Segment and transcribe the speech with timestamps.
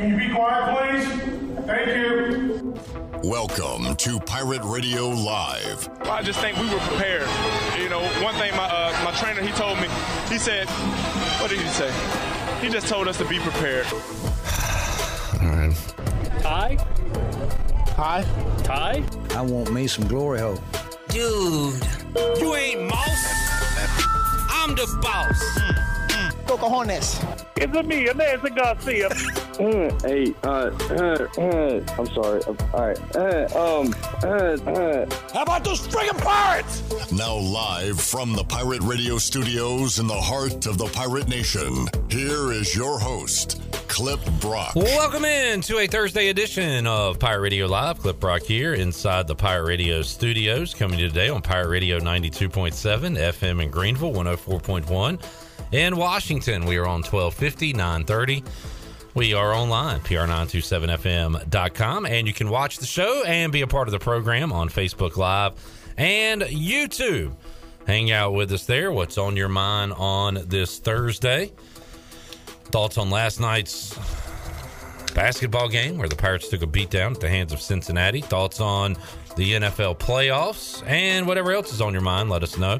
[0.00, 1.66] Can you be quiet, please?
[1.66, 2.74] Thank you.
[3.22, 5.90] Welcome to Pirate Radio Live.
[6.04, 7.28] I just think we were prepared.
[7.78, 9.88] You know, one thing my uh, my trainer he told me,
[10.30, 10.70] he said,
[11.38, 11.92] what did he say?
[12.62, 13.84] He just told us to be prepared.
[15.42, 15.76] All right.
[16.40, 16.78] Ty?
[17.96, 18.24] Hi.
[18.64, 19.04] Ty?
[19.36, 20.58] I want me some glory hole.
[21.08, 21.74] Dude,
[22.40, 23.34] you ain't mouse.
[24.48, 25.60] I'm the boss.
[26.46, 27.22] Go cojones.
[27.58, 29.10] It's me, Nancy Garcia.
[29.58, 32.42] Hey, uh, uh, uh, I'm sorry.
[32.44, 33.16] Uh, all right.
[33.16, 35.06] Uh, um, uh, uh.
[35.32, 37.12] How about those friggin' pirates?
[37.12, 42.52] Now, live from the Pirate Radio studios in the heart of the Pirate Nation, here
[42.52, 44.74] is your host, Clip Brock.
[44.76, 47.98] Welcome in to a Thursday edition of Pirate Radio Live.
[47.98, 51.98] Clip Brock here inside the Pirate Radio studios, coming to you today on Pirate Radio
[51.98, 52.72] 92.7
[53.16, 55.20] FM in Greenville, 104.1
[55.72, 56.64] in Washington.
[56.64, 58.44] We are on 1250, 930.
[59.12, 63.92] We are online, pr927fm.com, and you can watch the show and be a part of
[63.92, 65.54] the program on Facebook Live
[65.96, 67.34] and YouTube.
[67.88, 68.92] Hang out with us there.
[68.92, 71.50] What's on your mind on this Thursday?
[72.66, 73.98] Thoughts on last night's
[75.12, 78.20] basketball game where the Pirates took a beatdown at the hands of Cincinnati?
[78.20, 78.96] Thoughts on
[79.34, 82.30] the NFL playoffs and whatever else is on your mind?
[82.30, 82.78] Let us know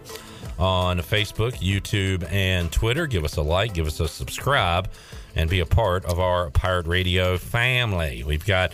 [0.60, 3.08] on Facebook, YouTube, and Twitter.
[3.08, 4.88] Give us a like, give us a subscribe,
[5.34, 8.22] and be a part of our Pirate Radio family.
[8.24, 8.72] We've got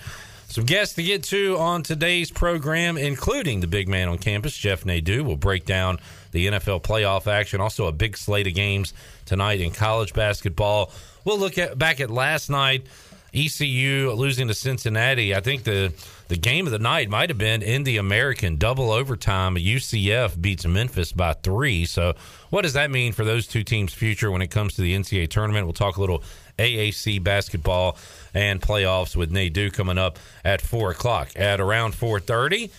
[0.49, 4.87] some guests to get to on today's program, including the big man on campus, Jeff
[4.87, 5.23] Nadeau.
[5.23, 5.99] We'll break down
[6.33, 10.93] the NFL playoff action, also a big slate of games tonight in college basketball.
[11.25, 12.87] We'll look at back at last night.
[13.35, 15.35] ECU losing to Cincinnati.
[15.35, 15.93] I think the
[16.29, 19.57] the game of the night might have been in the American double overtime.
[19.57, 21.85] UCF beats Memphis by three.
[21.85, 22.15] So,
[22.51, 25.29] what does that mean for those two teams' future when it comes to the NCAA
[25.29, 25.67] tournament?
[25.67, 26.23] We'll talk a little
[26.59, 27.97] AAC basketball
[28.35, 31.31] and playoffs with Nadeau coming up at four o'clock.
[31.37, 32.71] At around four thirty,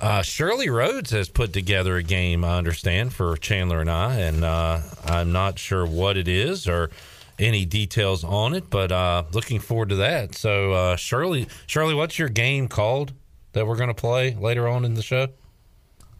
[0.00, 2.44] uh, Shirley Rhodes has put together a game.
[2.44, 6.90] I understand for Chandler and I, and uh, I'm not sure what it is or
[7.38, 10.34] any details on it, but uh, looking forward to that.
[10.34, 13.12] So, uh, Shirley, Shirley, what's your game called
[13.52, 15.28] that we're going to play later on in the show?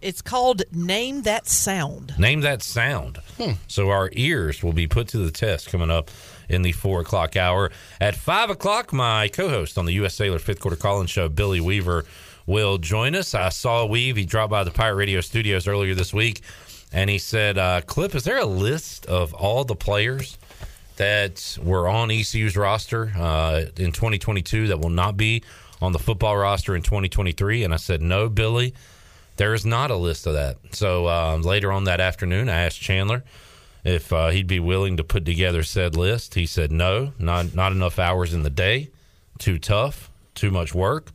[0.01, 2.15] It's called Name That Sound.
[2.19, 3.19] Name that sound.
[3.39, 3.53] Hmm.
[3.69, 6.11] So our ears will be put to the test coming up
[6.53, 7.71] in the four o'clock hour.
[8.01, 10.15] At five o'clock, my co-host on the U.S.
[10.15, 12.05] Sailor Fifth Quarter Call-In Show, Billy Weaver,
[12.47, 13.35] will join us.
[13.35, 14.17] I saw Weave.
[14.17, 16.43] He dropped by the Pirate Radio studios earlier this week,
[16.93, 20.39] and he said, uh, "Clip, is there a list of all the players?"
[20.97, 25.43] that were on ECU's roster uh, in 2022 that will not be
[25.81, 27.65] on the football roster in 2023?
[27.65, 28.75] And I said, no, Billy,
[29.37, 30.59] there is not a list of that.
[30.73, 33.25] So um, later on that afternoon, I asked Chandler
[33.85, 36.35] if uh, he'd be willing to put together said list.
[36.35, 38.91] He said, no, not, not enough hours in the day,
[39.39, 41.11] too tough, too much work.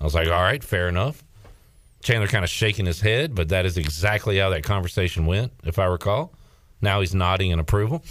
[0.00, 1.22] I was like, all right, fair enough.
[2.02, 5.78] Chandler kind of shaking his head, but that is exactly how that conversation went, if
[5.78, 6.32] I recall.
[6.80, 8.02] Now he's nodding in approval.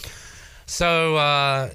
[0.67, 1.71] So, uh,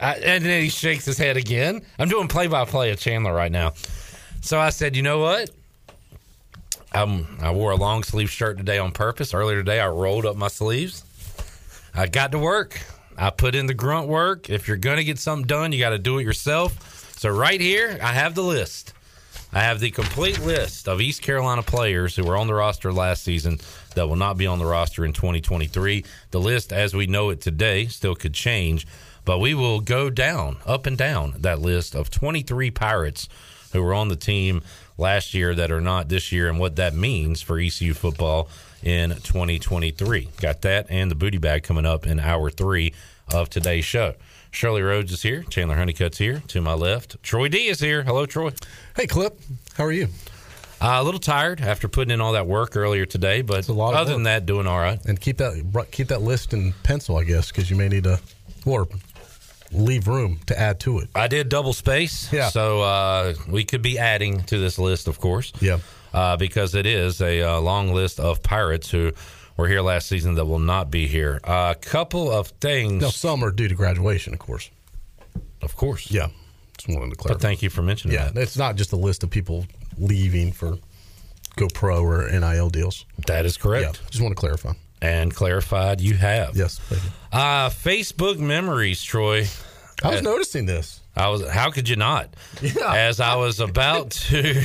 [0.00, 1.82] I, and then he shakes his head again.
[1.98, 3.74] I'm doing play by play of Chandler right now.
[4.40, 5.50] So I said, you know what?
[6.92, 9.32] I'm, I wore a long sleeve shirt today on purpose.
[9.32, 11.04] Earlier today, I rolled up my sleeves.
[11.94, 12.80] I got to work.
[13.16, 14.50] I put in the grunt work.
[14.50, 17.16] If you're going to get something done, you got to do it yourself.
[17.18, 18.92] So, right here, I have the list.
[19.52, 23.22] I have the complete list of East Carolina players who were on the roster last
[23.22, 23.60] season
[23.94, 26.04] that will not be on the roster in 2023.
[26.32, 28.84] The list, as we know it today, still could change,
[29.24, 33.28] but we will go down, up and down that list of 23 Pirates
[33.72, 34.62] who were on the team
[34.98, 38.48] last year that are not this year and what that means for ECU football
[38.84, 40.28] in 2023.
[40.40, 42.92] Got that and the booty bag coming up in hour three
[43.32, 44.14] of today's show.
[44.50, 45.42] Shirley Rhodes is here.
[45.50, 46.42] Chandler Honeycutt's here.
[46.48, 48.04] To my left, Troy D is here.
[48.04, 48.52] Hello, Troy.
[48.94, 49.40] Hey, Clip.
[49.76, 50.08] How are you?
[50.80, 54.06] Uh, a little tired after putting in all that work earlier today, but other work.
[54.06, 55.02] than that, doing all right.
[55.06, 58.20] And keep that keep that list in pencil, I guess, because you may need to
[58.66, 58.86] or
[59.72, 61.08] leave room to add to it.
[61.14, 62.48] I did double space, Yeah.
[62.50, 65.52] So uh, we could be adding to this list, of course.
[65.60, 65.78] Yeah.
[66.14, 69.10] Uh, because it is a uh, long list of pirates who
[69.56, 71.40] were here last season that will not be here.
[71.44, 73.02] A couple of things.
[73.02, 74.70] Now, some are due to graduation, of course.
[75.60, 76.10] Of course.
[76.10, 76.28] Yeah.
[76.78, 77.34] Just wanted to clarify.
[77.34, 78.40] But thank you for mentioning yeah, that.
[78.42, 79.66] it's not just a list of people
[79.98, 80.78] leaving for
[81.56, 83.04] GoPro or NIL deals.
[83.26, 84.00] That is correct.
[84.02, 84.72] Yeah, just want to clarify.
[85.02, 86.56] And clarified, you have.
[86.56, 86.80] Yes.
[87.32, 89.46] Uh, Facebook memories, Troy.
[90.02, 91.00] I was Uh, noticing this.
[91.16, 91.48] I was.
[91.48, 92.34] How could you not?
[92.60, 92.92] Yeah.
[92.94, 94.64] As I was about to,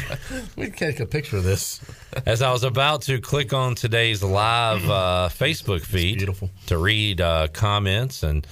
[0.55, 1.79] We can take a picture of this.
[2.25, 6.27] as I was about to click on today's live uh, Facebook feed,
[6.67, 8.47] to read uh, comments and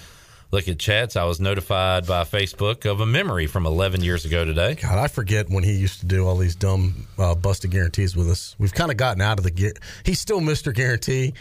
[0.51, 1.15] look at chats.
[1.15, 4.75] I was notified by Facebook of a memory from 11 years ago today.
[4.75, 8.29] God, I forget when he used to do all these dumb uh, busted guarantees with
[8.29, 8.55] us.
[8.59, 9.73] We've kind of gotten out of the.
[10.03, 10.73] He's still Mr.
[10.73, 11.33] Guarantee,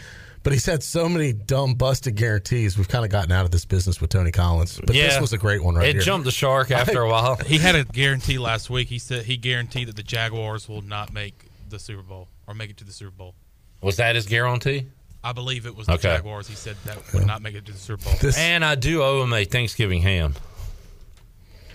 [0.47, 2.77] but he's had so many dumb busted guarantees.
[2.77, 4.77] We've kind of gotten out of this business with Tony Collins.
[4.79, 6.01] But this was a great one right It here.
[6.01, 7.35] jumped the shark after a while.
[7.35, 8.87] He had a guarantee last week.
[8.87, 11.33] He said he guaranteed that the Jaguars will not make
[11.67, 13.35] the Super Bowl or make it to the Super Bowl.
[13.81, 14.85] Was that his guarantee?
[15.21, 16.15] I believe it was the Okay.
[16.15, 16.47] Jaguars.
[16.47, 18.31] He said that would not make it to the Super Bowl.
[18.37, 20.33] and I do owe him a Thanksgiving ham.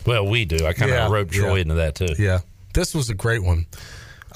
[0.07, 0.67] Well, we do.
[0.67, 1.61] I kind of Yeah, roped Troy yeah.
[1.61, 2.15] into that too.
[2.19, 2.39] Yeah,
[2.73, 3.67] this was a great one.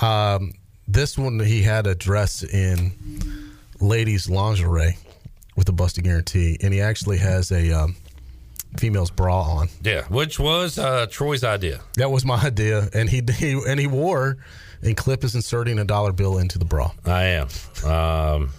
[0.00, 0.52] Um,
[0.86, 2.92] this one he had a dress in
[3.80, 4.96] ladies lingerie
[5.56, 7.96] with a busted guarantee, and he actually has a um,
[8.78, 9.68] female's bra on.
[9.82, 11.80] Yeah, which was uh, Troy's idea.
[11.96, 14.38] That was my idea, and he, he and he wore.
[14.82, 16.92] And Clip is inserting a dollar bill into the bra.
[17.06, 17.48] I am.
[17.84, 18.50] Um,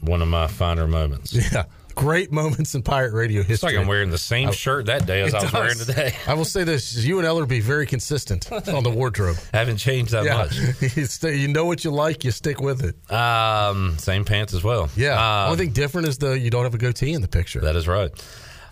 [0.00, 1.34] one of my finer moments.
[1.34, 1.64] Yeah,
[1.96, 3.54] great moments in pirate radio history.
[3.54, 6.14] It's like I'm wearing the same I- shirt that day as I was wearing today.
[6.28, 9.36] I will say this: you and Ellerby very consistent on the wardrobe.
[9.52, 10.56] Haven't changed that yeah, much.
[10.96, 13.12] you, stay, you know what you like, you stick with it.
[13.12, 14.88] Um, same pants as well.
[14.96, 15.14] Yeah.
[15.14, 17.60] Um, Only thing different is the you don't have a goatee in the picture.
[17.60, 18.10] That is right.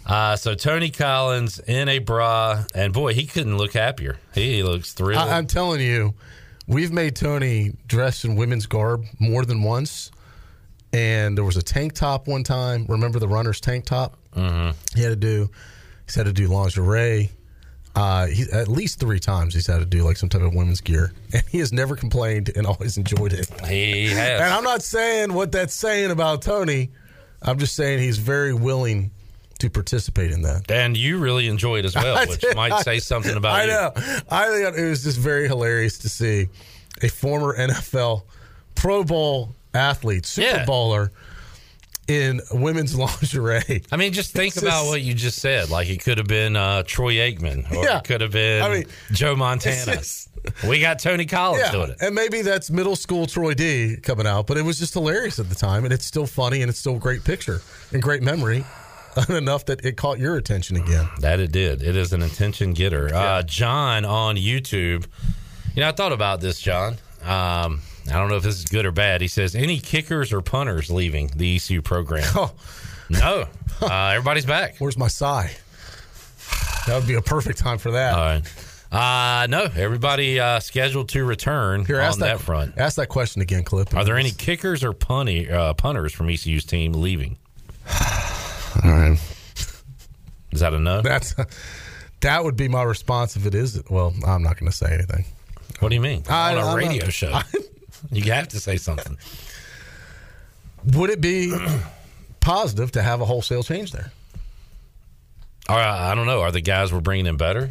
[0.07, 4.19] Uh, so Tony Collins in a bra, and boy, he couldn't look happier.
[4.35, 5.23] He looks thrilled.
[5.23, 6.15] I, I'm telling you,
[6.67, 10.11] we've made Tony dress in women's garb more than once.
[10.95, 12.87] And there was a tank top one time.
[12.89, 14.17] Remember the runner's tank top?
[14.37, 14.71] Mm-hmm.
[14.97, 15.51] He had to do.
[16.07, 17.31] He's had to do lingerie.
[17.97, 20.81] Uh, he, at least three times he's had to do like some type of women's
[20.81, 23.49] gear, and he has never complained and always enjoyed it.
[23.67, 24.41] He has.
[24.41, 26.91] And I'm not saying what that's saying about Tony.
[27.43, 29.11] I'm just saying he's very willing
[29.61, 30.71] to participate in that.
[30.71, 32.57] and you really enjoy it as well, I which did.
[32.57, 33.63] might say something about it.
[33.63, 33.71] I you.
[33.71, 34.21] know.
[34.31, 36.49] I think it was just very hilarious to see
[37.03, 38.23] a former NFL
[38.75, 40.65] Pro Bowl athlete, Super Yeah.
[40.65, 41.13] Bowler,
[42.07, 43.83] in women's lingerie.
[43.91, 45.71] I mean, just think It's about just- what you just said.
[45.71, 47.99] Like it could have been uh, Troy Aikman, or Yeah.
[47.99, 49.93] it could have been I mean, Joe Montana.
[49.93, 50.29] it's
[50.69, 51.97] we got Tony Collins doing it.
[52.03, 55.49] And maybe that's middle school Troy D coming out, but it was just hilarious at
[55.49, 57.63] the time, and it's still funny, and it's still a great picture
[57.93, 58.63] and great memory,
[59.31, 61.09] enough that it caught your attention again.
[61.21, 61.81] That it did.
[61.81, 63.15] It is an attention getter.
[63.15, 65.07] Uh, John on YouTube.
[65.75, 66.97] You know, I thought about this, John.
[67.25, 69.21] Um, I don't know if this is good or bad.
[69.21, 72.25] He says, any kickers or punters leaving the ECU program?
[72.37, 72.53] Oh.
[73.11, 73.47] No.
[73.83, 74.77] Uh, everybody's back.
[74.79, 75.51] Where's my sigh?
[76.87, 78.15] That would be a perfect time for that.
[78.15, 78.43] All right.
[78.91, 82.79] Uh, no, everybody uh, scheduled to return Here, on ask that, front.
[82.79, 83.95] Ask that question again, Clip.
[83.95, 87.37] Are there any kickers or punny, uh, punters from ECU's team leaving?
[88.83, 89.19] All right.
[90.53, 91.03] Is that a no?
[91.03, 91.35] That's
[92.21, 93.83] that would be my response if it is.
[93.91, 95.25] Well, I'm not going to say anything.
[95.81, 96.23] What do you mean?
[96.29, 97.39] I- on a I'm radio not- show.
[98.11, 99.17] you have to say something.
[100.93, 101.55] Would it be
[102.41, 104.13] positive to have a wholesale change there?
[105.69, 106.41] All right, I don't know.
[106.43, 107.71] Are the guys we're bringing in better?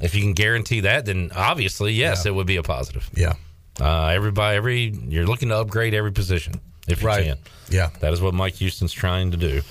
[0.00, 3.08] If you can guarantee that, then obviously, yes, it would be a positive.
[3.14, 3.34] Yeah.
[3.80, 7.24] Uh, everybody, every you're looking to upgrade every position if you Right.
[7.24, 7.38] can.
[7.68, 7.90] Yeah.
[8.00, 9.62] That is what Mike Houston's trying to do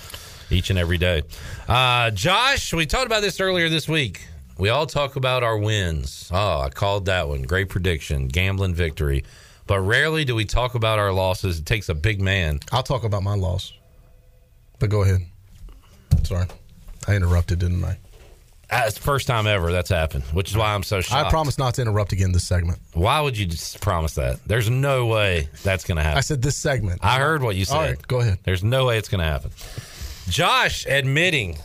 [0.50, 1.22] each and every day.
[1.68, 4.26] Uh, Josh, we talked about this earlier this week.
[4.58, 6.30] We all talk about our wins.
[6.32, 7.42] Oh, I called that one.
[7.42, 9.24] Great prediction, gambling victory.
[9.66, 11.58] But rarely do we talk about our losses.
[11.58, 12.60] It takes a big man.
[12.72, 13.72] I'll talk about my loss.
[14.78, 15.20] But go ahead.
[16.22, 16.46] Sorry.
[17.08, 17.98] I interrupted, didn't I?
[18.68, 21.26] Uh, it's the first time ever that's happened, which is why I'm so shocked.
[21.26, 22.80] I promise not to interrupt again this segment.
[22.94, 24.40] Why would you just promise that?
[24.44, 26.18] There's no way that's going to happen.
[26.18, 27.04] I said this segment.
[27.04, 27.76] I heard what you said.
[27.76, 28.38] All right, go ahead.
[28.42, 29.52] There's no way it's going to happen.
[30.28, 31.58] Josh admitting,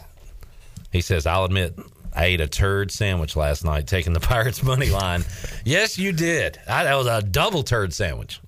[0.92, 1.76] he says, I'll admit,
[2.14, 5.24] I ate a turd sandwich last night taking the Pirates money line.
[5.66, 6.60] yes, you did.
[6.68, 8.40] I, that was a double turd sandwich,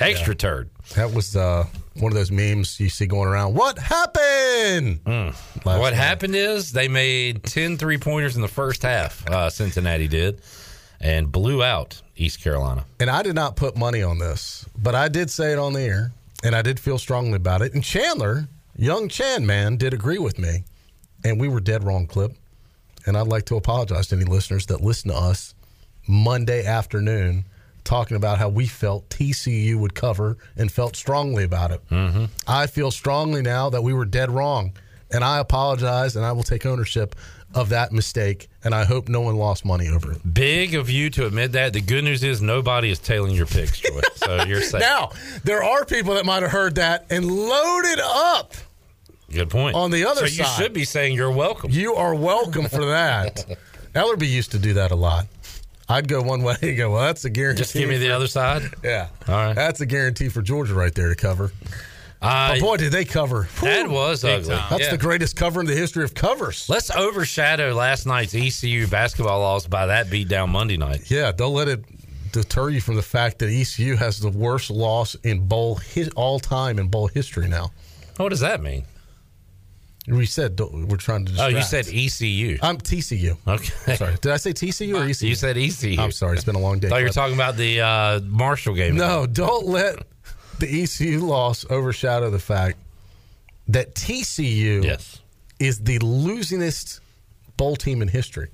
[0.00, 0.70] extra turd.
[0.96, 1.64] That was uh,
[1.94, 3.54] one of those memes you see going around.
[3.54, 5.00] What happened?
[5.06, 5.94] Last what night.
[5.94, 10.40] happened is they made 10 three pointers in the first half, uh, Cincinnati did,
[11.00, 12.84] and blew out East Carolina.
[13.00, 15.82] And I did not put money on this, but I did say it on the
[15.82, 16.12] air,
[16.42, 17.72] and I did feel strongly about it.
[17.74, 20.64] And Chandler, young Chan man, did agree with me,
[21.24, 22.32] and we were dead wrong, Clip.
[23.06, 25.54] And I'd like to apologize to any listeners that listen to us
[26.06, 27.44] Monday afternoon
[27.84, 31.80] talking about how we felt TCU would cover and felt strongly about it.
[31.90, 32.26] Mm-hmm.
[32.46, 34.72] I feel strongly now that we were dead wrong,
[35.10, 37.16] and I apologize, and I will take ownership
[37.54, 40.34] of that mistake, and I hope no one lost money over it.
[40.34, 41.72] Big of you to admit that.
[41.72, 44.00] The good news is nobody is tailing your picks, Troy.
[44.14, 44.80] so you're safe.
[44.80, 45.10] Now,
[45.44, 48.54] there are people that might have heard that and loaded up.
[49.32, 49.74] Good point.
[49.74, 51.70] On the other so you should be saying you're welcome.
[51.70, 53.44] You are welcome for that.
[53.94, 55.26] Ellerby used to do that a lot.
[55.88, 57.62] I'd go one way and go, well, that's a guarantee.
[57.62, 58.62] Just give me the other side.
[58.84, 59.08] Yeah.
[59.28, 59.54] All right.
[59.54, 61.52] That's a guarantee for Georgia right there to cover.
[62.22, 63.48] Uh, but boy, did they cover.
[63.62, 64.54] that was ugly.
[64.54, 64.66] time.
[64.70, 64.90] That's Yeah.
[64.92, 66.68] the greatest cover in the history of covers.
[66.68, 71.10] Let's overshadow last night's ECU basketball loss by that beat down Monday night.
[71.10, 71.84] Yeah, don't let it
[72.30, 76.38] deter you from the fact that ECU has the worst loss in bowl hi- all
[76.38, 77.72] time in bowl history now.
[78.18, 78.84] What does that mean?
[80.08, 81.32] We said we're trying to.
[81.38, 82.58] Oh, you said ECU.
[82.60, 83.36] I'm TCU.
[83.46, 83.94] Okay.
[83.96, 85.28] Sorry, did I say TCU or ECU?
[85.28, 86.00] You said ECU.
[86.00, 86.88] I'm sorry, it's been a long day.
[86.88, 88.96] thought you were talking about the uh, Marshall game.
[88.96, 90.02] No, don't let
[90.58, 92.78] the ECU loss overshadow the fact
[93.68, 95.20] that TCU Yes.
[95.60, 96.98] is the losingest
[97.56, 98.48] bowl team in history.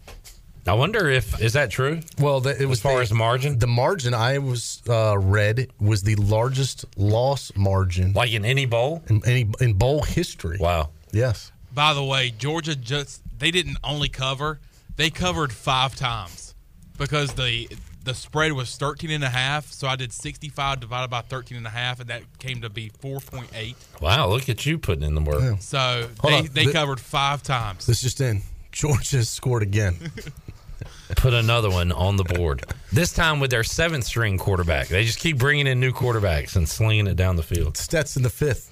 [0.66, 2.00] I wonder if is that true?
[2.18, 5.70] Well, the, it was As far the, as margin, the margin I was uh, read
[5.80, 9.02] was the largest loss margin like in any bowl.
[9.08, 10.58] in any in bowl history.
[10.60, 10.90] Wow.
[11.12, 11.52] Yes.
[11.72, 14.58] By the way, Georgia just they didn't only cover,
[14.96, 16.54] they covered five times
[16.98, 17.68] because the
[18.04, 21.66] the spread was 13 and a half, so I did 65 divided by 13 and
[21.66, 23.74] a half and that came to be 4.8.
[24.00, 25.60] Wow, look at you putting in the work.
[25.60, 26.46] So Hold they, on.
[26.54, 27.84] they Th- covered five times.
[27.86, 28.40] This just in.
[28.72, 29.96] Georgia scored again.
[31.16, 32.64] Put another one on the board.
[32.92, 34.88] This time with their seventh string quarterback.
[34.88, 37.76] They just keep bringing in new quarterbacks and slinging it down the field.
[37.76, 38.70] Stetson the fifth.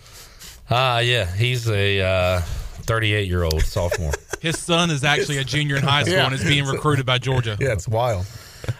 [0.70, 2.42] Ah, yeah, he's a
[2.82, 4.12] 38 year old sophomore.
[4.40, 6.26] His son is actually a junior in high school Yeah.
[6.26, 7.56] and is being recruited by Georgia.
[7.60, 8.26] Yeah, it's wild.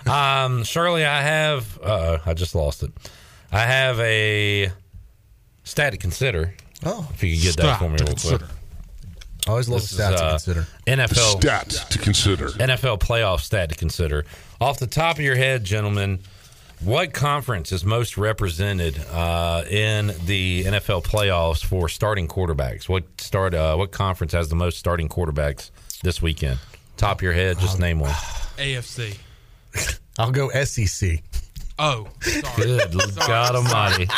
[0.06, 1.78] Um, Shirley, I have.
[1.80, 2.92] Uh, I just lost it.
[3.52, 4.70] I have a
[5.64, 6.54] stat to consider.
[6.84, 8.42] Oh, If you could get that for me real quick.
[9.46, 10.66] I always love This the stats is, to uh, consider.
[10.86, 12.48] NFL stat to consider.
[12.48, 14.24] NFL playoff stat to consider.
[14.60, 16.18] Off the top of your head, gentlemen,
[16.80, 22.88] what conference is most represented uh, in the NFL playoffs for starting quarterbacks?
[22.88, 23.54] What start?
[23.54, 25.70] Uh, what conference has the most starting quarterbacks
[26.02, 26.58] this weekend?
[26.96, 28.10] Top of your head, just name one.
[28.10, 29.18] AFC.
[30.18, 31.22] I'll go SEC.
[31.78, 32.42] Oh, sorry.
[32.56, 34.08] Good God Almighty!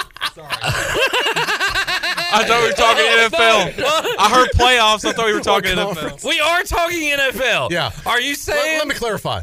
[2.31, 4.17] I thought we were talking NFL.
[4.19, 5.05] I heard playoffs.
[5.05, 5.95] I thought we were talking NFL.
[5.95, 6.25] conference?
[6.25, 7.71] We are talking NFL.
[7.71, 7.91] Yeah.
[8.07, 8.79] Are you saying?
[8.79, 9.43] let me clarify.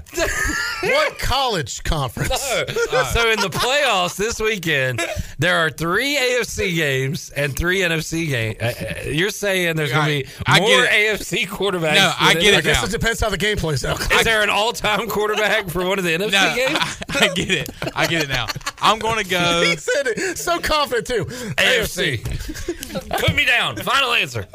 [0.83, 2.39] what college conference?
[2.41, 5.01] so in the playoffs this weekend,
[5.39, 8.57] there are three AFC games and three NFC games.
[8.61, 11.95] Uh, uh, you're saying there's going to be I more get AFC quarterbacks?
[11.95, 12.85] No, I than get I it guess now.
[12.87, 13.99] it depends how the game plays out.
[14.11, 16.77] Is there an all-time quarterback for one of the NFC No, games?
[17.09, 17.69] I, I get it.
[17.95, 18.47] I get it now.
[18.81, 19.61] I'm going to go.
[19.65, 21.25] he said it so confident too.
[21.25, 22.74] AFC.
[23.19, 23.77] Put me down.
[23.77, 24.47] Final answer.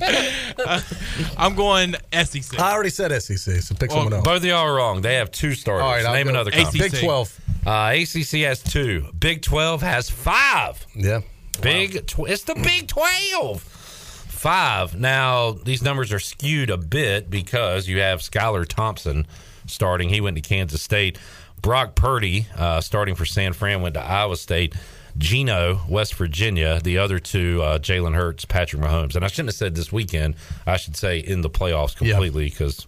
[1.38, 2.60] I'm going SEC.
[2.60, 4.24] I already said SEC, so pick Well, someone else.
[4.26, 5.02] Both of y'all are wrong.
[5.02, 5.84] They have two starters.
[5.84, 6.74] All right, I'll Name go another ACC.
[6.74, 7.40] Big Twelve.
[7.66, 9.08] Uh, ACC has two.
[9.18, 10.86] Big 12 has five.
[10.96, 11.22] Yeah.
[11.62, 13.62] Big, tw- it's the Big Twelve.
[13.62, 15.00] Five.
[15.00, 19.26] Now these numbers are skewed a bit because you have Skylar Thompson
[19.68, 20.10] starting.
[20.10, 21.18] He went to Kansas State.
[21.62, 24.76] Brock Purdy uh, starting for San Fran went to Iowa State.
[25.18, 26.80] Gino, West Virginia.
[26.82, 29.16] The other two, uh, Jalen Hurts, Patrick Mahomes.
[29.16, 30.36] And I shouldn't have said this weekend.
[30.66, 32.88] I should say in the playoffs completely because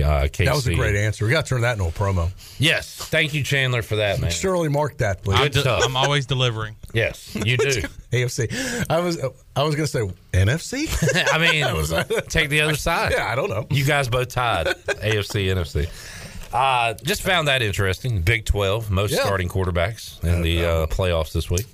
[0.00, 0.44] uh, KC.
[0.46, 1.24] That was a great answer.
[1.24, 2.30] We got to turn that into a promo.
[2.58, 2.96] Yes.
[2.96, 4.30] Thank you, Chandler, for that, man.
[4.30, 5.38] Shirley mark that, please.
[5.38, 5.82] I'm, Good stuff.
[5.84, 6.76] I'm always delivering.
[6.94, 7.68] Yes, you do.
[8.12, 8.86] AFC.
[8.90, 9.18] I was
[9.56, 10.86] I was going to say NFC.
[11.32, 13.12] I mean, take the other side.
[13.12, 13.66] yeah, I don't know.
[13.70, 15.88] You guys both tied AFC, NFC.
[16.52, 18.20] Uh, just found that interesting.
[18.22, 19.20] Big 12, most Yeah.
[19.20, 21.66] starting quarterbacks in the uh, playoffs this week.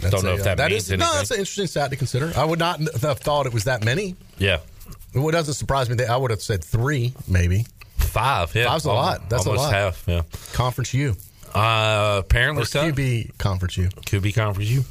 [0.00, 1.08] That's Don't know a, if uh, that, that means is, anything.
[1.08, 2.32] No, that's an interesting stat to consider.
[2.36, 4.16] I would not have thought it was that many.
[4.38, 4.58] yeah.
[5.14, 7.66] What doesn't surprise me, that I would have said three, maybe.
[7.98, 8.54] Five.
[8.54, 8.66] Yeah.
[8.68, 9.28] Five's a lot.
[9.28, 9.72] That's a lot.
[9.72, 10.04] half.
[10.06, 10.22] Yeah.
[10.54, 11.14] Conference U.
[11.54, 12.90] Uh, apparently Or so.
[12.90, 13.88] QB Conference U.
[13.88, 14.84] QB conference U.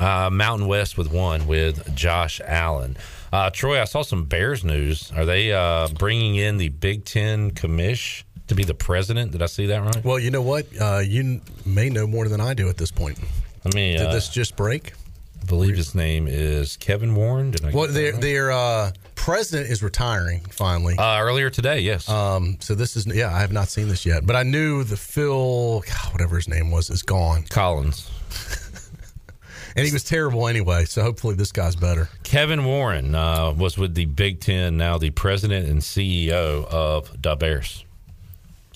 [0.00, 2.96] Uh, Mountain West with one with Josh Allen.
[3.30, 5.12] Uh, Troy, I saw some Bears news.
[5.14, 9.32] Are they uh, bringing in the Big Ten commish to be the president?
[9.32, 10.04] Did I see that right?
[10.04, 10.66] Well, you know what?
[10.80, 13.18] Uh, you may know more than I do at this point.
[13.64, 14.92] I mean, Did uh, this just break?
[15.40, 17.50] I believe his name is Kevin Warren.
[17.52, 17.70] Did I?
[17.70, 18.20] Well, their right?
[18.20, 20.96] their uh, president is retiring finally.
[20.98, 22.08] Uh, earlier today, yes.
[22.08, 24.96] Um, so this is yeah, I have not seen this yet, but I knew the
[24.96, 28.10] Phil, God, whatever his name was, is gone, Collins.
[29.76, 30.84] and he was terrible anyway.
[30.84, 32.08] So hopefully this guy's better.
[32.22, 37.34] Kevin Warren uh, was with the Big Ten, now the president and CEO of Da
[37.34, 37.84] Bears.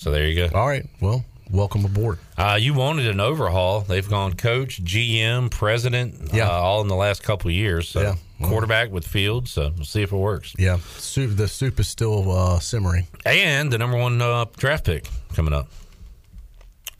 [0.03, 0.57] So there you go.
[0.59, 2.19] All right, well, welcome aboard.
[2.37, 3.79] Uh, you wanted an overhaul.
[3.79, 6.49] They've gone coach, GM, president, Yeah.
[6.49, 7.87] uh, all in the last couple of years.
[7.87, 8.15] So Yeah.
[8.45, 9.51] quarterback with Fields.
[9.51, 10.53] So we'll see if it works.
[10.57, 13.07] Yeah, soup, the soup is still uh, simmering.
[13.25, 15.69] And the number one uh, draft pick coming up.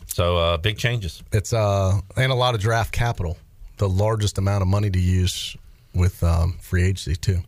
[0.07, 1.23] So uh, big changes.
[1.33, 3.37] It's uh, and a lot of draft capital,
[3.79, 5.57] the largest amount of money to use
[5.93, 7.41] with um, free agency too.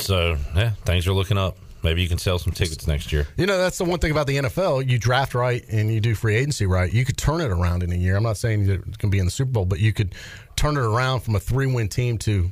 [0.00, 1.56] So yeah, things are looking up.
[1.82, 3.26] Maybe you can sell some tickets next year.
[3.36, 4.88] You know, that's the one thing about the NFL.
[4.88, 6.92] You draft right and you do free agency right.
[6.92, 8.16] You could turn it around in a year.
[8.16, 10.14] I'm not saying it can be in the Super Bowl, but you could
[10.56, 12.50] turn it around from a three win team to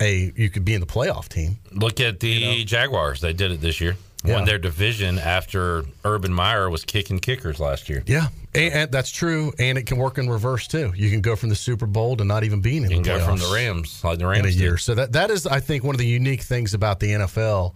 [0.00, 1.58] a you could be in the playoff team.
[1.72, 3.20] Look at the Jaguars.
[3.20, 3.96] They did it this year.
[4.24, 4.36] Yeah.
[4.36, 8.04] Won their division after Urban Meyer was kicking kickers last year.
[8.06, 9.52] Yeah, and, and that's true.
[9.58, 10.92] And it can work in reverse too.
[10.94, 13.08] You can go from the Super Bowl to not even being in You can the
[13.08, 14.60] go playoffs from the Rams, like the in Rams a did.
[14.60, 14.78] year.
[14.78, 17.74] So that that is, I think, one of the unique things about the NFL.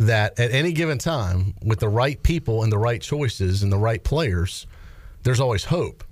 [0.00, 3.78] That at any given time, with the right people and the right choices and the
[3.78, 4.66] right players,
[5.24, 6.04] there's always hope.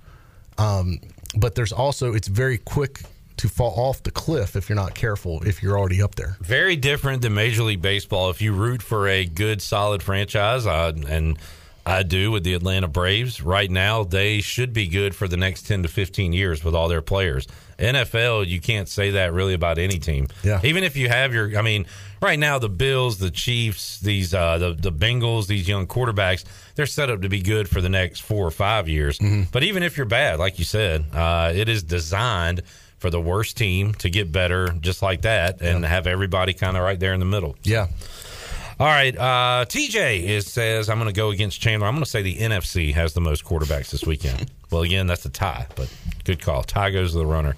[0.57, 0.99] Um,
[1.37, 3.01] but there's also it's very quick
[3.37, 5.43] to fall off the cliff if you're not careful.
[5.43, 8.29] If you're already up there, Very different than Major League Baseball.
[8.29, 11.37] If you root for a good, solid franchise, and
[11.85, 15.67] I do with the Atlanta Braves, right now they should be good for the next
[15.67, 17.47] 10 to 15 years with all their players.
[17.77, 20.27] NFL, you can't say that really about any team.
[20.43, 20.59] Yeah.
[20.63, 21.85] Even if you have your, I mean,
[22.21, 26.43] right now the Bills, the Chiefs, these uh, the the Bengals, these young quarterbacks,
[26.75, 29.19] they're set up to be good for the next four or five years.
[29.51, 32.63] But even if you're bad, like you said, uh, it is designed
[32.97, 36.83] for the worst team to get better, just like that, and have everybody kind of
[36.83, 37.55] right there in the middle.
[37.63, 37.87] yeah.
[38.79, 41.87] All right, uh, TJ is says I'm going to go against Chandler.
[41.87, 44.51] I'm going to say the NFC has the most quarterbacks this weekend.
[44.71, 45.91] well, again, that's a tie, but
[46.25, 46.61] good call.
[46.61, 47.55] Tie goes to the runner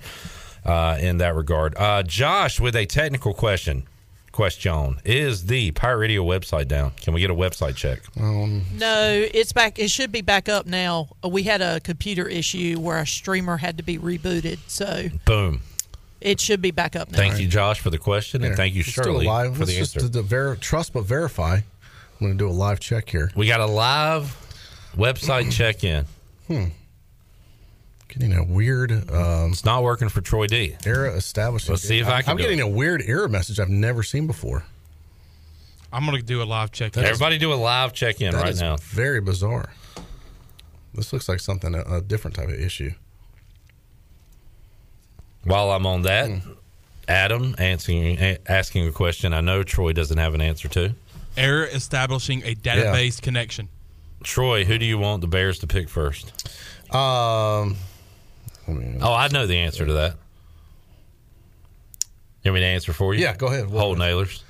[0.63, 1.75] uh, in that regard.
[1.75, 3.83] Uh, Josh with a technical question.
[4.31, 6.91] Question is the Pirate Radio website down?
[7.01, 7.99] Can we get a website check?
[8.17, 9.77] Um, No, it's back.
[9.79, 11.09] It should be back up now.
[11.27, 15.61] We had a computer issue where our streamer had to be rebooted, so Boom.
[16.21, 17.17] It should be back up now.
[17.17, 19.77] Thank you, Josh, for the question, and thank you, let's Shirley, live- for the let's
[19.77, 20.07] just answer.
[20.07, 21.55] do the ver- trust but verify.
[21.55, 21.63] I'm
[22.19, 23.31] going to do a live check here.
[23.35, 24.35] We got a live
[24.97, 26.05] website check in.
[26.47, 26.65] Hmm.
[28.09, 28.91] Getting a weird.
[29.11, 30.75] Um, it's not working for Troy D.
[30.85, 31.71] Error establishing.
[31.71, 32.63] Let's see if I can I'm do getting it.
[32.63, 34.65] a weird error message I've never seen before.
[35.93, 36.97] I'm going to do a live check.
[36.97, 38.77] Everybody do a live check in right is now.
[38.77, 39.71] Very bizarre.
[40.93, 42.91] This looks like something a, a different type of issue.
[45.43, 46.51] While I'm on that, Hmm.
[47.07, 49.33] Adam asking asking a question.
[49.33, 50.93] I know Troy doesn't have an answer to.
[51.37, 53.69] Error establishing a database connection.
[54.23, 56.31] Troy, who do you want the Bears to pick first?
[56.93, 57.77] Um.
[58.67, 60.15] Oh, I know the answer to that.
[62.43, 63.21] You want me to answer for you?
[63.21, 63.65] Yeah, go ahead.
[63.65, 64.43] Holton Ahlers.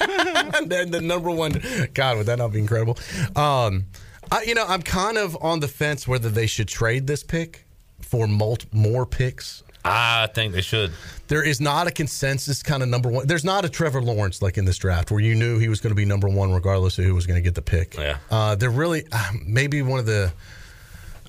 [0.58, 1.60] and then the number one.
[1.94, 2.96] God, would that not be incredible?
[3.34, 3.84] Um,
[4.30, 7.66] I, you know, I'm kind of on the fence whether they should trade this pick
[8.00, 9.62] for mul- more picks.
[9.88, 10.92] I think they should.
[11.28, 13.26] There is not a consensus kind of number one.
[13.26, 15.90] There's not a Trevor Lawrence like in this draft where you knew he was going
[15.90, 17.96] to be number one regardless of who was going to get the pick.
[17.96, 18.18] Yeah.
[18.30, 20.32] Uh, they're really uh, maybe one of the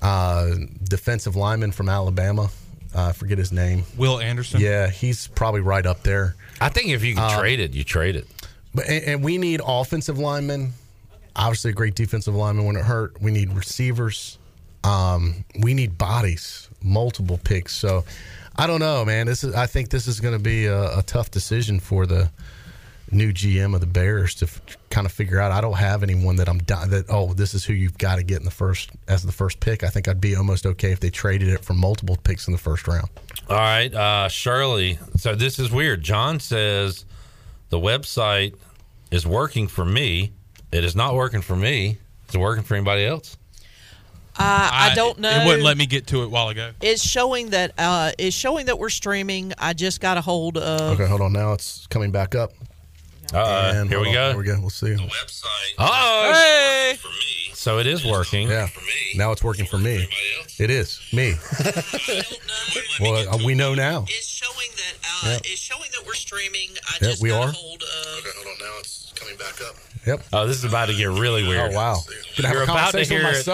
[0.02, 0.50] uh,
[0.84, 2.50] defensive linemen from Alabama.
[2.94, 3.84] Uh, I forget his name.
[3.96, 4.60] Will Anderson.
[4.60, 6.36] Yeah, he's probably right up there.
[6.60, 8.26] I think if you can Uh, trade it, you trade it.
[8.74, 10.72] But and, and we need offensive linemen.
[11.36, 13.20] Obviously, a great defensive lineman when it hurt.
[13.20, 14.38] We need receivers.
[14.84, 17.76] Um, we need bodies, multiple picks.
[17.76, 18.04] So
[18.58, 19.26] I don't know, man.
[19.26, 19.54] This is.
[19.54, 22.30] I think this is going to be a, a tough decision for the
[23.10, 25.52] new GM of the Bears to f- kind of figure out.
[25.52, 27.04] I don't have anyone that I'm di- that.
[27.08, 29.84] Oh, this is who you've got to get in the first as the first pick.
[29.84, 32.58] I think I'd be almost okay if they traded it for multiple picks in the
[32.58, 33.08] first round.
[33.48, 34.98] All right, uh, Shirley.
[35.16, 36.02] So this is weird.
[36.02, 37.04] John says
[37.70, 38.54] the website
[39.12, 40.32] is working for me.
[40.72, 41.98] It is not working for me.
[42.26, 43.37] It's working for anybody else?
[44.40, 45.30] Uh, I, don't know.
[45.30, 46.70] It wouldn't let me get to it a while ago.
[46.80, 49.52] It's showing that uh, it's showing that we're streaming.
[49.58, 50.92] I just got a hold of.
[51.00, 51.32] Okay, hold on.
[51.32, 52.52] Now it's coming back up.
[53.34, 54.28] Uh, And here we on, go.
[54.30, 54.56] Here we go.
[54.60, 54.94] We'll see.
[54.94, 55.74] The website.
[55.78, 56.98] Oh, Hey!
[57.52, 58.48] so it is working.
[58.48, 58.68] Yeah.
[59.16, 60.08] Now it's working for me.
[60.58, 61.34] It is me.
[63.00, 64.04] well, uh, we know now.
[64.08, 64.94] It's showing that
[65.26, 65.40] uh, Yep.
[65.44, 66.70] it's showing that we're streaming.
[66.88, 67.50] I Yeah, just we got are.
[67.50, 68.18] a hold of.
[68.20, 68.58] Okay, hold on.
[68.66, 69.74] Now it's coming back up.
[70.06, 70.22] Yep.
[70.32, 71.72] Oh, this is about to get really weird.
[71.72, 71.96] Oh wow.
[72.36, 73.44] Gonna have You're a about to conversation hear with it.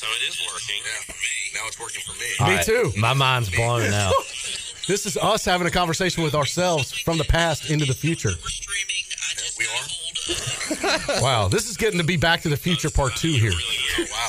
[0.00, 0.12] Myself.
[0.12, 0.82] So it is working.
[0.84, 1.60] Yeah.
[1.60, 2.26] Now it's working for me.
[2.40, 2.92] All Me right, too.
[3.00, 4.10] My mind's blown now.
[4.86, 8.30] This is us having a conversation with ourselves from the past into the future.
[9.58, 9.88] We are.
[11.22, 13.52] Wow, this is getting to be Back to the Future Part Two here.
[13.98, 14.28] Wow.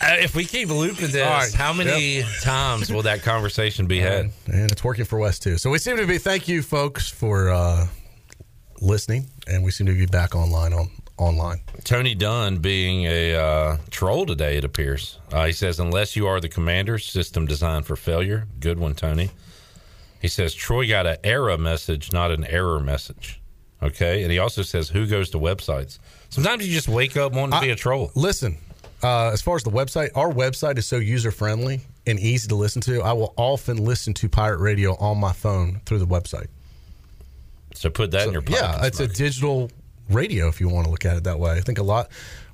[0.00, 1.52] Uh, if we keep looping this, All right.
[1.52, 4.30] how many times will that conversation be had?
[4.46, 5.58] and it's working for West too.
[5.58, 6.18] So we seem to be.
[6.18, 7.86] Thank you, folks, for uh,
[8.80, 10.90] listening, and we seem to be back online on
[11.22, 11.60] online.
[11.84, 15.18] Tony Dunn being a uh, troll today, it appears.
[15.32, 18.46] Uh, he says, unless you are the commander, system designed for failure.
[18.60, 19.30] Good one, Tony.
[20.20, 23.40] He says, Troy got an error message, not an error message.
[23.82, 24.22] Okay.
[24.22, 25.98] And he also says, who goes to websites?
[26.28, 28.12] Sometimes you just wake up wanting to be a troll.
[28.14, 28.56] Listen,
[29.02, 32.54] uh, as far as the website, our website is so user friendly and easy to
[32.54, 36.46] listen to, I will often listen to pirate radio on my phone through the website.
[37.74, 38.60] So put that in your pocket.
[38.60, 39.70] Yeah, it's a digital
[40.14, 41.52] radio if you want to look at it that way.
[41.52, 42.08] I think a lot.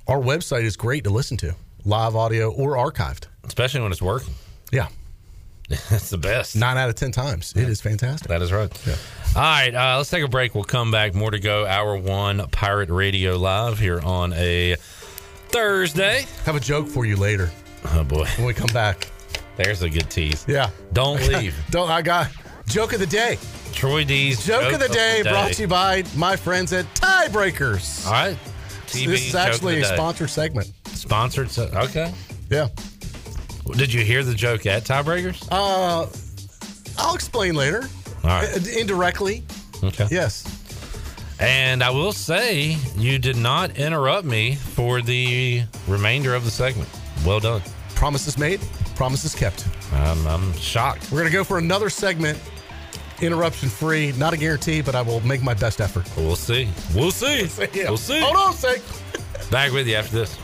[0.07, 4.33] Our website is great to listen to, live audio or archived, especially when it's working.
[4.71, 4.87] Yeah,
[5.69, 6.55] it's the best.
[6.55, 8.27] Nine out of ten times, it is fantastic.
[8.27, 8.71] That is right.
[8.87, 8.95] Yeah.
[9.35, 10.55] All right, uh, let's take a break.
[10.55, 11.13] We'll come back.
[11.13, 11.65] More to go.
[11.65, 14.75] Hour one, Pirate Radio Live here on a
[15.49, 16.25] Thursday.
[16.45, 17.51] Have a joke for you later.
[17.85, 19.07] Oh boy, when we come back.
[19.57, 20.45] There's a good tease.
[20.47, 20.69] Yeah.
[20.93, 21.53] Don't leave.
[21.69, 21.89] Don't.
[21.89, 22.31] I got
[22.69, 23.37] joke of the day.
[23.73, 25.53] Troy D's joke, joke of the day, of the brought day.
[25.53, 28.05] to you by my friends at Tiebreakers.
[28.05, 28.37] All right.
[28.87, 29.95] TV this is actually a day.
[29.95, 30.71] sponsored segment.
[30.85, 31.49] Sponsored.
[31.49, 32.13] So, okay.
[32.49, 32.67] Yeah.
[33.73, 35.47] Did you hear the joke at Tiebreakers?
[35.51, 36.07] Uh,
[36.97, 37.83] I'll explain later.
[38.23, 38.49] All right.
[38.49, 39.43] Uh, indirectly.
[39.83, 40.07] Okay.
[40.11, 40.43] Yes.
[41.39, 46.89] And I will say, you did not interrupt me for the remainder of the segment.
[47.25, 47.61] Well done.
[47.95, 48.59] Promises made,
[48.95, 49.65] promises kept.
[49.93, 51.11] I'm, I'm shocked.
[51.11, 52.37] We're going to go for another segment,
[53.21, 54.11] interruption free.
[54.13, 56.09] Not a guarantee, but I will make my best effort.
[56.17, 56.69] We'll see.
[56.93, 57.49] We'll see.
[57.73, 57.89] Yeah.
[57.89, 58.19] We'll see.
[58.19, 58.81] Hold on a sec.
[59.51, 60.37] Back with you after this.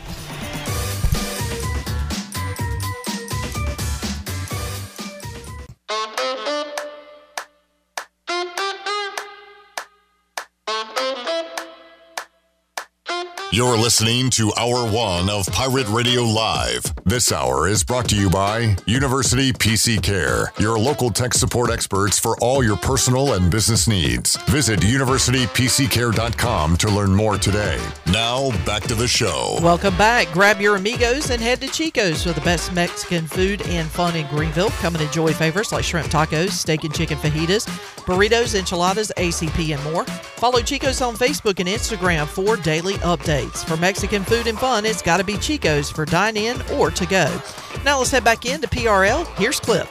[13.52, 16.82] You're listening to Hour One of Pirate Radio Live.
[17.04, 22.18] This hour is brought to you by University PC Care, your local tech support experts
[22.18, 24.34] for all your personal and business needs.
[24.48, 27.78] Visit universitypccare.com to learn more today.
[28.12, 29.58] Now, back to the show.
[29.62, 30.30] Welcome back.
[30.32, 34.26] Grab your amigos and head to Chico's for the best Mexican food and fun in
[34.26, 34.70] Greenville.
[34.70, 37.66] Come and enjoy favorites like shrimp tacos, steak and chicken fajitas,
[38.04, 40.04] burritos, enchiladas, ACP, and more.
[40.04, 43.35] Follow Chico's on Facebook and Instagram for daily updates.
[43.36, 47.04] For Mexican food and fun, it's got to be Chico's for dine in or to
[47.04, 47.40] go.
[47.84, 49.26] Now let's head back into PRL.
[49.36, 49.86] Here's Clip.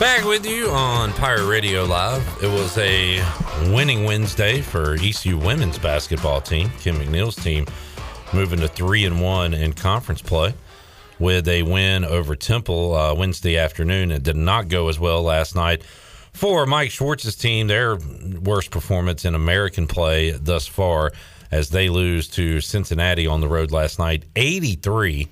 [0.00, 2.26] Back with you on Pirate Radio Live.
[2.42, 3.24] It was a
[3.72, 6.70] winning Wednesday for ECU women's basketball team.
[6.80, 7.66] Kim McNeill's team
[8.34, 10.52] moving to three and one in conference play
[11.20, 14.10] with a win over Temple uh, Wednesday afternoon.
[14.10, 15.84] It did not go as well last night
[16.32, 17.68] for Mike Schwartz's team.
[17.68, 21.12] Their worst performance in American play thus far
[21.56, 25.26] as they lose to Cincinnati on the road last night, 83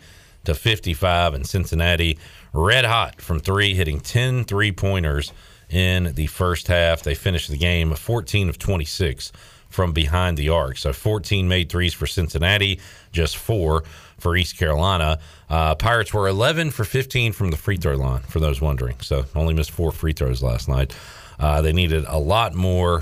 [0.45, 2.19] to 55, and Cincinnati
[2.55, 5.35] red hot from three, hitting 10 three pointers
[5.69, 7.03] in the first half.
[7.03, 9.33] They finished the game 14 of 26
[9.69, 10.79] from behind the arc.
[10.79, 12.81] So 14 made threes for Cincinnati,
[13.13, 13.85] just four
[14.19, 15.19] for East Carolina.
[15.51, 18.97] Uh, Pirates were 11 for 15 from the free throw line, for those wondering.
[19.01, 20.97] So only missed four free throws last night.
[21.39, 23.01] Uh, they needed a lot more,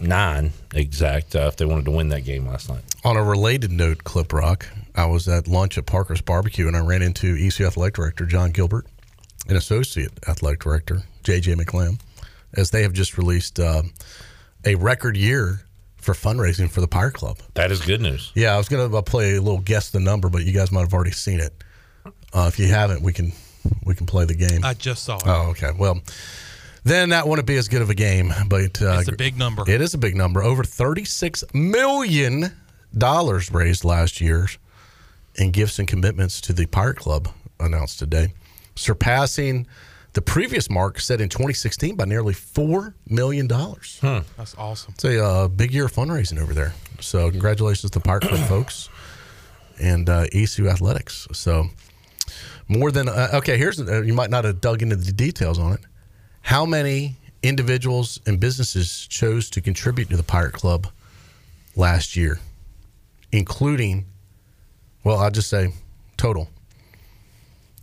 [0.00, 2.82] 29 exact, uh, if they wanted to win that game last night.
[3.04, 6.80] On a related note, Clip Rock, I was at lunch at Parker's Barbecue and I
[6.80, 8.86] ran into ECU Athletic Director Jon Gilbert
[9.46, 12.00] and Associate Athletic Director JJ McLamb,
[12.54, 13.82] as they have just released uh,
[14.64, 15.60] a record year
[15.96, 17.38] for fundraising for the Pirate Club.
[17.54, 18.32] That is good news.
[18.34, 20.80] Yeah, I was going to play a little guess the number, but you guys might
[20.80, 21.52] have already seen it.
[22.32, 23.32] Uh, if you haven't, we can
[23.84, 24.64] we can play the game.
[24.64, 25.24] I just saw it.
[25.26, 25.72] Oh, okay.
[25.76, 26.00] Well,
[26.84, 29.64] then that wouldn't be as good of a game, but uh, It's a big number.
[29.68, 30.42] It is a big number.
[30.42, 32.52] Over thirty-six million
[32.96, 34.48] dollars raised last year
[35.36, 37.28] in gifts and commitments to the Pirate Club
[37.60, 38.32] announced today,
[38.74, 39.66] surpassing
[40.12, 43.98] the previous mark set in 2016 by nearly four million dollars.
[44.36, 44.92] That's awesome.
[44.94, 46.72] It's a uh, big year of fundraising over there.
[47.00, 48.88] So congratulations to the Pirate Club folks
[49.80, 51.28] and uh, ECU Athletics.
[51.32, 51.66] So
[52.68, 53.56] more than uh, okay.
[53.56, 55.80] Here's uh, you might not have dug into the details on it.
[56.50, 60.88] How many individuals and businesses chose to contribute to the Pirate Club
[61.76, 62.40] last year,
[63.30, 64.06] including?
[65.04, 65.72] Well, I'll just say
[66.16, 66.50] total.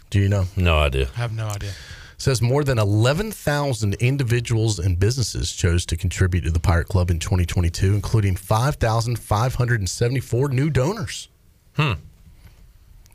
[0.10, 0.48] Do you know?
[0.58, 1.08] No idea.
[1.16, 1.72] I have no idea.
[2.18, 7.20] says more than 11,000 individuals and businesses chose to contribute to the Pirate Club in
[7.20, 11.30] 2022, including 5,574 new donors.
[11.78, 11.94] Hmm.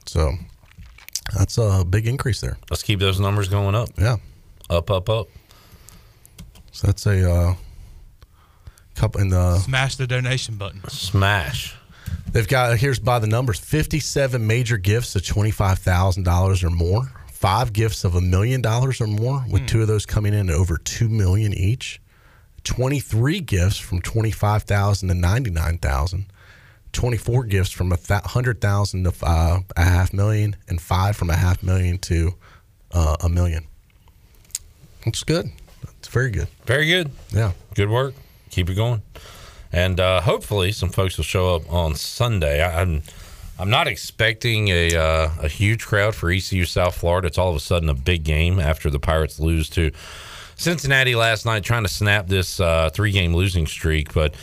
[0.06, 0.32] So
[1.36, 2.56] that's a big increase there.
[2.70, 3.90] Let's keep those numbers going up.
[3.98, 4.16] Yeah.
[4.70, 5.28] Up, up, up.
[6.72, 7.54] So that's a uh,
[8.94, 10.82] couple in the Smash the donation button.
[10.88, 11.76] Smash.
[12.32, 17.12] They've got here's by the numbers: fifty-seven major gifts of twenty-five thousand dollars or more,
[17.30, 20.54] five gifts of a million dollars or more, with two of those coming in at
[20.54, 22.00] over two million each.
[22.64, 26.26] Twenty-three gifts from twenty-five thousand to ninety-nine thousand.
[26.92, 31.28] Twenty-four gifts from a th- hundred thousand to uh, a half million, and five from
[31.28, 32.32] a half million to
[32.92, 33.66] uh, a million.
[35.04, 35.50] That's good.
[36.12, 36.48] Very good.
[36.66, 37.10] Very good.
[37.30, 37.52] Yeah.
[37.74, 38.14] Good work.
[38.50, 39.00] Keep it going.
[39.72, 42.62] And uh, hopefully, some folks will show up on Sunday.
[42.62, 43.02] I, I'm
[43.58, 47.28] I'm not expecting a uh, a huge crowd for ECU South Florida.
[47.28, 49.90] It's all of a sudden a big game after the Pirates lose to
[50.54, 54.12] Cincinnati last night, trying to snap this uh, three game losing streak.
[54.12, 54.34] But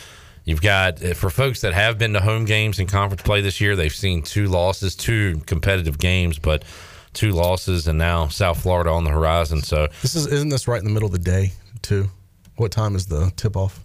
[0.44, 3.60] you've got uh, for folks that have been to home games in conference play this
[3.60, 6.64] year, they've seen two losses, two competitive games, but
[7.12, 9.62] two losses, and now South Florida on the horizon.
[9.62, 11.52] So This is isn't this right in the middle of the day
[11.82, 12.10] too?
[12.56, 13.80] What time is the tip off?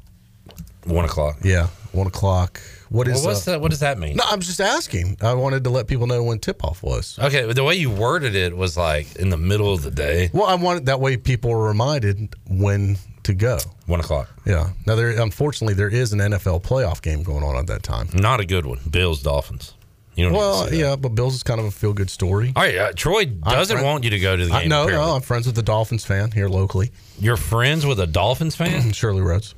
[0.85, 1.37] one o'clock.
[1.43, 2.61] Yeah, one o'clock.
[2.89, 3.61] What is Well, what's uh, that?
[3.61, 4.17] What does that mean?
[4.17, 5.17] No, I'm just asking.
[5.21, 7.17] I wanted to let people know when tip off was.
[7.19, 10.45] Okay, the way you worded it was like in the middle of the day, Well,
[10.45, 13.57] I wanted that way people are reminded when to go.
[13.87, 14.29] one o'clock.
[14.45, 14.69] Yeah.
[14.85, 18.09] Now there unfortunately there is an NFL playoff game going on at that time.
[18.13, 18.79] Not a good one.
[18.89, 19.73] Bills Dolphins.
[20.15, 22.53] You don't need to Well, yeah, but Bills is kind of a feel good story.
[22.55, 24.69] All right, uh, Troy doesn't friend- want you to go to the I, game.
[24.69, 25.07] no, apparently.
[25.09, 26.91] no, I'm friends with the Dolphins fan here locally.
[27.19, 28.91] You're friends with a Dolphins fan?
[28.93, 29.55] Shirley Rhodes.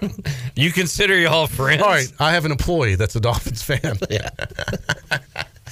[0.56, 1.82] you consider y'all friends?
[1.82, 3.98] All right, I have an employee that's a Dolphins fan.
[4.10, 4.28] Yeah.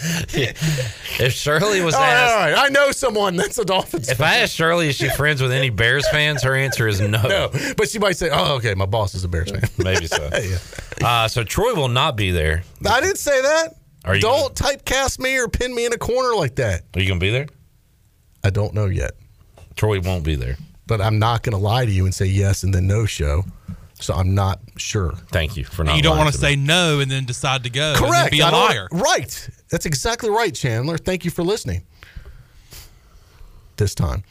[0.33, 4.17] if Shirley was All right, asked, all right, I know someone that's a Dolphins if
[4.19, 4.29] fan.
[4.29, 7.21] I ask Shirley is she friends with any Bears fans, her answer is no.
[7.23, 10.31] no, but she might say, "Oh, okay, my boss is a Bears fan." Maybe so.
[10.33, 10.59] Yeah.
[11.07, 12.63] Uh, so Troy will not be there.
[12.89, 13.75] I didn't say that.
[14.05, 16.83] Are you don't typecast me or pin me in a corner like that.
[16.95, 17.47] Are you going to be there?
[18.43, 19.13] I don't know yet,
[19.77, 20.57] Troy won't be there.
[20.87, 23.45] but I'm not going to lie to you and say yes and then no show.
[24.01, 25.13] So I'm not sure.
[25.31, 25.97] Thank you for And not.
[25.97, 26.41] you don't want to me.
[26.41, 27.91] say no and then decide to go.
[27.91, 28.31] And Correct.
[28.33, 28.89] be a liar.
[28.91, 29.49] Right.
[29.71, 30.97] That's exactly right, Chandler.
[30.97, 31.83] Thank you for listening.
[33.77, 34.25] This time,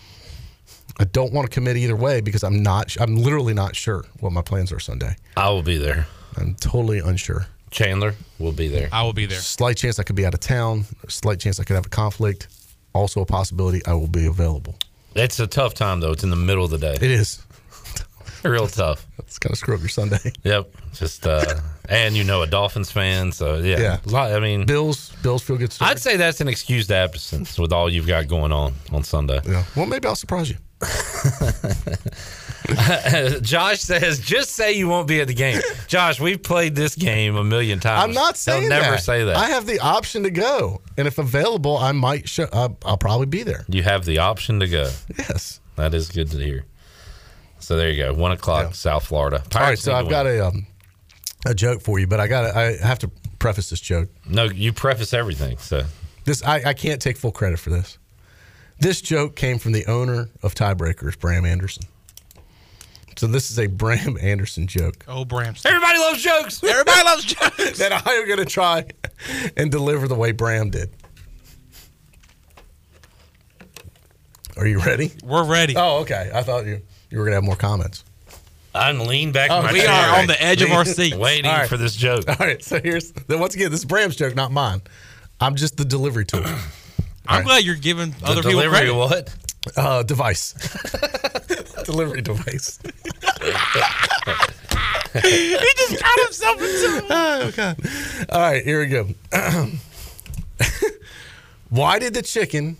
[0.99, 2.95] I don't want to commit either way because I'm not.
[2.99, 5.15] I'm literally not sure what my plans are Sunday.
[5.37, 6.07] I will be there.
[6.37, 7.45] I'm totally unsure.
[7.71, 8.89] Chandler will be there.
[8.91, 9.39] I will be there.
[9.39, 10.85] Slight chance I could be out of town.
[11.07, 12.47] Slight chance I could have a conflict.
[12.93, 14.75] Also a possibility I will be available.
[15.15, 16.11] It's a tough time though.
[16.11, 16.93] It's in the middle of the day.
[16.95, 17.43] It is.
[18.43, 19.05] Real tough.
[19.19, 20.31] It's kind of screw up your Sunday.
[20.43, 20.71] Yep.
[20.93, 23.79] Just uh and you know a Dolphins fan, so yeah.
[23.79, 23.97] Yeah.
[24.05, 25.11] Lot- I mean Bills.
[25.21, 25.71] Bills feel good.
[25.71, 25.91] Story.
[25.91, 29.39] I'd say that's an excused absence with all you've got going on on Sunday.
[29.45, 29.63] Yeah.
[29.75, 30.57] Well, maybe I'll surprise you.
[33.41, 35.61] Josh says, just say you won't be at the game.
[35.87, 38.03] Josh, we've played this game a million times.
[38.03, 39.03] I'm not saying They'll never that.
[39.03, 39.35] say that.
[39.35, 42.27] I have the option to go, and if available, I might.
[42.29, 43.65] Show, uh, I'll probably be there.
[43.67, 44.89] you have the option to go.
[45.17, 45.59] Yes.
[45.75, 46.65] That is good to hear.
[47.59, 48.13] So there you go.
[48.13, 49.43] One o'clock, South Florida.
[49.55, 49.77] All right.
[49.79, 50.65] So I've got a um,
[51.45, 54.09] a joke for you, but I got I have to preface this joke.
[54.27, 55.57] No, you preface everything.
[55.57, 55.83] So
[56.25, 57.97] This I, I can't take full credit for this.
[58.79, 61.83] This joke came from the owner of Tiebreakers, Bram Anderson.
[63.19, 65.65] So this is a Bram Anderson joke Oh, Bramster.
[65.65, 66.63] everybody loves jokes.
[66.63, 67.77] Everybody loves jokes.
[67.79, 68.85] that I am going to try
[69.57, 70.89] and deliver the way Bram did.
[74.55, 75.11] Are you ready?
[75.21, 75.73] We're ready.
[75.75, 76.31] Oh, okay.
[76.33, 78.05] I thought you you were going to have more comments.
[78.73, 81.17] I'm lean back Oh, in my we chair, are on the edge of our seats.
[81.17, 81.67] waiting All right.
[81.67, 82.23] for this joke.
[82.29, 82.63] All right.
[82.63, 84.81] So here's then once again this is Bram's joke, not mine.
[85.41, 86.45] I'm just the delivery tool.
[87.27, 88.95] I'm glad you're giving The other people delivery credit.
[88.95, 89.35] what?
[89.75, 90.53] Uh, device.
[91.89, 92.77] delivery device.
[95.23, 97.77] he just got himself into Oh, God.
[98.29, 99.07] All right, here we go.
[101.69, 102.77] Why did the chicken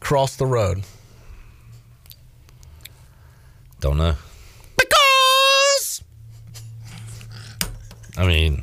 [0.00, 0.84] cross the road?
[3.80, 4.14] Don't know.
[4.78, 6.02] Because
[8.16, 8.62] I mean,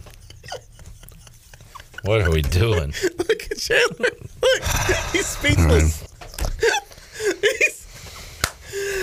[2.04, 2.94] what are we doing?
[3.18, 4.10] look at Chandler.
[4.42, 4.64] Look,
[5.12, 6.02] he's speechless.
[7.42, 7.77] He's- I'll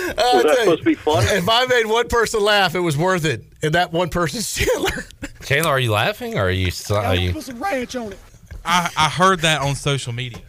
[0.09, 1.23] Uh, was that tell supposed to be fun?
[1.27, 5.05] If I made one person laugh, it was worth it, and that one person's Chandler.
[5.43, 6.71] Chandler, are you laughing or are you?
[6.91, 8.19] Are you Put some ranch on it.
[8.63, 10.39] I, I heard that on social media.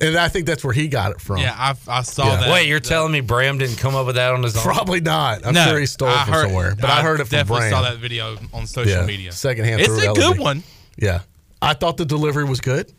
[0.00, 1.38] And I think that's where he got it from.
[1.38, 2.36] Yeah, I, I saw Yeah.
[2.40, 2.50] that.
[2.52, 4.62] Wait, you're telling me Bram didn't come up with that on his own?
[4.62, 5.46] Probably not.
[5.46, 7.38] I'm no, sure he stole it I from heard, somewhere, but I, heard it from
[7.38, 7.72] definitely Bram.
[7.72, 9.30] saw that video on social Yeah, media.
[9.30, 10.16] secondhand It's through a Ellerby.
[10.16, 10.62] good one.
[10.96, 11.20] Yeah.
[11.62, 12.92] I thought the delivery was good.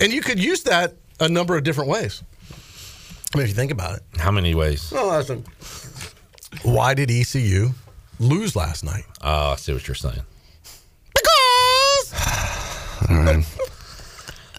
[0.00, 2.22] And you could use that a number of different ways.
[3.34, 4.02] I mean, if you think about it.
[4.16, 4.92] How many ways?
[4.92, 5.44] Well, listen.
[6.62, 7.70] Why did ECU
[8.20, 9.04] lose last night?
[9.22, 10.22] Oh, I see what you're saying.
[11.14, 12.12] Because.
[13.10, 13.44] All right.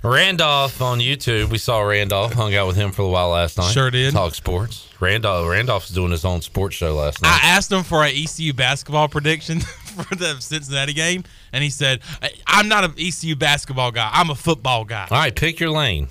[0.06, 1.50] Randolph on YouTube.
[1.50, 2.34] We saw Randolph.
[2.34, 3.72] Hung out with him for a while last night.
[3.72, 4.13] Sure did.
[4.13, 4.88] Talk sports.
[5.00, 5.48] Randolph.
[5.50, 7.39] Randolph is doing his own sports show last night.
[7.44, 9.60] I asked him for an ECU basketball prediction
[10.06, 14.10] for the Cincinnati game, and he said, "I- "I'm not an ECU basketball guy.
[14.13, 16.08] I'm a football guy." All right, pick your lane.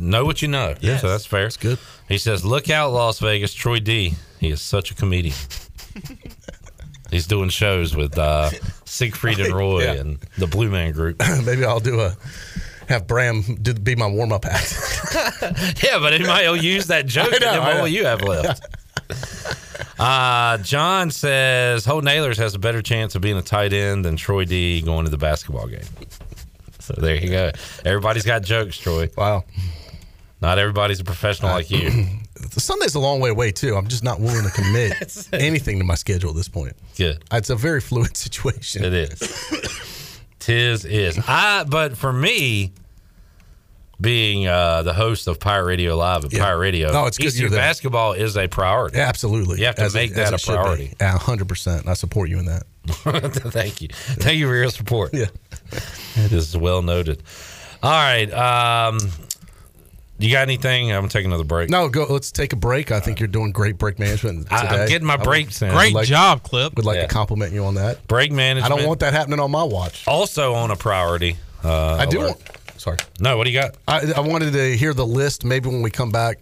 [0.00, 0.74] Know what you know.
[0.80, 1.02] Yes.
[1.02, 1.42] So that's fair.
[1.42, 1.78] That's good.
[2.08, 4.14] He says, "Look out, Las Vegas." Troy D.
[4.40, 5.36] He is such a comedian.
[7.10, 8.50] He's doing shows with uh,
[8.84, 9.92] Siegfried and Roy Yeah.
[9.92, 11.22] and the Blue Man Group.
[11.44, 12.16] Maybe I'll do a.
[12.88, 14.74] Have Bram do, be my warm up act.
[15.82, 17.32] yeah, but anybody might use that joke.
[17.32, 18.62] I and know, then what will you have left?
[19.98, 24.16] Uh, John says Holton Ahlers has a better chance of being a tight end than
[24.16, 25.80] Troy D going to the basketball game.
[26.80, 27.50] So there you go.
[27.84, 29.08] Everybody's got jokes, Troy.
[29.16, 29.44] Wow.
[30.42, 31.90] Not everybody's a professional like you.
[32.50, 33.74] Sunday's a long way away too.
[33.74, 36.74] I'm just not willing to commit anything to my schedule at this point.
[36.96, 37.24] Good.
[37.32, 38.84] It's a very fluid situation.
[38.84, 39.92] It is.
[40.46, 41.18] Tis is.
[41.26, 42.72] I but for me,
[44.00, 46.44] being uh, the host of Pirate Radio Live at Yeah.
[46.44, 48.98] Pirate Radio, No, it's good ECU basketball is a priority.
[48.98, 49.58] Yeah, absolutely.
[49.58, 50.94] You have to As make as that a priority.
[51.00, 51.88] Yeah, hundred percent.
[51.88, 52.62] I support you in that.
[52.86, 53.88] Thank you.
[53.90, 55.12] Thank you for your support.
[55.12, 55.26] Yeah.
[56.16, 57.22] It is well noted.
[57.82, 58.30] All right.
[58.32, 58.98] Um,
[60.18, 60.90] you got anything?
[60.92, 61.68] I'm gonna take another break.
[61.70, 62.06] No, go.
[62.08, 62.90] Let's take a break.
[62.92, 64.56] I think you're doing great break management today.
[64.56, 65.70] I- I'm getting my I would- breaks in.
[65.72, 66.74] Great like- job, Clip.
[66.76, 67.02] Would like Yeah.
[67.02, 68.06] to compliment you on that.
[68.08, 68.72] Break management.
[68.72, 70.04] I don't want that happening on my watch.
[70.06, 71.36] Also on a priority.
[71.64, 72.36] Uh, I do want.
[72.78, 72.98] Sorry.
[73.20, 73.74] No, what do you got?
[73.88, 75.44] I, I wanted to hear the list.
[75.44, 76.38] Maybe when we come back.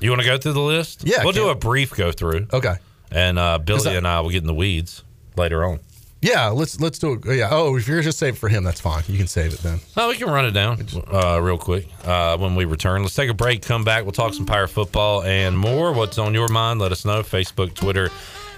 [0.00, 1.02] You want to go through the list?
[1.06, 2.46] Yeah, we'll do a brief go through.
[2.52, 2.74] Okay.
[3.10, 5.02] And uh, Billy Is that- and I will get in the weeds
[5.36, 5.80] later on.
[6.26, 7.36] Yeah, let's let's do it.
[7.36, 7.50] Yeah.
[7.52, 9.04] Oh, if you're just saving for him, that's fine.
[9.06, 9.78] You can save it then.
[9.96, 13.02] Oh, we can run it down uh, real quick uh, when we return.
[13.02, 14.02] Let's take a break, come back.
[14.02, 15.92] We'll talk some Pirate football and more.
[15.92, 16.80] What's on your mind?
[16.80, 17.22] Let us know.
[17.22, 18.10] Facebook, Twitter,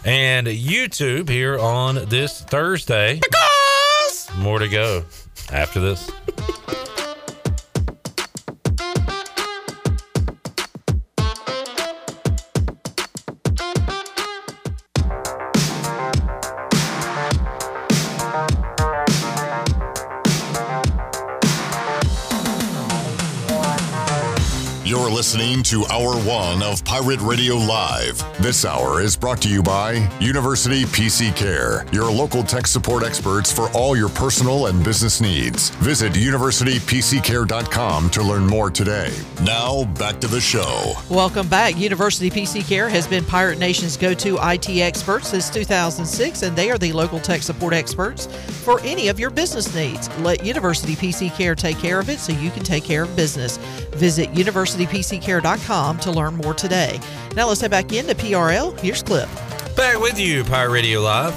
[0.02, 3.20] and YouTube here on this Thursday.
[3.20, 5.04] Because More to go
[5.52, 6.10] after this.
[25.28, 28.24] Listening to Hour One of Pirate Radio Live.
[28.40, 33.52] This hour is brought to you by University PC Care, your local tech support experts
[33.52, 35.68] for all your personal and business needs.
[35.80, 39.12] Visit universitypccare.com to learn more today.
[39.42, 40.94] Now, back to the show.
[41.10, 41.76] Welcome back.
[41.76, 46.70] University PC Care has been Pirate Nation's go to IT expert since 2006, and they
[46.70, 48.24] are the local tech support experts
[48.64, 50.08] for any of your business needs.
[50.20, 53.58] Let University PC Care take care of it so you can take care of business.
[53.92, 54.30] Visit
[55.20, 57.00] universitypccare.com to learn more today.
[57.34, 58.78] Now let's head back into PRL.
[58.80, 59.28] Here's Clip.
[59.76, 61.34] Back with you, Pirate Radio Live.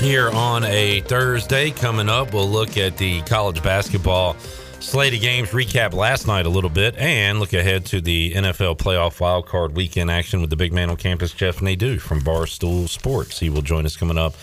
[0.00, 4.34] Here on a Thursday, coming up, we'll look at the college basketball
[4.80, 8.78] slate of games, recap last night a little bit, and look ahead to the NFL
[8.78, 13.38] playoff wildcard weekend action with the big man on campus, Jeff Nadeau from Barstool Sports.
[13.38, 14.34] He will join us coming up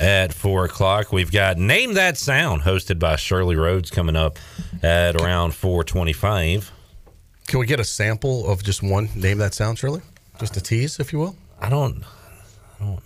[0.00, 1.12] at four o'clock.
[1.12, 4.38] We've got Name That Sound, hosted by Shirley Rhodes, coming up
[4.82, 6.72] at around four twenty-five.
[7.48, 10.02] Can we get a sample of just one name that sound, Shirley?
[10.38, 11.34] Just a tease, if you will.
[11.60, 12.04] I don't.
[12.80, 13.00] I don't.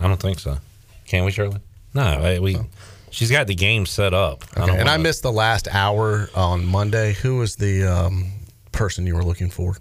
[0.00, 0.58] I don't think so.
[1.06, 1.58] Can we, Shirley?
[1.94, 2.58] No, I- we.
[3.10, 4.42] She's got the game set up.
[4.58, 4.66] Okay.
[4.66, 7.14] don't And I wanna- missed the last hour on Monday.
[7.14, 8.32] Who was the um,
[8.72, 9.76] person you were looking for?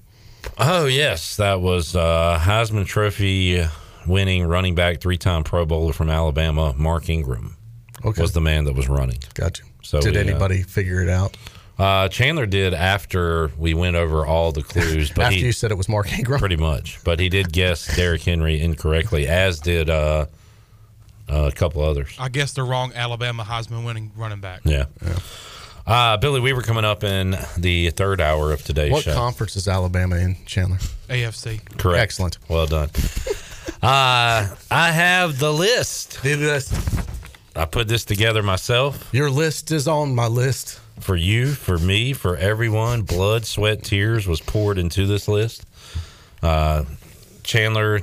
[0.60, 3.66] Oh yes, that was uh, Heisman Trophy
[4.06, 7.58] winning running back, three-time Pro Bowler from Alabama, Mark Ingram.
[8.06, 8.22] Okay.
[8.22, 9.18] was the man that was running.
[9.34, 9.64] Gotcha.
[9.82, 11.36] So Did we, uh, anybody figure it out?
[11.78, 15.72] Uh, Chandler did after we went over all the clues, but After he you said
[15.72, 16.40] it was Mark Ingram?
[16.40, 17.00] pretty much.
[17.04, 20.28] But he did guess Derrick Henry incorrectly, as did uh,
[21.28, 22.16] a couple others.
[22.18, 24.62] I guess the wrong Alabama Heisman winning running back.
[24.64, 24.86] Yeah.
[25.86, 29.14] Uh, Billy Weaver coming up in the third hour of today's What show.
[29.14, 30.78] conference is Alabama in, Chandler?
[31.10, 31.60] AFC.
[31.78, 32.02] Correct.
[32.02, 32.38] Excellent.
[32.50, 32.90] Well done.
[33.84, 36.24] uh, I have the list.
[36.24, 36.74] the list.
[37.56, 39.10] I put this together myself.
[39.14, 40.80] Your list is on my list.
[41.00, 45.66] For you, for me, for everyone, blood, sweat, tears was poured into this list.
[46.42, 46.86] Uh,
[47.44, 48.00] Chandler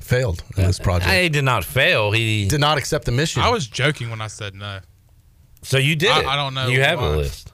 [0.00, 1.10] failed in this project.
[1.12, 2.10] He did not fail.
[2.10, 3.42] He did not accept the mission.
[3.42, 4.80] I was joking when I said no.
[5.62, 6.26] So you did I- it.
[6.26, 7.06] I don't know You have why.
[7.06, 7.52] a list.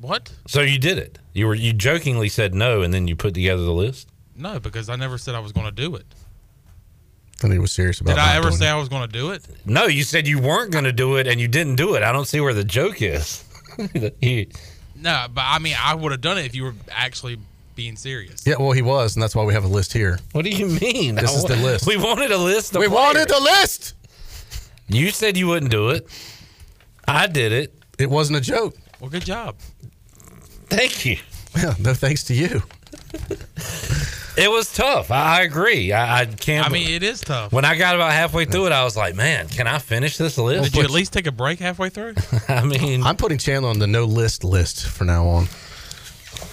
[0.00, 0.32] What?
[0.46, 1.18] So you did it.
[1.32, 4.08] You were you jokingly said no, and then you put together the list.
[4.36, 6.04] No, because I never said I was going to do it.
[7.44, 8.70] Then he was serious about Did I ever say it.
[8.70, 9.44] I was going to do it?
[9.66, 12.02] No, you said you weren't going to do it, and you didn't do it.
[12.02, 13.44] I don't see where the joke is.
[14.22, 14.46] You-
[14.96, 17.36] No, but I mean, I would have done it if you were actually
[17.76, 18.46] being serious.
[18.46, 20.18] Yeah, well, he was, and that's why we have a list here.
[20.32, 21.16] what do you mean?
[21.16, 21.86] This is the list.
[21.86, 22.74] We wanted a list.
[22.74, 23.40] Of We wanted players.
[23.40, 23.94] the list.
[24.88, 26.06] You said you wouldn't do it.
[27.06, 27.74] I did it.
[27.98, 28.74] It wasn't a joke.
[29.00, 29.56] Well, good job.
[30.70, 31.18] Thank you.
[31.56, 32.62] Yeah, no thanks to you.
[34.36, 35.10] It was tough.
[35.10, 35.92] I, I agree.
[35.92, 36.66] I, I can't.
[36.66, 37.52] I mean, it is tough.
[37.52, 40.36] when I got about halfway through it, I was like, "Man, can I finish this
[40.38, 42.14] list?" Did you at least take a break halfway through?
[42.48, 45.46] I mean, I'm putting Chandler on the no list list for now on.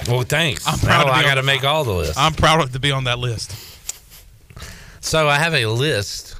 [0.07, 0.67] well, thanks.
[0.67, 2.17] I'm proud now I got to make all the lists.
[2.17, 3.55] I'm proud of to be on that list.
[4.99, 6.35] So I have a list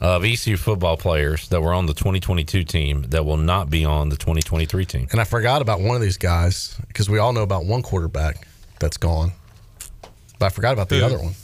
[0.00, 4.10] of ECU football players that were on the 2022 team that will not be on
[4.10, 5.08] the 2023 team.
[5.10, 8.46] And I forgot about one of these guys because we all know about one quarterback
[8.78, 9.32] that's gone,
[10.38, 11.04] but I forgot about the Who?
[11.04, 11.34] other one.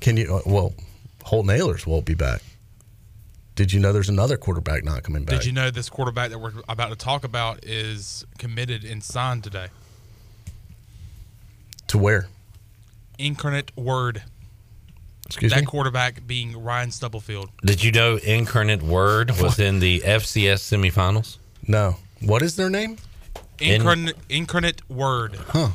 [0.00, 0.34] Can you?
[0.36, 0.74] uh, Well,
[1.24, 2.42] Holton Ahlers won't be back.
[3.54, 5.40] Did you know there's another quarterback not coming back?
[5.40, 9.44] Did you know this quarterback that we're about to talk about is committed and signed
[9.44, 9.68] today?
[11.88, 12.28] to where?
[13.18, 14.22] Incarnate Word.
[15.26, 15.66] Excuse that me?
[15.66, 17.50] quarterback being Ryan Stubblefield.
[17.64, 21.36] Did you know Incarnate Word was in the FCS semifinals?
[21.68, 21.96] No.
[22.20, 22.96] What is their name?
[23.60, 25.36] Incarnate, Incarnate Word.
[25.48, 25.68] Huh.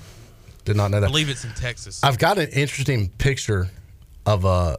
[0.67, 1.05] Did not know that.
[1.05, 1.11] I that.
[1.13, 2.03] believe it's in Texas.
[2.03, 3.69] I've got an interesting picture
[4.25, 4.75] of uh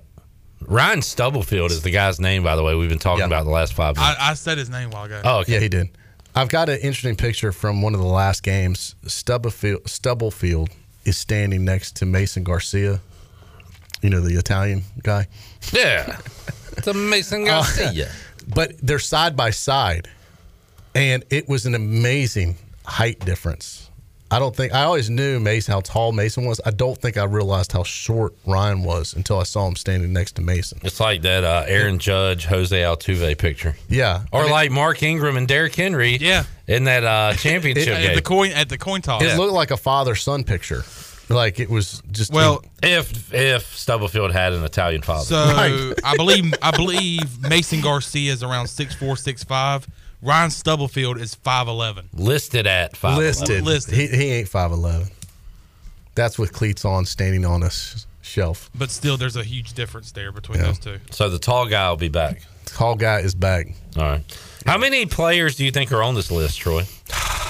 [0.61, 2.75] Ryan Stubblefield is the guy's name, by the way.
[2.75, 4.17] We've been talking about the last five minutes.
[4.21, 5.23] I, I said his name a while ago.
[5.25, 5.55] oh, okay.
[5.55, 5.89] Yeah, he did.
[6.35, 8.97] I've got an interesting picture from one of the last games.
[9.07, 10.69] Stubblefield, Stubblefield
[11.05, 13.01] is standing next to Mason Garcia.
[14.03, 15.27] You know the Italian guy.
[15.73, 16.19] Yeah.
[16.77, 18.11] It's amazing Garcia.
[18.47, 20.09] But they're side by side,
[20.95, 23.88] and it was an amazing height difference.
[24.31, 26.61] I don't think I always knew Mason how tall Mason was.
[26.67, 30.33] I don't think I realized how short Ryan was until I saw him standing next
[30.33, 30.79] to Mason.
[30.83, 33.77] It's like that uh, Aaron Judge, Jose Altuve picture.
[33.89, 36.45] Yeah, Or I mean, like Mark Ingram and Derrick Henry Yeah.
[36.67, 38.15] in that uh, championship at game.
[38.17, 39.23] the coin at the coin toss.
[39.23, 40.85] it looked like a father son picture.
[41.31, 45.25] Like it was just Well, if if Stubblefield had an Italian father.
[45.25, 45.37] So
[46.05, 49.87] I believe I believe Mason Garcia is around six four, six five.
[50.23, 52.09] Ryan Stubblefield is five eleven.
[52.13, 53.17] listed at 5'11.
[53.17, 53.65] listed.
[53.65, 53.95] Listed.
[53.95, 55.09] He, he ain't five eleven.
[56.15, 58.71] That's with cleats on, standing on a s- shelf.
[58.75, 60.67] But still there's a huge difference there between Yeah.
[60.67, 60.99] those two.
[61.11, 62.43] So the tall guy will be back.
[62.67, 63.69] Tall guy is back.
[63.97, 64.39] All right.
[64.67, 66.83] How many players do you think are on this list, Troy?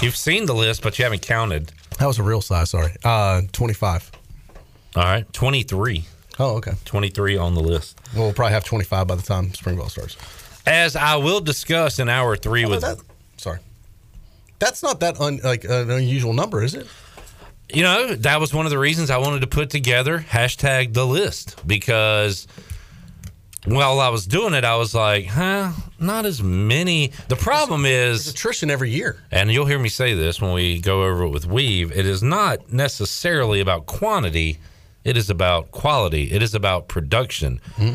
[0.02, 1.72] You've seen the list, but you haven't counted.
[1.98, 2.70] That was a real size.
[2.70, 4.10] Sorry, uh, twenty five.
[4.94, 6.04] All right, twenty three.
[6.40, 6.74] Oh, okay.
[6.84, 7.98] 23 on the list.
[8.14, 10.16] Well, we'll probably have twenty five by the time spring ball starts.
[10.68, 12.98] As I will discuss in hour three with that,
[13.36, 13.58] sorry,
[14.58, 16.86] that's not that un, like an unusual number, is it?
[17.70, 21.04] you know that was one of the reasons I wanted to put together hashtag the
[21.06, 22.46] list because
[23.66, 27.12] while I was doing it, I was like, huh, not as many.
[27.28, 29.22] The problem There's is, attrition every year.
[29.30, 32.22] and you'll hear me say this when we go over it with Weave, it is
[32.22, 34.58] not necessarily about quantity,
[35.04, 37.60] it is about quality, it is about production.
[37.76, 37.94] Mm-hmm.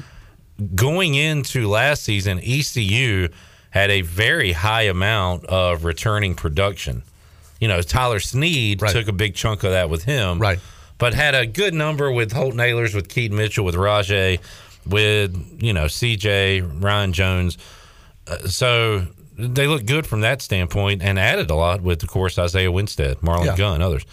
[0.75, 3.29] Going into last season, ECU
[3.71, 7.01] had a very high amount of returning production.
[7.59, 8.91] You know, Tyler Snead Right.
[8.93, 10.37] took a big chunk of that with him.
[10.39, 10.59] Right.
[10.99, 14.39] But had a good number with Holton Ahlers, with Keaton Mitchell, with Rahjai,
[14.85, 17.57] with, you know, CJ, Ryan Jones.
[18.27, 22.37] Uh, so they look good from that standpoint and added a lot with, of course,
[22.37, 23.55] Isaiah Winstead, Marlon Yeah.
[23.57, 24.03] Gunn, others.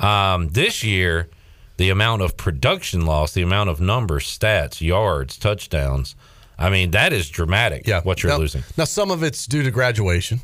[0.00, 1.28] Um, this year,
[1.76, 6.14] the amount of production loss, the amount of numbers, stats, yards, touchdowns,
[6.58, 8.64] I mean, that is dramatic Yeah, what you're now, losing.
[8.76, 10.40] Now, some of it's due to graduation,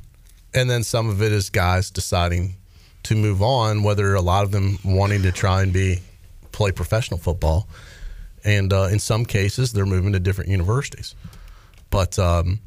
[0.52, 2.56] and then some of it is guys deciding
[3.04, 3.82] to move on.
[3.82, 6.00] Whether a lot of them wanting to try and be
[6.52, 7.66] play professional football,
[8.44, 11.14] and uh, in some cases they're moving to different universities.
[11.88, 12.60] But um,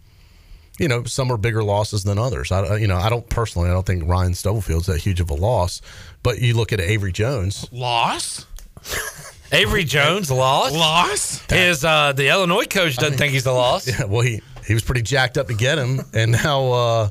[0.79, 2.51] you know, some are bigger losses than others.
[2.51, 5.35] I, you know, I don't personally, I don't think Ryan Stubblefield's that huge of a
[5.35, 5.81] loss.
[6.23, 7.67] But you look at Avery Jones.
[7.71, 8.47] Loss?
[9.51, 10.75] Avery Jones lost.
[10.75, 11.45] Loss?
[11.49, 13.87] His uh, the Illinois coach doesn't think he's a loss.
[13.87, 17.09] Yeah, well, he he was pretty jacked up to get him, and now uh,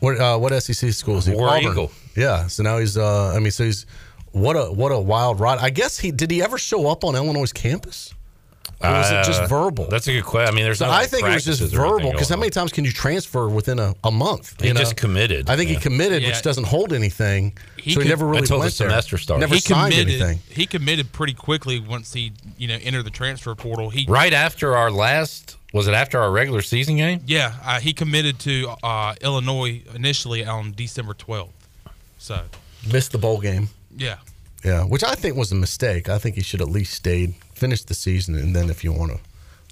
[0.00, 1.34] what uh, what SEC school is he?
[1.34, 1.72] War Auburn.
[1.72, 1.92] Eagle.
[2.16, 2.96] Yeah, so now he's.
[2.96, 3.86] Uh, I mean, so he's
[4.32, 5.58] what a what a wild ride.
[5.58, 8.14] I guess he did he ever show up on Illinois campus?
[8.80, 9.86] Or was it just Uh, verbal?
[9.88, 10.52] That's a good question.
[10.52, 12.28] I mean, there's So no, I think it was just practices or anything verbal because
[12.28, 14.60] how many times can you transfer within a, a month?
[14.60, 14.80] He you know?
[14.80, 15.48] just committed.
[15.48, 15.76] I think Yeah.
[15.76, 16.28] he committed, Yeah.
[16.30, 17.56] which doesn't hold anything.
[17.76, 18.88] He so he could- never really Until the went there.
[18.90, 19.40] semester started.
[19.40, 20.40] Never He signed committed anything.
[20.50, 23.90] he committed pretty quickly once he, you know, entered the transfer portal.
[23.90, 27.20] He right after our last was it after our regular season game?
[27.26, 31.48] Yeah, uh, he committed to uh, Illinois initially on December 12th.
[32.18, 32.42] So,
[32.90, 33.70] Missed the bowl game.
[33.96, 34.16] yeah.
[34.64, 36.08] Yeah, which I think was a mistake.
[36.08, 39.12] I think he should at least stayed, finished the season, and then if you want
[39.12, 39.20] to.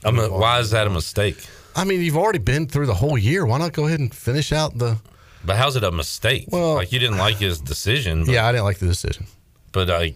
[0.04, 1.36] I'm a, why is that a mistake?
[1.76, 3.46] I mean, you've already been through the whole year.
[3.46, 4.98] Why not go ahead and finish out the?
[5.44, 6.46] But how's it a mistake?
[6.48, 8.24] Well- like you didn't like his decision.
[8.24, 9.26] But, Yeah, I didn't like the decision.
[9.72, 10.14] but I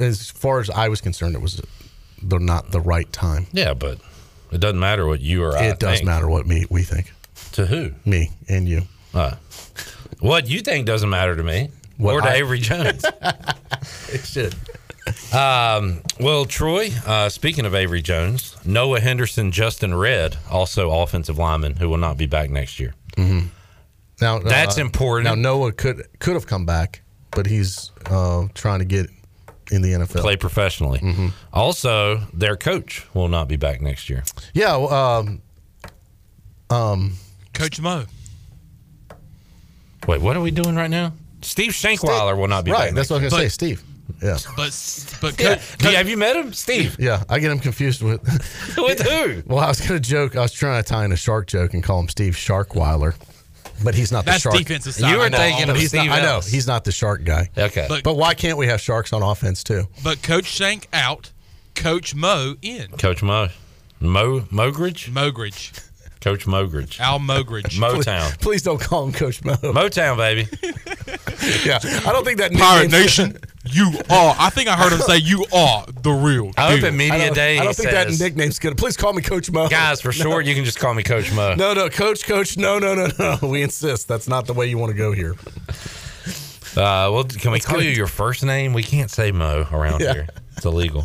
[0.00, 1.60] As far as I was concerned, it was
[2.22, 3.46] the not the right time.
[3.52, 3.98] yeah, but
[4.50, 5.64] it doesn't matter what you or I.
[5.64, 6.06] it does think.
[6.06, 7.12] matter what me we think,
[7.52, 7.92] to who.
[8.04, 8.82] me and you.
[9.14, 9.34] Uh,
[10.20, 13.04] what you think doesn't matter to me What or to I- Avery Jones.
[14.12, 14.54] It should.
[15.32, 21.76] Um, well, Troy, uh, speaking of Avery Jones, Noah Henderson, Justin Red, also offensive lineman
[21.76, 22.94] who will not be back next year.
[24.20, 25.24] Now That's uh, important.
[25.24, 29.08] Now Noah could could have come back, but he's uh, trying to get
[29.72, 30.20] in the NFL.
[30.20, 31.00] Play professionally.
[31.00, 31.28] Mm-hmm.
[31.52, 34.22] Also, their coach will not be back next year.
[34.54, 34.76] Yeah.
[34.76, 35.42] well, Um,
[36.70, 37.12] um,
[37.52, 38.04] Coach Mo.
[40.06, 41.12] Wait, what are we doing right now?
[41.42, 42.86] Steve Shankweiler will not be right.
[42.86, 42.94] back.
[42.94, 43.82] That's next what I was gonna say, Steve.
[44.22, 44.38] Yeah.
[44.56, 45.56] But but Yeah.
[45.78, 46.96] Coach, have you met him, Steve?
[46.98, 48.20] Yeah, I get him confused with
[48.78, 49.42] With who?
[49.46, 50.36] Well, I was going to joke.
[50.36, 53.14] I was trying to tie in a shark joke and call him Steve Sharkweiler,
[53.82, 54.56] but he's not the That's shark.
[54.56, 55.46] defensive side You were of the ball.
[55.46, 57.50] thinking of He's Steve not, I know he's not the shark guy.
[57.56, 57.86] Okay.
[57.88, 59.88] But, But- why can't we have sharks on offense too?
[60.04, 61.30] But Coach Shank out,
[61.74, 62.88] Coach Mo in.
[62.98, 63.48] Coach Mo.
[63.98, 65.10] Mo Mogridge?
[65.10, 65.88] Mogridge.
[66.20, 67.00] Coach Mogridge.
[67.00, 67.78] Al Mogridge.
[67.80, 68.38] Motown.
[68.40, 69.54] Please don't call him Coach Mo.
[69.54, 70.48] Motown, baby.
[71.68, 74.34] yeah, I don't think that Pirate Nation, you are.
[74.38, 77.18] I think I heard him say, "You are the real." I hope at media I
[77.26, 78.76] don't, day I don't he think that says, nickname's good.
[78.76, 79.68] Please call me Coach Mo.
[79.68, 81.54] guys, for short, you can just call me Coach Mo.
[81.54, 82.56] No, no, Coach, Coach.
[82.56, 83.38] No, no, no, no.
[83.48, 84.08] We insist.
[84.08, 85.36] That's not the way you want to go here.
[86.74, 87.84] Uh, well, can we call good.
[87.84, 88.72] you your first name?
[88.72, 90.14] We can't say Mo around Yeah.
[90.14, 90.28] here.
[90.56, 91.04] It's illegal.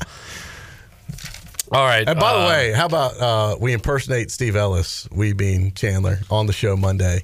[1.72, 2.08] All right.
[2.08, 6.20] And by uh, the way, how about uh, we impersonate Steve Ellis, we being Chandler,
[6.30, 7.24] on the show Monday.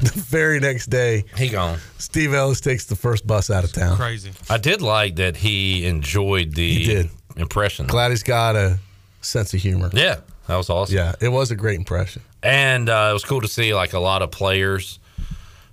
[0.12, 1.78] The very next day, he gone.
[1.98, 3.96] Steve Ellis takes the first bus out of town.
[3.96, 4.32] Crazy.
[4.48, 7.10] I did like that he enjoyed the He did.
[7.36, 7.86] impression.
[7.86, 8.78] Glad he's got a
[9.20, 9.90] sense of humor.
[9.92, 10.96] Yeah, that was awesome.
[10.96, 12.22] Yeah, it was a great impression.
[12.42, 14.98] And uh, it was cool to see like a lot of players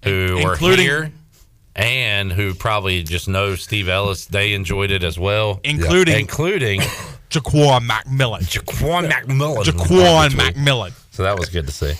[0.04, 1.12] who were Including- here
[1.76, 4.26] and who probably just know Steve Ellis.
[4.26, 6.80] They enjoyed it as well, Including- including
[7.30, 8.40] Jaquan McMillan.
[8.42, 9.64] Jaquan McMillan.
[9.64, 10.92] Jaquan McMillan.
[11.12, 11.94] So that was good to see.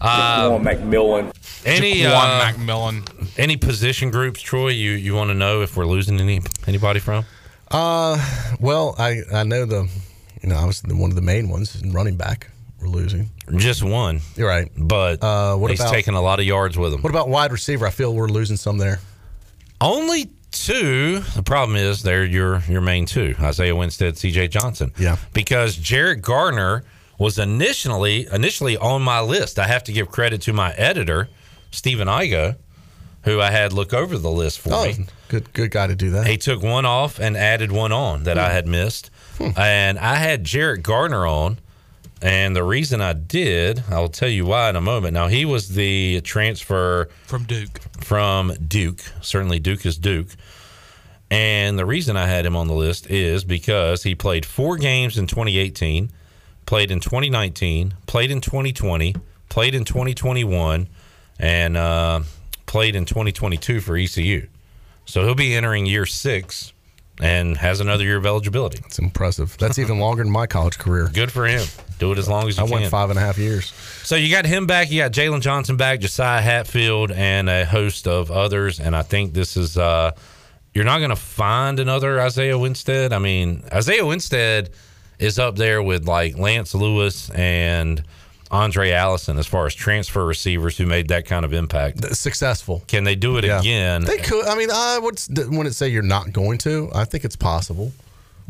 [0.00, 1.32] Um, McMillan.
[1.64, 3.28] Any Jaquan uh, McMillan.
[3.38, 4.68] any position groups, Troy?
[4.68, 7.24] You you want to know if we're losing any anybody from?
[7.70, 8.16] Uh,
[8.60, 9.88] well, I I know the,
[10.42, 12.50] you know, I was one of the main ones in running back.
[12.80, 13.30] We're losing.
[13.56, 14.70] Just one, You're right.
[14.76, 17.02] but Uh, what he's about- taking a lot of yards with him.
[17.02, 17.86] What about wide receiver?
[17.86, 19.00] I feel we're losing some there.
[19.80, 21.20] Only two.
[21.34, 24.48] The problem is they're your your main two: Isaiah Winstead, C.J.
[24.48, 24.92] Johnson.
[24.98, 25.16] Yeah.
[25.32, 26.84] Because Jared Gardner
[27.18, 29.58] was initially initially on my list.
[29.58, 31.28] I have to give credit to my editor,
[31.70, 32.56] Stephen Igo,
[33.24, 35.06] who I had look over the list for Oh, me.
[35.28, 36.26] good good guy to do that.
[36.26, 39.10] He took one off and added one on that I had missed.
[39.38, 39.50] Hmm.
[39.56, 41.58] And I had Jarrett Gardner on.
[42.20, 45.14] And the reason I did, I'll tell you why in a moment.
[45.14, 47.78] Now, he was the transfer From Duke.
[48.00, 49.02] from Duke.
[49.20, 50.26] Certainly, Duke is Duke.
[51.30, 55.16] And the reason I had him on the list is because he played four games
[55.16, 56.10] in 2018,
[56.66, 59.14] played in 2019, played in 2020,
[59.48, 60.88] played in 2021,
[61.38, 62.20] and uh,
[62.66, 64.46] played in 2022 for ECU.
[65.04, 66.72] So he'll be entering year six
[67.20, 68.80] and has another year of eligibility.
[68.86, 69.56] It's impressive.
[69.58, 71.08] That's even longer than my college career.
[71.12, 71.66] Good for him.
[71.98, 72.74] Do it as long as you I can.
[72.74, 73.72] went five and a half years.
[74.04, 74.90] So you got him back.
[74.90, 78.78] You got Jalen Johnson back, Josiah Hatfield, and a host of others.
[78.78, 80.12] And I think this is uh,
[80.74, 83.12] you're not going to find another Isaiah Winstead.
[83.12, 84.70] I mean, Isaiah Winstead
[85.18, 88.00] is up there with like Lance Lewis and
[88.50, 92.04] Andre Allison as far as transfer receivers who made that kind of impact.
[92.16, 92.82] Successful.
[92.86, 93.60] Can they do it Yeah.
[93.60, 94.04] again?
[94.04, 94.46] They could.
[94.46, 96.90] I mean, I would, wouldn't say you're not going to.
[96.94, 97.92] I think it's possible,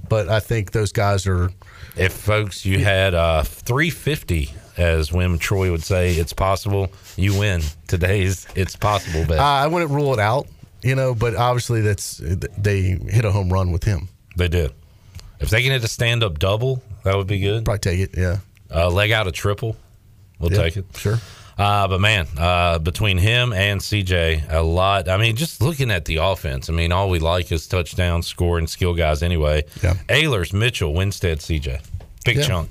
[0.09, 1.51] but I think those guys are.
[1.97, 7.61] if folks you had uh 350 as Wim Troy would say it's possible you win
[7.89, 10.47] today's it's possible bet I wouldn't rule it out,
[10.83, 12.19] you know, but obviously that's
[12.57, 14.09] they hit a home run with him.
[14.37, 14.73] they did
[15.41, 18.11] if they can hit a stand-up double that would be good Probably take it.
[18.17, 18.39] Yeah,
[18.73, 19.77] uh, leg out a triple
[20.39, 21.19] we'll Yeah, take it Sure.
[21.59, 26.05] uh, but man uh, between him and CJ a lot I mean just looking at
[26.05, 29.95] the offense I mean all we like is touchdown score and skill guys anyway Yeah.
[30.09, 31.81] Ahlers Mitchell Winstead CJ
[32.25, 32.43] big Yeah.
[32.47, 32.71] chunk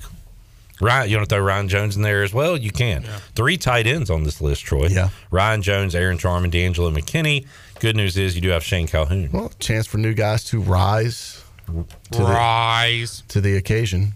[0.80, 2.56] Ryan, you want to throw Ryan Jones in there as well?
[2.56, 3.04] You can.
[3.36, 4.86] Three tight ends on this list, Troy.
[4.90, 5.10] Yeah.
[5.32, 7.48] Ryan Jones, Aaron Charman, D'Angelo McKinney.
[7.80, 9.30] Good news is you do have Shane Calhoun.
[9.34, 11.44] Well, chance for new guys to rise
[12.12, 14.14] to the, Rise to the occasion.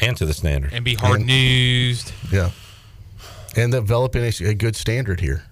[0.00, 0.72] And to the standard.
[0.72, 2.12] and be hard And- nosed.
[2.32, 2.50] Yeah,
[3.56, 5.44] and developing a, a good standard here.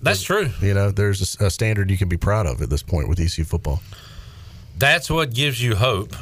[0.00, 0.50] That's true.
[0.60, 3.18] You know, there's a, a standard you can be proud of at this point with
[3.18, 3.80] ECU football.
[4.76, 6.14] That's what gives you hope.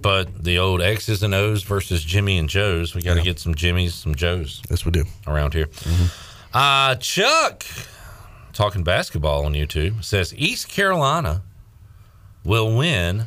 [0.00, 3.54] But the old X's and O's versus Jimmy and Joe's, we got to get some
[3.54, 5.04] Jimmys, some Joes Yes, we do.
[5.26, 5.68] around here.
[6.52, 7.64] Uh, Chuck,
[8.52, 11.42] talking basketball on YouTube, says East Carolina
[12.44, 13.26] will win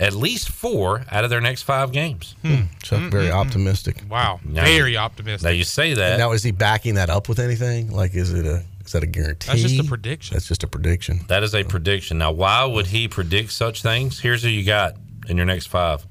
[0.00, 2.34] at least four out of their next five games.
[2.42, 2.54] Hmm.
[2.54, 2.62] Hmm.
[2.82, 3.10] Chuck, hmm.
[3.10, 4.02] very optimistic.
[4.08, 4.40] Wow.
[4.44, 5.44] Now- Very optimistic.
[5.44, 6.18] Now you say that.
[6.18, 7.92] Now, is he backing that up with anything?
[7.92, 9.46] Like, is it a is that a guarantee?
[9.48, 10.34] That's just a prediction.
[10.34, 11.20] That's just a prediction.
[11.28, 12.18] That is a prediction.
[12.18, 14.18] Now, why would he predict such things?
[14.18, 14.96] Here's who you got
[15.28, 16.04] in your next five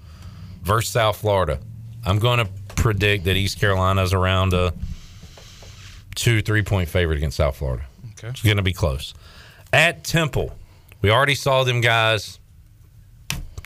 [0.62, 1.60] versus South Florida.
[2.06, 4.72] I'm going to predict that East Carolina is around a
[6.16, 7.84] two, three point favorite against South Florida.
[8.12, 8.30] Okay.
[8.30, 9.14] It's going to be close.
[9.74, 10.56] At Temple,
[11.02, 12.39] we already saw them guys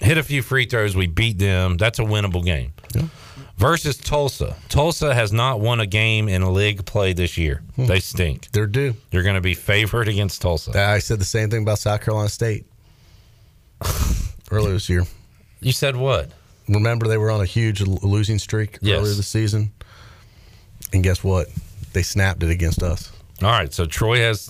[0.03, 0.95] hit a few free throws.
[0.95, 1.77] We beat them.
[1.77, 2.73] That's a winnable game.
[3.57, 4.55] Versus Tulsa.
[4.67, 7.61] Tulsa has not won a game in a league play this year.
[7.75, 7.85] Hmm.
[7.85, 8.49] They stink.
[8.51, 8.95] They're due.
[9.11, 10.71] You're going to be favored against Tulsa.
[10.77, 12.65] I said the same thing about South Carolina State.
[14.51, 15.03] earlier this year.
[15.59, 16.31] You said what?
[16.69, 18.99] Remember they were on a huge losing streak Yes.
[18.99, 19.71] earlier this season,
[20.93, 21.47] and guess what?
[21.93, 23.11] They snapped it against us.
[23.41, 24.49] All right, so Troy has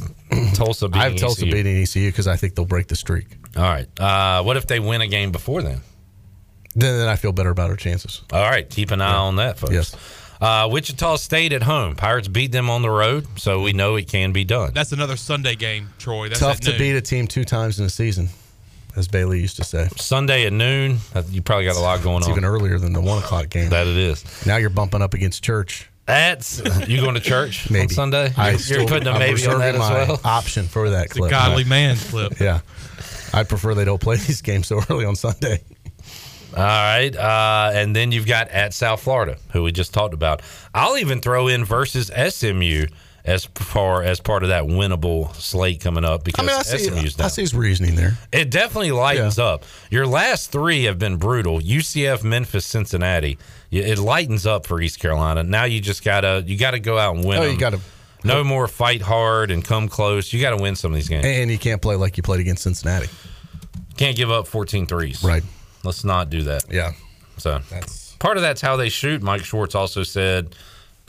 [0.54, 1.52] Tulsa beating I have Tulsa ECU.
[1.52, 3.38] beating ECU because I think they'll break the streak.
[3.56, 3.88] All right.
[4.00, 5.82] Uh, what if they win a game before then?
[6.76, 8.22] Then, then I feel better about our chances.
[8.32, 9.74] All right, keep an eye on that, folks.
[9.74, 9.96] Yes.
[10.42, 11.96] Uh, Wichita State at home.
[11.96, 14.72] Pirates beat them on the road, so we know it can be done.
[14.74, 16.30] That's another Sunday game, Troy.
[16.30, 16.80] That's Tough to noon.
[16.80, 18.30] beat a team two times in a season,
[18.96, 19.88] as Bailey used to say.
[19.98, 20.98] Sunday at noon.
[21.14, 22.32] Uh, You probably got a lot going It's on.
[22.32, 23.70] even earlier than the one o'clock game.
[23.70, 24.46] That it is.
[24.48, 25.90] Now you're bumping up against church.
[26.08, 26.58] That's
[26.90, 28.34] you going to church on Maybe Sunday?
[28.36, 30.22] I You're, still- you're putting a I'm maybe on that reserving as my well.
[30.26, 31.32] Option for that It's a clip.
[31.32, 32.40] godly man clip.
[32.42, 32.60] Yeah,
[33.34, 35.62] I'd prefer they don't play these games so early on Sunday.
[36.56, 40.44] All right, uh, and then you've got at South Florida, who we just talked about.
[40.74, 42.86] I'll even throw in versus SMU
[43.26, 46.78] as far as part of that winnable slate coming up I because mean, I see,
[46.90, 48.18] SMU's I see his reasoning there.
[48.32, 49.64] It definitely lightens up.
[49.90, 51.60] Your last three have been brutal.
[51.60, 53.40] UCF, Memphis, Cincinnati.
[53.72, 55.42] It lightens up for East Carolina.
[55.42, 57.40] Now you just gotta you gotta go out and win.
[57.40, 57.58] Oh, you them.
[57.58, 57.80] gotta-
[58.24, 60.32] no more fight hard and come close.
[60.34, 61.26] You got to win some of these games.
[61.26, 63.10] And you can't play like you played against Cincinnati.
[63.98, 65.24] Can't give up 14 threes.
[65.24, 65.44] Right.
[65.84, 66.66] Let's not do that.
[66.72, 66.94] Yeah.
[67.38, 69.22] So That's part of that's how they shoot.
[69.22, 70.56] Mike Schwartz also said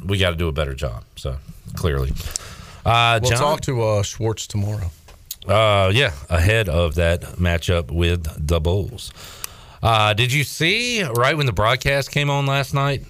[0.04, 1.04] we got to do a better job.
[1.16, 1.36] So
[1.74, 2.12] clearly,
[2.84, 4.90] uh, we'll John, talk to uh, Schwartz tomorrow.
[5.46, 9.12] Uh, yeah, ahead of that matchup with the Bulls.
[9.82, 13.02] Uh, did you see right when the broadcast came on last night,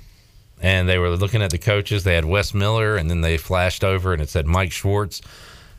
[0.65, 2.05] and they were looking at the coaches?
[2.05, 5.21] They had Wes Miller, and then they flashed over, and it said Mike Schwartz.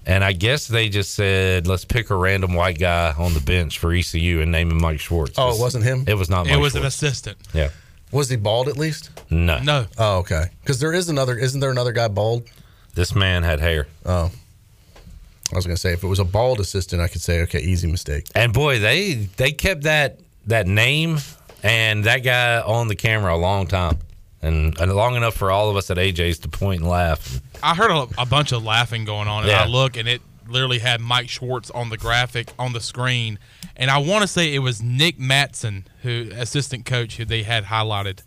[0.06, 3.80] And I guess they just said, let's pick a random white guy on the bench
[3.80, 5.34] for ECU and name him Mike Schwartz.
[5.40, 6.06] Oh, it wasn't him.
[6.08, 6.46] It was not.
[6.46, 7.38] Mike It Mike was an assistant.
[7.54, 7.70] Yeah.
[8.12, 9.10] Was he bald at least?
[9.32, 9.58] No.
[9.60, 9.88] No.
[9.98, 10.46] Oh, okay.
[10.62, 11.36] Because there is another.
[11.36, 12.44] Isn't there another guy bald?
[12.94, 13.88] This man had hair.
[14.06, 14.32] Oh.
[15.52, 17.88] I was gonna say if it was a bald assistant, I could say okay, easy
[17.88, 18.28] mistake.
[18.34, 21.18] And boy, they they kept that that name
[21.62, 23.98] and that guy on the camera a long time,
[24.46, 27.42] and, and long enough for all of us at AJ's to point and laugh.
[27.64, 29.64] I heard a, a bunch of laughing going on, and Yeah.
[29.64, 33.40] I look, and it literally had Mike Schwartz on the graphic on the screen,
[33.76, 37.66] and I want to say it was Nick Matson, who assistant coach, who they had
[37.66, 38.20] highlighted.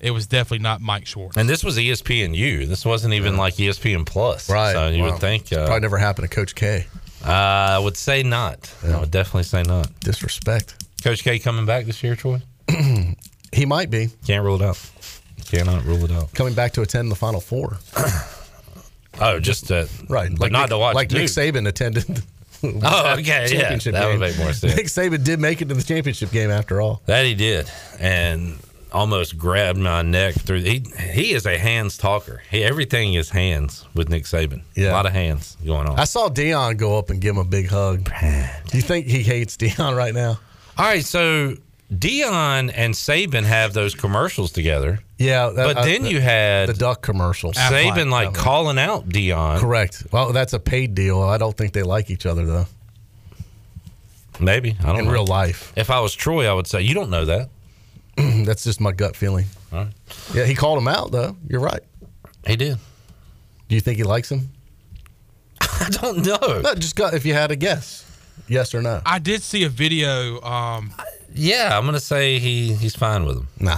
[0.00, 1.36] It was definitely not Mike Schwartz.
[1.36, 2.66] And this was E ESPNU.
[2.66, 4.72] This wasn't even like E ESPN Plus, Right.
[4.72, 5.12] So you Wow.
[5.12, 6.86] would think uh, Probably never happened to Coach K.
[7.24, 8.68] uh, I would say not.
[8.84, 9.88] I would definitely say not.
[10.00, 10.74] Disrespect.
[11.04, 12.42] Coach K coming back this year, Troy?
[13.54, 14.78] He might be Can't rule it out.
[15.52, 16.32] Cannot rule it out.
[16.34, 17.78] coming back to attend the Final Four.
[19.20, 20.30] Oh, just to, Right.
[20.30, 20.94] but Like not Nick, to watch.
[20.94, 22.22] Like Nick Saban attended.
[22.64, 24.20] Oh, okay, yeah, championship that would game.
[24.20, 24.76] make more sense.
[24.76, 27.02] Nick Saban did make it to the championship game after all.
[27.06, 28.56] That he did, and
[28.92, 30.60] almost grabbed my neck through.
[30.62, 32.40] He he is a hands talker.
[32.52, 34.62] He, everything is hands with Nick Saban.
[34.76, 34.92] Yeah.
[34.92, 35.98] a lot of hands going on.
[35.98, 38.04] I saw Deion go up and give him a big hug.
[38.70, 40.38] Do you think he hates Deion right now?
[40.78, 41.56] All right, so
[41.92, 45.00] Deion and Saban have those commercials together.
[45.18, 47.52] Yeah, that- but uh, then the- you had the duck commercial.
[47.52, 49.58] Saban like calling out Deion.
[49.60, 50.06] Correct.
[50.10, 51.20] Well, that's a paid deal.
[51.22, 52.66] I don't think they like each other though.
[54.40, 55.12] Maybe I don't In know.
[55.12, 55.72] real life.
[55.76, 57.50] If I was Troy, I would say you don't know that.
[58.16, 59.46] that's just my gut feeling.
[59.72, 59.92] All right.
[60.34, 61.36] Yeah, he called him out though.
[61.48, 61.80] You're right.
[62.46, 62.78] He did.
[63.68, 64.50] Do you think he likes him?
[65.60, 66.60] I don't know.
[66.62, 68.04] No, just got if you had a guess,
[68.48, 69.00] yes or no.
[69.06, 70.40] I did see a video.
[70.42, 70.92] Um,
[71.34, 73.48] Yeah, I'm gonna say he he's fine with him.
[73.58, 73.76] No.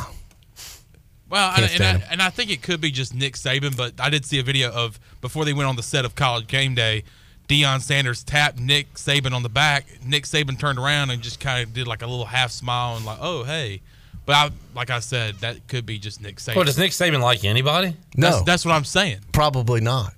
[1.31, 3.95] well, Can't and, and, I, and I think it could be just Nick Saban, but
[4.01, 6.75] I did see a video of before they went on the set of College Game
[6.75, 7.05] Day.
[7.49, 9.87] Deion Sanders tapped Nick Saban on the back.
[10.03, 13.05] Nick Saban turned around and just kind of did like a little half smile and
[13.05, 13.81] like, "Oh, hey."
[14.27, 16.57] But I, like I said, that could be just Nick Saban.
[16.57, 17.95] What does Nick Saban like anybody?
[18.17, 18.31] No.
[18.31, 19.19] That's, that's what I'm saying.
[19.33, 20.15] Probably not.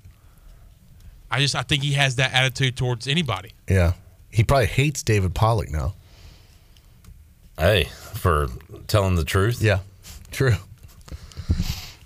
[1.31, 3.53] I just I think he has that attitude towards anybody.
[3.69, 3.95] Yeah.
[4.31, 5.95] He probably hates David Pollack now.
[7.59, 7.85] Hey,
[8.15, 8.49] for
[8.87, 9.63] telling the truth.
[9.63, 9.79] Yeah.
[10.31, 10.55] True.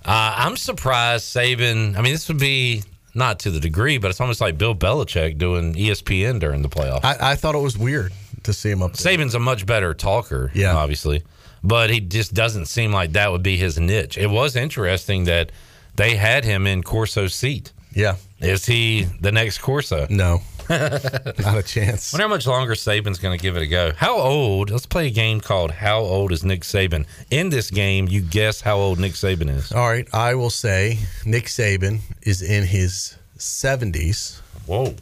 [0.05, 1.97] Uh, I'm surprised Saban.
[1.97, 2.83] I mean, this would be
[3.15, 7.05] not to the degree, but it's almost like Bill Belichick doing ESPN during the playoffs.
[7.05, 8.13] I, I thought it was weird
[8.45, 9.13] to see him up there.
[9.17, 10.75] Saban's a much better talker, Yeah.
[10.77, 11.23] obviously,
[11.63, 14.17] but he just doesn't seem like that would be his niche.
[14.17, 15.51] It was interesting that
[15.97, 17.73] they had him in Corso's seat.
[17.93, 18.17] Yeah.
[18.41, 20.07] Is he the next Corso?
[20.09, 20.41] No.
[21.41, 22.13] not a chance.
[22.13, 23.93] Wonder how much longer Saban's going to give it a go.
[23.97, 24.71] How old?
[24.71, 28.61] Let's play a game called "How Old Is Nick Saban?" In this game, you guess
[28.61, 29.73] how old Nick Saban is.
[29.73, 30.07] All right.
[30.15, 34.39] I will say Nick Saban is in his 70s.
[34.67, 34.95] Whoa!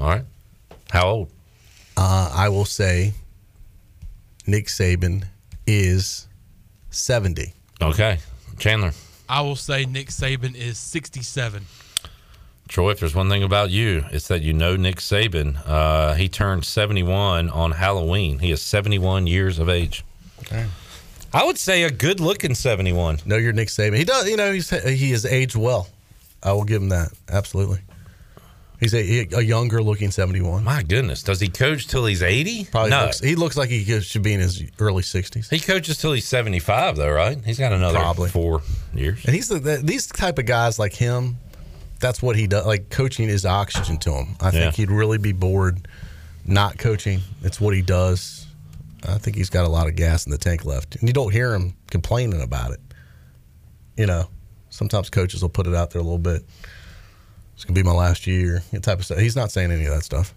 [0.00, 0.24] All right.
[0.90, 1.30] How old?
[1.96, 3.12] Uh, I will say
[4.48, 5.26] Nick Saban
[5.64, 6.26] is
[6.90, 7.52] 70.
[7.80, 8.18] Okay,
[8.58, 8.92] Chandler.
[9.28, 11.64] I will say Nick Saban is 67.
[12.72, 15.58] Troy, if there's one thing about you, it's that you know Nick Saban.
[15.66, 18.38] Uh, he turned 71 on Halloween.
[18.38, 20.06] He is 71 years of age.
[20.40, 20.64] Okay.
[21.34, 23.18] I would say a good looking 71.
[23.26, 23.98] No, you're Nick Saban.
[23.98, 24.26] He does.
[24.26, 25.86] You know, he's he has aged well.
[26.42, 27.12] I will give him that.
[27.30, 27.80] Absolutely.
[28.80, 30.64] He's a, a younger looking 71.
[30.64, 32.68] My goodness, does he coach till he's 80?
[32.70, 33.04] Probably no.
[33.04, 35.50] looks, he looks like he should be in his early 60s.
[35.50, 37.38] He coaches till he's 75, though, right?
[37.44, 38.30] He's got another Probably.
[38.30, 38.62] four
[38.94, 39.24] years.
[39.26, 41.36] And he's the, the, these type of guys like him.
[42.02, 42.66] That's what he does.
[42.66, 44.36] Like coaching is oxygen to him.
[44.40, 44.70] I think Yeah.
[44.72, 45.88] he'd really be bored
[46.44, 47.22] not coaching.
[47.42, 48.44] It's what he does.
[49.08, 51.32] I think he's got a lot of gas in the tank left, and you don't
[51.32, 52.80] hear him complaining about it.
[53.96, 54.28] You know,
[54.70, 56.44] sometimes coaches will put it out there a little bit.
[57.54, 59.18] It's gonna be my last year, that type of stuff.
[59.18, 60.34] He's not saying any of that stuff.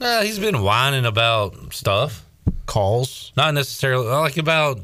[0.00, 2.24] Uh, he's been whining about stuff.
[2.66, 4.80] Calls, not necessarily like about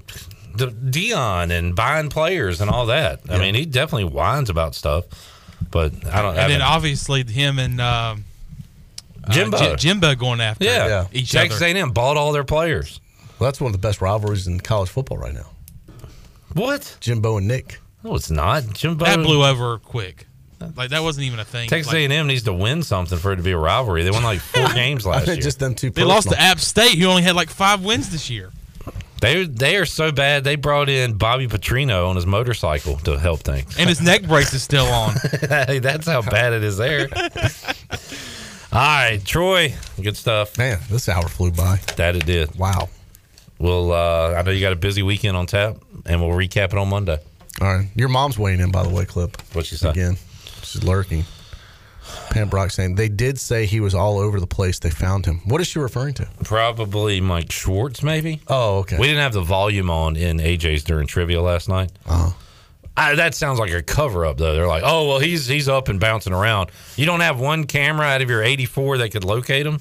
[0.55, 3.21] the Deion and buying players and all that.
[3.29, 3.41] I Yeah.
[3.41, 5.05] mean, he definitely whines about stuff,
[5.71, 6.37] but I don't.
[6.37, 8.25] I And then obviously him and um,
[9.25, 9.59] uh, Jimbo.
[9.59, 11.77] Ji- Jimbo going after yeah, each Texas other.
[11.77, 13.01] A&M bought all their players.
[13.39, 15.47] Well, that's one of the best rivalries in college football right now.
[16.53, 16.97] What?
[17.01, 17.81] Jimbo and Nick.
[18.03, 18.73] No, it's not.
[18.73, 20.27] Jimbo That blew over quick.
[20.77, 21.69] Like that wasn't even a thing.
[21.69, 24.03] Texas Like, A&M needs to win something for it to be a rivalry.
[24.03, 25.37] They won like four games last year.
[25.37, 25.89] Just them two.
[25.91, 28.51] they lost to App State, who only had like five wins this year.
[29.21, 30.45] They they are so bad.
[30.45, 33.79] They brought in Bobby Petrino on his motorcycle to help things.
[33.79, 35.15] And his neck brace is still on.
[35.51, 37.09] Hey, That's how bad it is there.
[38.73, 40.57] All right, Troy, good stuff.
[40.57, 41.81] Man, this hour flew by.
[41.97, 42.55] That it did.
[42.57, 42.89] Wow.
[43.59, 46.75] Well, uh, I know you got a busy weekend on tap, and we'll recap it
[46.75, 47.19] on Monday.
[47.61, 47.89] All right.
[47.97, 49.37] Your mom's weighing in, by the way, Clip.
[49.53, 49.91] What she say?
[49.91, 50.17] Again,
[50.63, 51.25] she's lurking.
[52.31, 54.79] Pam Brock saying they did say he was all over the place.
[54.79, 55.41] They found him.
[55.45, 56.29] What is she referring to?
[56.45, 58.41] Probably Mike Schwartz, maybe.
[58.49, 58.99] Oh, okay.
[58.99, 61.93] We didn't have the volume on in AJ's during trivia last night.
[62.07, 62.33] Uh-huh.
[62.97, 64.53] I, that sounds like a cover up, though.
[64.55, 68.07] They're like, "Oh, well, he's he's up and bouncing around." You don't have one camera
[68.07, 69.79] out of your 84 that could locate him,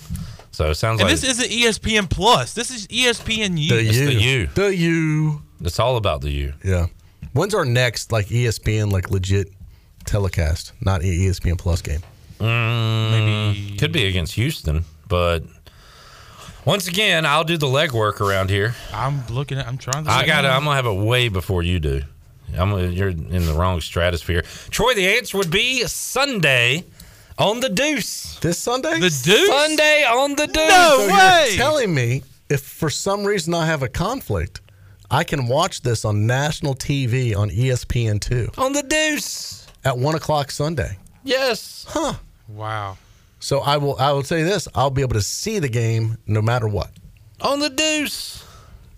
[0.52, 2.54] so it sounds And like this isn't ESPN Plus.
[2.54, 3.70] This is ESPN U.
[3.70, 4.06] The it's U.
[4.06, 4.48] the U.
[4.54, 5.42] The U.
[5.62, 6.54] It's all about the U.
[6.64, 6.88] Yeah.
[7.34, 9.52] When's our next like ESPN like legit
[10.10, 12.02] telecast, not ESPN Plus game?
[12.40, 15.44] Mm, Maybe could be against Houston, but
[16.66, 18.76] once again, I'll do the legwork around here.
[18.94, 19.68] I'm looking at.
[19.68, 20.12] I'm trying to.
[20.12, 20.46] I got.
[20.46, 22.02] I'm gonna have it way before you do.
[22.58, 22.92] I'm.
[22.92, 24.44] You're in the wrong stratosphere.
[24.70, 26.86] Troy, the answer would be Sunday
[27.38, 28.38] on the Deuce.
[28.40, 29.00] This Sunday?
[29.00, 29.48] The Deuce.
[29.48, 30.56] Sunday on the Deuce.
[30.56, 31.46] No so way.
[31.50, 34.62] You're telling me if for some reason I have a conflict,
[35.10, 39.59] I can watch this on national TV on ESPN two On the Deuce.
[39.86, 40.98] At one o'clock Sunday.
[41.24, 41.86] Yes.
[41.90, 42.14] Huh.
[42.48, 42.98] Wow.
[43.40, 43.98] So I will.
[43.98, 46.90] I will say this: I'll be able to see the game no matter what.
[47.42, 48.44] On the Deuce.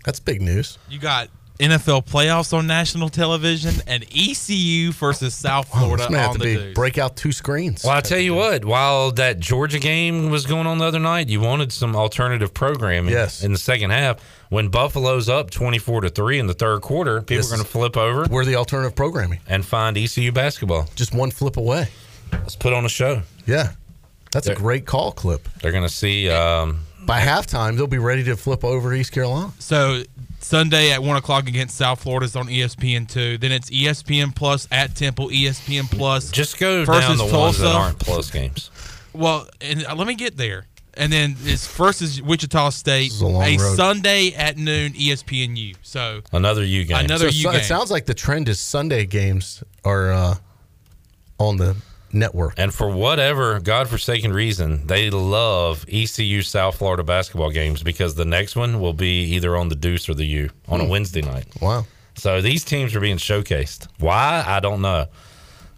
[0.04, 0.80] That's big news.
[0.90, 1.30] You got
[1.60, 6.44] NFL playoffs on national television and ECU versus South Florida This may have on the
[6.46, 6.74] be Deuce.
[6.74, 7.84] break out two screens.
[7.84, 8.66] Well, I tell you what.
[8.66, 13.14] While that Georgia game was going on the other night, you wanted some alternative programming.
[13.14, 13.44] Yes.
[13.44, 14.18] In the second half,
[14.52, 17.72] when Buffalo's up twenty-four to three in the third quarter, people This are going to
[17.72, 19.40] flip over We're the alternative programming.
[19.48, 20.88] and find ECU basketball.
[20.96, 21.88] Just one flip away.
[22.34, 23.24] Let's put on a show.
[23.48, 23.72] Yeah,
[24.32, 25.48] that's a great call clip.
[25.62, 26.30] They're going to see.
[26.30, 29.52] Um, By halftime, they'll be ready to flip over to East Carolina.
[29.60, 30.04] So
[30.40, 33.38] Sunday at one o'clock against South Florida's on E ESPN two.
[33.38, 35.30] Then it's ESPN Plus at Temple.
[35.30, 36.30] ESPN Plus.
[36.30, 38.70] just go versus down the ones that aren't plus games.
[39.14, 40.68] Well, and uh, let me get there.
[40.96, 43.12] And then it's first is Wichita State.
[43.12, 43.76] is a long road.
[43.78, 45.76] Sunday at noon ESPNU.
[45.82, 47.06] So Another U game.
[47.06, 47.60] Another So, U so game.
[47.62, 50.36] it sounds like the trend is Sunday games are uh,
[51.40, 51.78] on the
[52.12, 52.56] network.
[52.58, 58.58] And for whatever godforsaken reason, they love ECU South Florida basketball games because the next
[58.58, 61.46] one will be either on the Deuce or the U on a Wednesday night.
[61.62, 61.86] Wow.
[62.16, 63.88] So these teams are being showcased.
[64.00, 64.44] Why?
[64.46, 65.06] I don't know.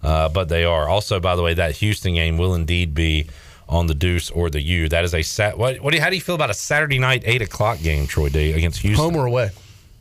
[0.01, 0.89] Uh, but they are.
[0.89, 3.27] Also, by the way, that Houston game will indeed be
[3.69, 4.89] on the Deuce or the U.
[4.89, 5.57] That is a sat.
[5.57, 5.79] What?
[5.81, 5.91] What?
[5.91, 8.51] Do you, how do you feel about a Saturday night eight o'clock game, Troy D,
[8.53, 9.03] against Houston?
[9.03, 9.49] Home or away?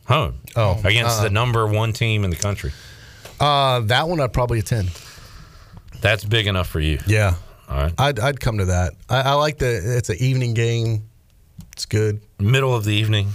[0.07, 0.39] Home.
[0.57, 2.73] Oh, against uh, the number one team in the country.
[3.41, 4.91] Uh, that one I'd probably attend.
[6.01, 6.99] That's big enough for you.
[7.07, 7.35] Yeah,
[7.69, 7.93] All right.
[7.99, 8.95] I'd, I'd come to that.
[9.09, 11.05] I, I like the it's an evening game.
[11.73, 12.21] It's good.
[12.41, 13.29] Middle of the evening,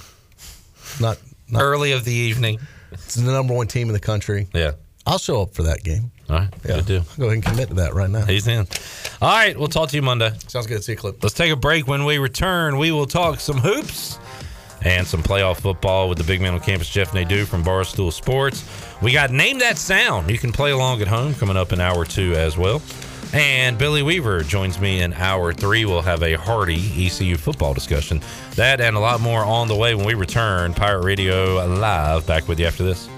[1.00, 1.18] Not,
[1.50, 2.60] not early of the evening.
[2.92, 4.48] it's the number one team in the country.
[4.54, 4.72] Yeah.
[5.06, 6.12] I'll show up for that game.
[6.30, 6.50] All right.
[6.66, 7.06] Yeah, Good deal.
[7.12, 8.26] I'll go ahead and commit to that right now.
[8.26, 8.68] He's in.
[9.22, 9.58] All right.
[9.58, 10.32] We'll talk to you Monday.
[10.48, 10.84] Sounds good.
[10.84, 11.24] See you, clip.
[11.24, 11.88] Let's take a break.
[11.88, 14.20] When we return, we will talk some hoops
[14.82, 18.64] and some playoff football with the big man on campus, Jeff Nadeau from Barstool Sports.
[19.02, 20.30] We got Name That Sound.
[20.30, 22.82] You can play along at home coming up in hour two as well.
[23.34, 25.86] And Billy Weaver joins me in hour three.
[25.86, 26.76] We'll have a hearty
[27.06, 28.22] ECU football discussion.
[28.56, 30.74] That and a lot more on the way when we return.
[30.74, 32.26] Pirate Radio Live.
[32.26, 33.10] Back with you after this.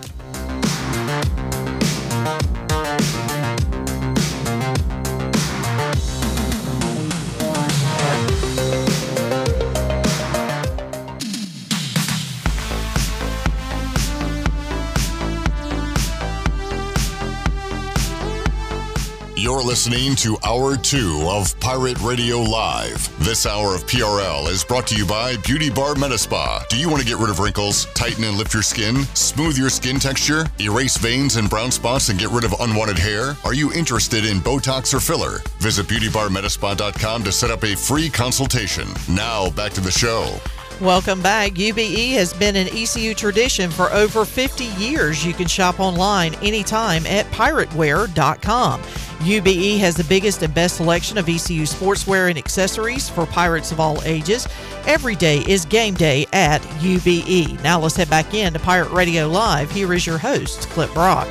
[19.42, 23.08] You're listening to Hour 2 of Pirate Radio Live.
[23.24, 26.68] This hour of PRL is brought to you by Beauty Bar Metaspa.
[26.68, 29.70] Do you want to get rid of wrinkles, tighten and lift your skin, smooth your
[29.70, 33.38] skin texture, erase veins and brown spots, and get rid of unwanted hair?
[33.46, 35.40] Are you interested in Botox or filler?
[35.60, 38.90] Visit beautybarmetaspa.com to set up a free consultation.
[39.08, 40.38] Now, back to the show.
[40.82, 41.54] Welcome back.
[41.54, 45.26] UBE has been an ECU tradition for over 50 years.
[45.26, 48.82] You can shop online anytime at pirateware.com.
[49.22, 53.80] UBE has the biggest and best selection of ECU sportswear and accessories for pirates of
[53.80, 54.47] all ages.
[54.88, 57.61] Every day is game day at UBE.
[57.61, 59.72] Now let's head back in to Pirate Radio Live.
[59.72, 61.28] Here is your host, Clip Brock.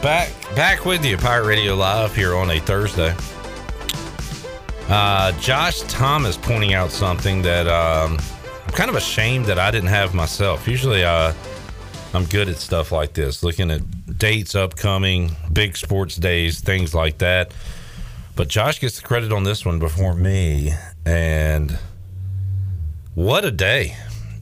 [0.00, 3.14] Back back with you, Pirate Radio Live here on a Thursday.
[4.88, 8.18] Uh, Josh Thomas pointing out something that um,
[8.66, 10.68] I'm kind of ashamed that I didn't have myself.
[10.68, 11.32] Usually, uh,
[12.14, 13.80] I'm good at stuff like this, looking at
[14.22, 17.52] dates upcoming, big sports days, things like that.
[18.36, 20.72] But Josh gets the credit on this one before me,
[21.04, 21.76] and
[23.16, 23.96] what a day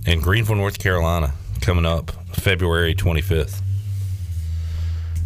[0.04, 3.62] in Greenville, North Carolina, coming up February 25th.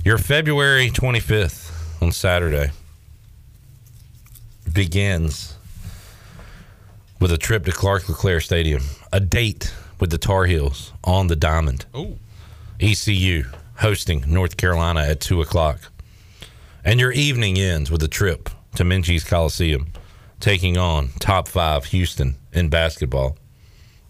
[0.04, 2.70] Your February 25th on Saturday
[4.72, 5.56] begins
[7.18, 11.34] with a trip to Clark LeClair Stadium, a date with the Tar Heels on the
[11.34, 11.86] Diamond.
[11.92, 12.18] Oh.
[12.78, 13.46] ECU
[13.76, 15.92] hosting North Carolina at 2 o'clock.
[16.84, 19.88] And your evening ends with a trip to Minges Coliseum,
[20.40, 23.38] taking on top five Houston in basketball.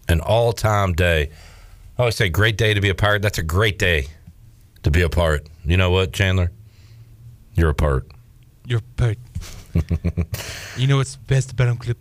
[0.09, 1.31] An all time day.
[1.97, 3.23] I always say, great day to be a pirate.
[3.23, 4.09] That's a great day
[4.83, 5.49] to be a part.
[5.65, 6.51] You know what, Chandler?
[7.55, 8.07] You're a part.
[8.67, 9.19] You're a part.
[10.77, 11.99] you know what's best about him, Clip?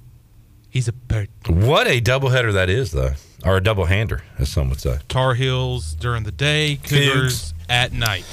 [0.69, 1.29] He's a part.
[1.47, 3.13] What a doubleheader that is, though,
[3.43, 4.99] or a double hander, as some would say.
[5.09, 8.25] Tar Heels during the day, Cougars at night.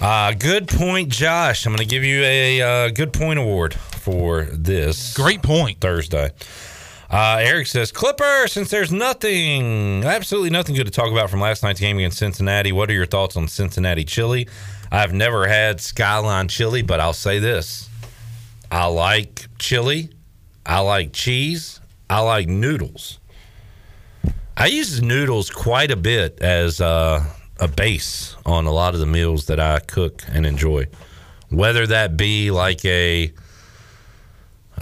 [0.00, 1.64] Uh, good point, Josh.
[1.64, 5.14] I'm going to give you a uh, good point award for this.
[5.14, 5.80] Great point.
[5.80, 6.32] Thursday.
[7.08, 11.62] Uh, Eric says, Clipper, since there's nothing, absolutely nothing good to talk about from last
[11.62, 14.48] night's game against Cincinnati, what are your thoughts on Cincinnati chili?
[14.90, 17.90] I've never had Skyline chili, but I'll say this
[18.70, 20.08] I like chili,
[20.64, 23.18] I like cheese, I like noodles.
[24.56, 27.24] I use noodles quite a bit as uh,
[27.58, 30.88] a base on a lot of the meals that I cook and enjoy,
[31.48, 33.32] whether that be like a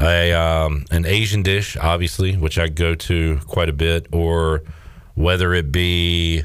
[0.01, 4.63] a um, an Asian dish, obviously, which I go to quite a bit, or
[5.15, 6.43] whether it be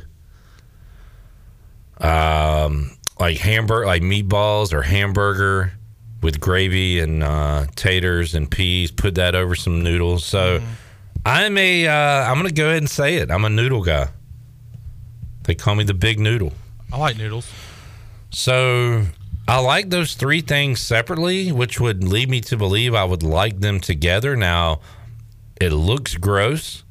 [2.00, 5.74] um, like hamburger, like meatballs or hamburger
[6.22, 8.92] with gravy and uh, taters and peas.
[8.92, 10.26] Put that over some noodles.
[10.26, 10.62] So
[11.26, 11.92] I'm a uh,
[12.30, 13.32] I'm gonna go ahead and say it.
[13.32, 14.10] I'm a noodle guy.
[15.44, 16.54] They call me the big noodle.
[16.94, 17.52] I like noodles.
[18.32, 19.06] So
[19.48, 23.60] I like those three things separately, which would lead me to believe I would like
[23.60, 24.36] them together.
[24.36, 24.82] Now,
[25.60, 26.84] it looks gross.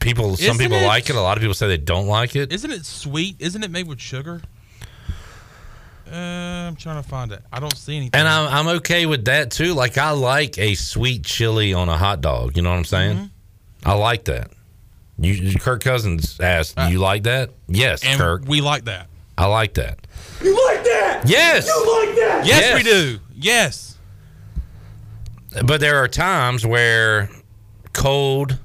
[0.00, 1.16] People, some Isn't people it- like it.
[1.16, 2.52] A lot of people say they don't like it.
[2.52, 3.36] Isn't it sweet?
[3.38, 4.42] Isn't it made with sugar?
[6.14, 7.42] Uh, I'm trying to find it.
[7.52, 8.18] I don't see anything.
[8.20, 9.74] And I'm, I'm okay with that too.
[9.74, 12.56] Like I like a sweet chili on a hot dog.
[12.56, 13.16] You know what I'm saying?
[13.16, 13.88] Mm-hmm.
[13.88, 14.50] I like that.
[15.18, 18.42] You, Kirk Cousins asked, "Do you like that?" Yes, Uh, and Kirk.
[18.46, 19.08] we like that.
[19.38, 20.06] I like that.
[20.42, 21.22] You like that?
[21.26, 21.66] Yes.
[21.66, 22.46] You like that?
[22.46, 22.74] Yes, Yes.
[22.76, 23.18] we do.
[23.34, 23.96] Yes.
[25.64, 27.28] But there are times where
[27.92, 28.58] cold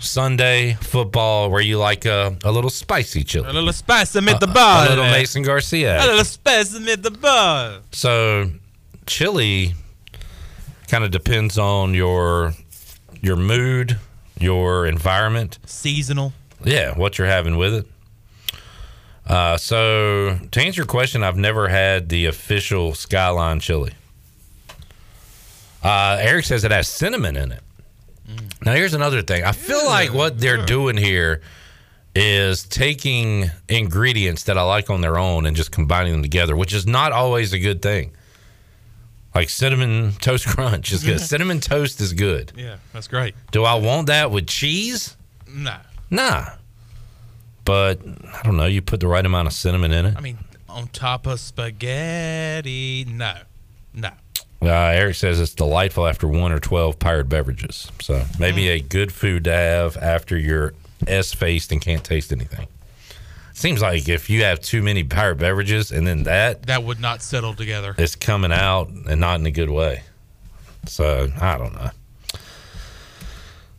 [0.00, 3.48] Sunday football where you like a, a little spicy chili.
[3.48, 4.86] A little spicy with the A- bar.
[4.86, 6.02] A little Mason Garcia.
[6.02, 7.80] A little spicy with the bar.
[7.92, 8.50] So
[9.06, 9.74] chili
[10.88, 12.54] kind of depends on your
[13.20, 13.98] your mood,
[14.38, 16.32] your environment, seasonal.
[16.64, 17.86] Yeah, what you're having with it.
[19.26, 23.92] Uh, so to answer your question, I've never had the official Skyline chili.
[25.82, 27.62] Uh, Eric says it has cinnamon in it.
[28.30, 28.66] Mm.
[28.66, 29.44] Now here's another thing.
[29.44, 31.40] I feel like what they're doing here
[32.14, 36.74] is taking ingredients that I like on their own and just combining them together, which
[36.74, 38.12] is not always a good thing.
[39.34, 41.20] Like cinnamon toast crunch is good.
[41.32, 42.52] cinnamon toast is good.
[42.56, 43.34] Yeah, that's great.
[43.52, 45.16] Do I want that with cheese?
[45.48, 45.78] Nah.
[46.10, 46.46] Nah.
[47.64, 48.66] But I don't know.
[48.66, 50.16] You put the right amount of cinnamon in it.
[50.16, 53.04] I mean, on top of spaghetti.
[53.08, 53.34] No.
[53.94, 54.10] No.
[54.62, 57.90] Uh, Eric says it's delightful after one or 12 pirate beverages.
[58.00, 60.74] So maybe a good food to have after you're
[61.06, 62.68] S faced and can't taste anything.
[63.54, 67.22] Seems like if you have too many pirate beverages and then that, That would not
[67.22, 67.94] settle together.
[67.98, 70.02] it's coming out and not in a good way.
[70.86, 71.90] So I don't know.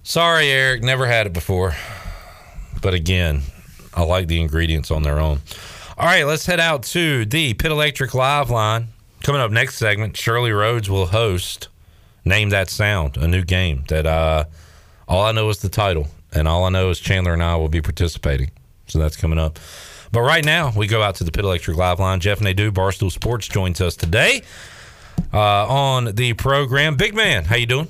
[0.03, 0.83] Sorry, Eric.
[0.83, 1.75] Never had it before.
[2.81, 3.41] But again,
[3.93, 5.41] I like the ingredients on their own.
[5.97, 8.87] All right, let's head out to the Pit Electric Live line.
[9.23, 11.67] Coming up next segment, Shirley Rhodes will host
[12.25, 14.45] Name That Sound, a new game that uh,
[15.07, 17.69] all I know is the title, and all I know is Chandler and I will
[17.69, 18.49] be participating.
[18.87, 19.59] So that's coming up.
[20.11, 22.19] But right now, we go out to the Pit Electric Live line.
[22.19, 24.41] Jeff Nadeau, Barstool Sports, joins us today
[25.31, 26.97] uh, on the program.
[26.97, 27.89] Big man, how you doing?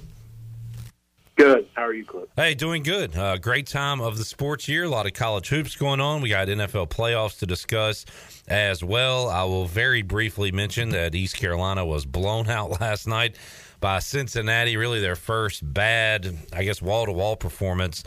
[1.41, 1.69] Good.
[1.73, 2.29] How are you, Cliff?
[2.35, 3.17] Hey, doing good.
[3.17, 4.83] Uh, great time of the sports year.
[4.83, 6.21] A lot of college hoops going on.
[6.21, 8.05] We got NFL playoffs to discuss
[8.47, 9.27] as well.
[9.27, 13.37] I will very briefly mention that East Carolina was blown out last night
[13.79, 14.77] by Cincinnati.
[14.77, 18.03] Really, their first bad, I guess, wall to wall performance.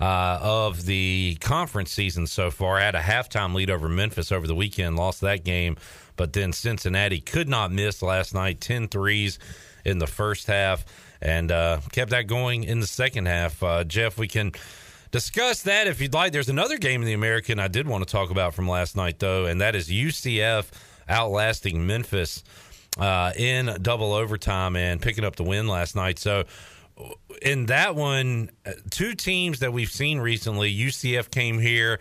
[0.00, 2.80] Uh, of the conference season so far.
[2.80, 5.76] Had a halftime lead over Memphis over the weekend, lost that game,
[6.16, 9.38] but then Cincinnati could not miss last night 10 threes
[9.84, 10.86] in the first half
[11.20, 13.62] and uh, kept that going in the second half.
[13.62, 14.52] Uh, Jeff, we can
[15.10, 16.32] discuss that if you'd like.
[16.32, 19.18] There's another game in the American I did want to talk about from last night,
[19.18, 20.66] though, and that is UCF
[21.08, 22.44] outlasting Memphis
[22.98, 26.18] uh, in double overtime and picking up the win last night.
[26.18, 26.44] So,
[27.40, 32.00] in that one, uh, two teams that we've seen recently, UCF came here.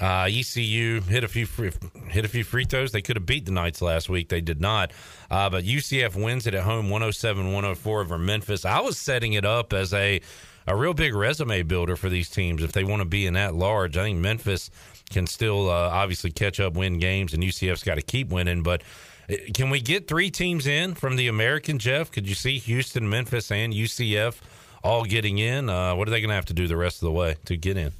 [0.00, 1.70] Uh, ECU hit a few free,
[2.08, 2.90] hit a few free throws.
[2.90, 4.30] They could have beat the Knights last week.
[4.30, 4.92] They did not.
[5.30, 8.64] Uh, but UCF wins it at home 107-104 over Memphis.
[8.64, 10.20] I was setting it up as a
[10.66, 13.54] a real big resume builder for these teams if they want to be in that
[13.54, 13.96] large.
[13.96, 14.70] I think Memphis
[15.10, 18.62] can still uh, obviously catch up, win games, and UCF's got to keep winning.
[18.62, 18.82] But
[19.28, 22.10] uh, can we get three teams in from the American, Jeff?
[22.10, 24.36] Could you see Houston, Memphis, and UCF
[24.84, 25.68] all getting in?
[25.68, 27.56] Uh, what are they going to have to do the rest of the way to
[27.56, 27.92] get in?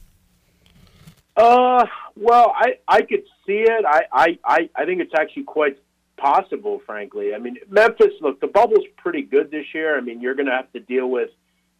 [1.40, 1.86] Uh,
[2.16, 3.84] well, I I could see it.
[3.86, 5.78] I I I, I think it's actually quite
[6.18, 7.34] possible, frankly.
[7.34, 8.12] I mean, Memphis.
[8.20, 9.96] Look, the bubble's pretty good this year.
[9.96, 11.30] I mean, you're going to have to deal with,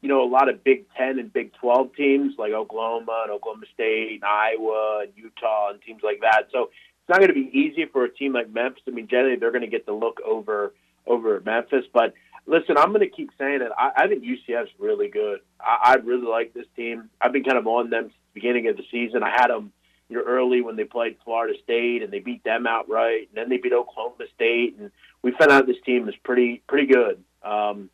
[0.01, 3.67] you know, a lot of Big Ten and Big Twelve teams like Oklahoma and Oklahoma
[3.75, 6.45] State, and Iowa and Utah and teams like that.
[6.53, 8.83] So it's not going to be easy for a team like Memphis.
[8.89, 10.73] I mean, generally they're going to get the look over
[11.07, 12.15] over Memphis, but
[12.47, 13.73] listen, I'm going to keep saying it.
[13.77, 15.41] I, I think UCF's really good.
[15.61, 17.11] I, I really like this team.
[17.21, 19.23] I've been kind of on them beginning of the season.
[19.23, 19.73] I had them,
[20.09, 23.49] you know, early when they played Florida State and they beat them outright, and then
[23.49, 24.91] they beat Oklahoma State, and
[25.23, 27.23] we found out this team is pretty pretty good.
[27.43, 27.91] Um,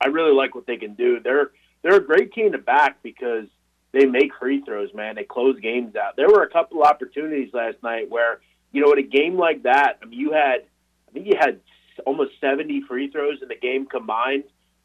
[0.00, 1.20] I really like what they can do.
[1.20, 1.50] They're
[1.82, 3.46] they're a great team to back because
[3.92, 5.14] they make free throws, man.
[5.14, 6.16] They close games out.
[6.16, 8.40] There were a couple opportunities last night where,
[8.72, 10.64] you know, in a game like that, I mean, you had,
[11.08, 11.60] I think you had
[12.06, 14.44] almost 70 free throws in the game combined.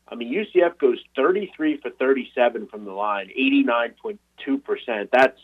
[0.09, 5.09] I mean, UCF goes 33 for 37 from the line, 89.2%.
[5.11, 5.39] That's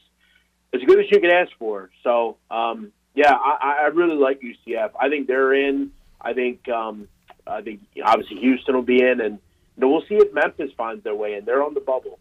[0.74, 1.90] as good as you can ask for.
[2.04, 4.92] So, um, yeah, I, I really like UCF.
[5.00, 5.92] I think they're in.
[6.20, 7.08] I think, um,
[7.46, 9.40] I think obviously Houston will be in, and
[9.78, 11.46] we'll see if Memphis finds their way in.
[11.46, 12.20] They're on the bubble.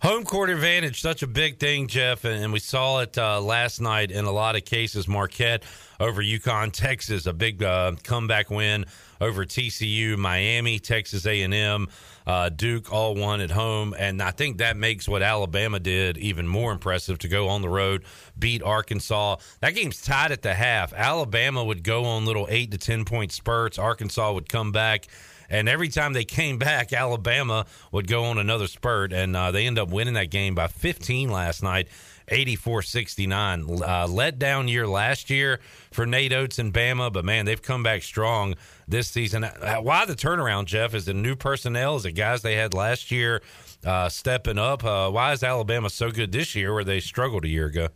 [0.00, 4.12] Home court advantage, such a big thing, Jeff, and we saw it uh, last night
[4.12, 5.08] in a lot of cases.
[5.08, 5.64] Marquette
[5.98, 8.86] over UConn, Texas, a big uh, comeback win
[9.20, 11.88] over TCU, Miami, Texas A&M,
[12.28, 16.46] uh, Duke, all won at home, and I think that makes what Alabama did even
[16.46, 18.04] more impressive to go on the road,
[18.38, 19.38] beat Arkansas.
[19.58, 20.92] That game's tied at the half.
[20.92, 23.80] Alabama would go on little eight to ten point spurts.
[23.80, 25.08] Arkansas would come back
[25.48, 29.66] and every time they came back, Alabama would go on another spurt, and uh, they
[29.66, 31.88] end up winning that game by 15 last night.
[32.30, 33.82] 84 69.
[33.82, 37.82] Uh, let down year last year for Nate Oats and Bama, but man, they've come
[37.82, 38.54] back strong
[38.86, 39.44] this season.
[39.44, 40.94] Uh, why the turnaround, Jeff?
[40.94, 41.96] Is it new personnel?
[41.96, 43.42] Is it guys they had last year
[43.84, 44.84] uh, stepping up?
[44.84, 47.88] Uh, why is Alabama so good this year where they struggled a year ago?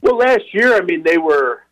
[0.00, 1.62] Well, last year, I mean, they were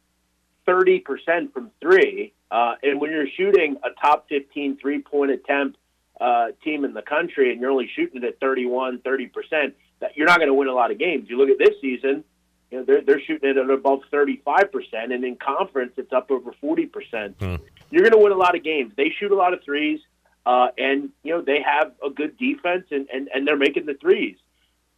[0.67, 2.33] 30% from three.
[2.51, 5.79] Uh, and when you're shooting a top 15 three point attempt
[6.21, 10.27] uh, team in the country and you're only shooting it at 31, 30%, that you're
[10.27, 11.29] not going to win a lot of games.
[11.29, 12.25] You look at this season,
[12.71, 16.53] you know, they're, they're shooting it at above 35%, and in conference, it's up over
[16.63, 17.35] 40%.
[17.39, 17.57] Hmm.
[17.91, 18.93] You're going to win a lot of games.
[18.97, 20.01] They shoot a lot of threes,
[20.45, 23.95] uh, and, you know, they have a good defense, and, and, and they're making the
[23.95, 24.37] threes.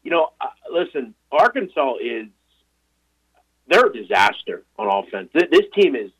[0.03, 2.29] You know, uh, listen, Arkansas is,
[3.69, 5.29] they're a disaster on offense.
[5.35, 6.11] This team is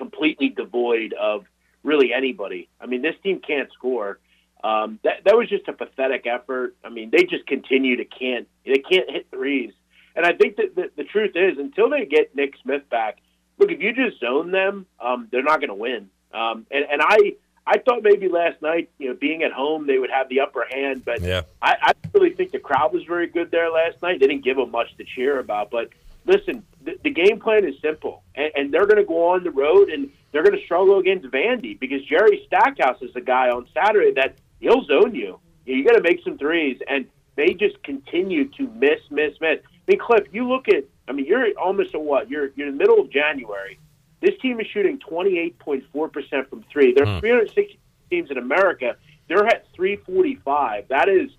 [0.00, 1.44] completely devoid of
[1.82, 2.70] really anybody.
[2.80, 4.18] I mean, this team can't score.
[4.64, 6.74] Um, that that was just a pathetic effort.
[6.82, 9.72] I mean, they just continue to can't they can't hit threes.
[10.16, 13.18] And I think that the, the truth is, until they get Nick Smith back,
[13.58, 16.10] look, if you just zone them, um, they're not going to win.
[16.32, 17.36] Um, and and I
[17.66, 20.66] I thought maybe last night, you know, being at home, they would have the upper
[20.70, 21.42] hand, but yeah.
[21.62, 24.18] I, I really think the crowd was very good there last night.
[24.20, 25.90] They didn't give them much to cheer about, but
[26.26, 29.50] listen, the, the game plan is simple, and, and they're going to go on the
[29.50, 33.66] road and they're going to struggle against Vandy because Jerry Stackhouse is the guy on
[33.74, 35.40] Saturday that he'll zone you.
[35.66, 37.06] You got to make some threes, and
[37.36, 39.58] they just continue to miss, miss, miss.
[39.64, 42.30] I mean, Cliff, you look at, I mean, you're almost a what?
[42.30, 43.78] You're you're in the middle of January.
[44.20, 46.92] This team is shooting 28.4 percent from three.
[46.92, 47.20] There are Hmm.
[47.20, 47.78] 360
[48.10, 48.96] teams in America.
[49.28, 50.88] They're at 345.
[50.88, 51.30] That is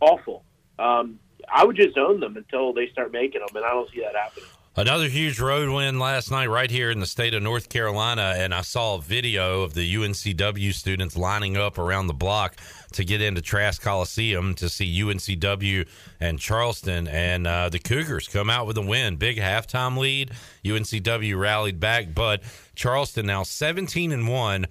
[0.00, 0.44] awful.
[0.78, 1.18] Um,
[1.52, 4.14] I would just own them until they start making them, and I don't see that
[4.14, 4.48] happening.
[4.76, 8.52] Another huge road win last night, right here in the state of North Carolina, and
[8.52, 12.56] I saw a video of the UNCW students lining up around the block
[12.90, 15.86] to get into Trask Coliseum to see UNCW
[16.18, 20.32] and Charleston, and uh, the Cougars come out with a win, big halftime lead.
[20.64, 22.42] UNCW rallied back, but
[22.74, 24.66] Charleston now seventeen and one.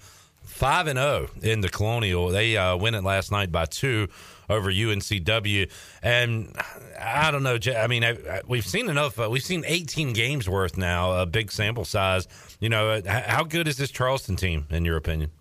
[0.45, 2.27] Five and zero in the Colonial.
[2.27, 4.09] They uh, win it last night by two
[4.53, 6.55] over UNCW, and
[6.99, 7.57] I don't know.
[7.75, 8.03] I mean,
[8.47, 9.19] we've seen enough.
[9.19, 12.27] Uh, we've seen 18 games worth now, a big sample size.
[12.59, 15.31] You know, uh, how good is this Charleston team in your opinion?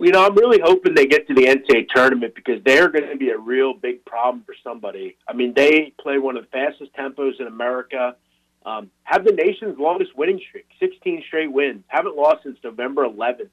[0.00, 3.16] You know, I'm really hoping they get to the NCAA tournament because they're going to
[3.16, 5.16] be a real big problem for somebody.
[5.26, 8.14] I mean, they play one of the fastest tempos in America,
[8.64, 13.48] um, have the nation's longest winning streak, 16 straight wins, haven't lost since November 11th.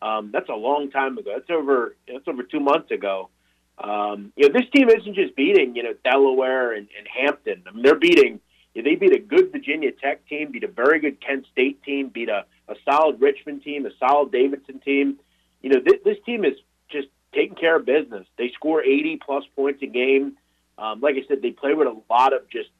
[0.00, 1.32] Um, that's a long time ago.
[1.34, 1.96] That's over.
[2.06, 3.30] That's over two months ago.
[3.78, 7.64] Um, you know, this team isn't just beating you know Delaware and, and Hampton.
[7.66, 8.40] I mean, they're beating.
[8.74, 11.82] You know, they beat a good Virginia Tech team, beat a very good Kent State
[11.82, 15.18] team, beat a, a solid Richmond team, a solid Davidson team.
[15.60, 16.54] You know, th- this team is
[16.90, 18.26] just taking care of business.
[18.38, 20.38] They score 80 plus points a game.
[20.78, 22.70] Um, like I said, they play with a lot of just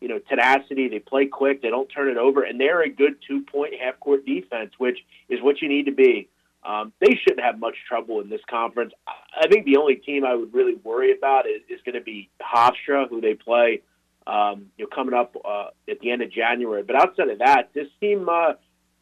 [0.00, 0.88] you know tenacity.
[0.88, 1.62] They play quick.
[1.62, 4.98] They don't turn it over, and they're a good two point half court defense, which
[5.28, 6.28] is what you need to be.
[6.62, 8.92] Um, they shouldn't have much trouble in this conference.
[9.06, 12.28] I think the only team I would really worry about is, is going to be
[12.40, 13.82] Hofstra, who they play,
[14.26, 16.82] um, you know, coming up uh, at the end of January.
[16.82, 18.52] But outside of that, this team, uh,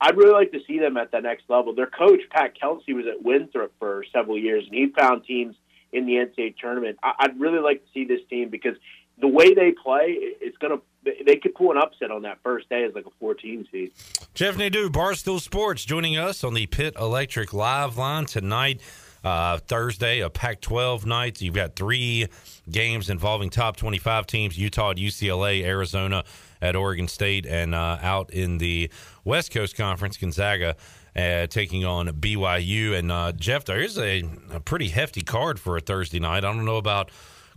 [0.01, 1.75] I'd really like to see them at the next level.
[1.75, 5.57] Their coach Pat Kelsey was at Winthrop for several years, and he found teams
[5.93, 6.99] in the NCAA tournament.
[7.03, 8.77] I, I'd really like to see this team because
[9.21, 12.69] the way they play, it's going to they could pull an upset on that first
[12.69, 13.93] day as like a 14 seed.
[14.35, 18.81] Jeff Nadeau, Barstool Sports, joining us on the Pit Electric Live line tonight.
[19.25, 21.41] Uh, Thursday, a Pac 12 night.
[21.41, 22.29] You've got three
[22.71, 26.25] games involving top 25 teams Utah at UCLA, Arizona
[26.63, 28.91] at Oregon State, and uh, out in the
[29.25, 30.77] West Coast Conference, Gonzaga
[31.17, 32.97] uh, taking on BYU.
[32.97, 34.23] And uh, Jeff, there is a,
[34.53, 36.39] a pretty hefty card for a Thursday night.
[36.45, 37.11] I don't know about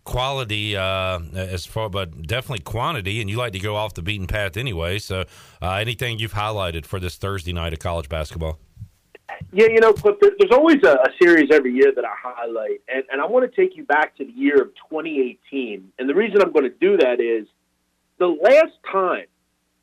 [0.04, 3.22] quality uh, as far, but definitely quantity.
[3.22, 5.00] And you like to go off the beaten path anyway.
[5.00, 5.26] So,
[5.62, 8.60] uh, anything you've highlighted for this Thursday night of college basketball?
[9.54, 13.04] Yeah, you know, there- there's always a, a series every year that I highlight, and,
[13.12, 15.92] and I want to take you back to the year of 2018.
[16.00, 17.48] And the reason I'm going to do that is
[18.18, 19.26] the last time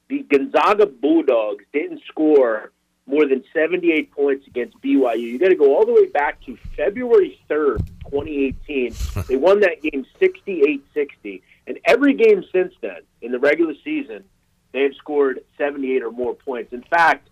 [0.08, 2.72] the Gonzaga Bulldogs didn't score
[3.08, 6.56] more than 78 points against BYU, you got to go all the way back to
[6.76, 8.94] February 3rd, 2018.
[9.28, 11.42] they won that game 68 60.
[11.66, 14.24] And every game since then, in the regular season,
[14.72, 16.72] they have scored 78 or more points.
[16.72, 17.28] In fact,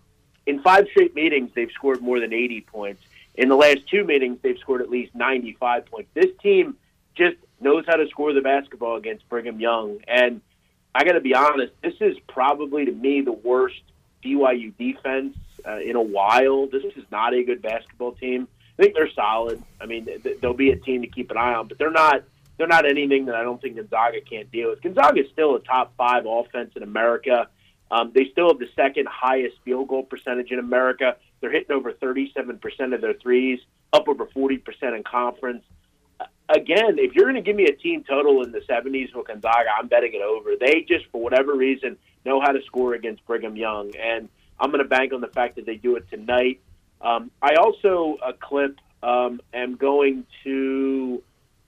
[0.47, 3.03] in five straight meetings, they've scored more than 80 points.
[3.35, 6.09] In the last two meetings, they've scored at least 95 points.
[6.15, 6.75] This team
[7.15, 9.99] just knows how to score the basketball against Brigham Young.
[10.07, 10.41] And
[10.95, 13.81] I got to be honest, this is probably to me the worst
[14.27, 16.67] BYU defense uh, in a while.
[16.67, 18.47] This is not a good basketball team.
[18.77, 19.63] I think they're solid.
[19.81, 22.23] I mean, th- they'll be a team to keep an eye on, but they're not.
[22.57, 24.81] They're not anything that I don't think Gonzaga can't deal with.
[24.81, 27.47] Gonzaga is still a top five offense in America.
[27.91, 31.17] Um, they still have the second highest field goal percentage in America.
[31.39, 33.59] They're hitting over 37% of their threes,
[33.93, 34.61] up over 40%
[34.95, 35.63] in conference.
[36.49, 39.69] Again, if you're going to give me a team total in the 70s with Gonzaga,
[39.77, 40.55] I'm betting it over.
[40.59, 41.97] They just, for whatever reason,
[42.27, 44.29] know how to score against Brigham Young, and
[44.59, 46.59] I'm going to bank on the fact that they do it tonight.
[47.01, 51.23] Um, I also, a clip, um, am going to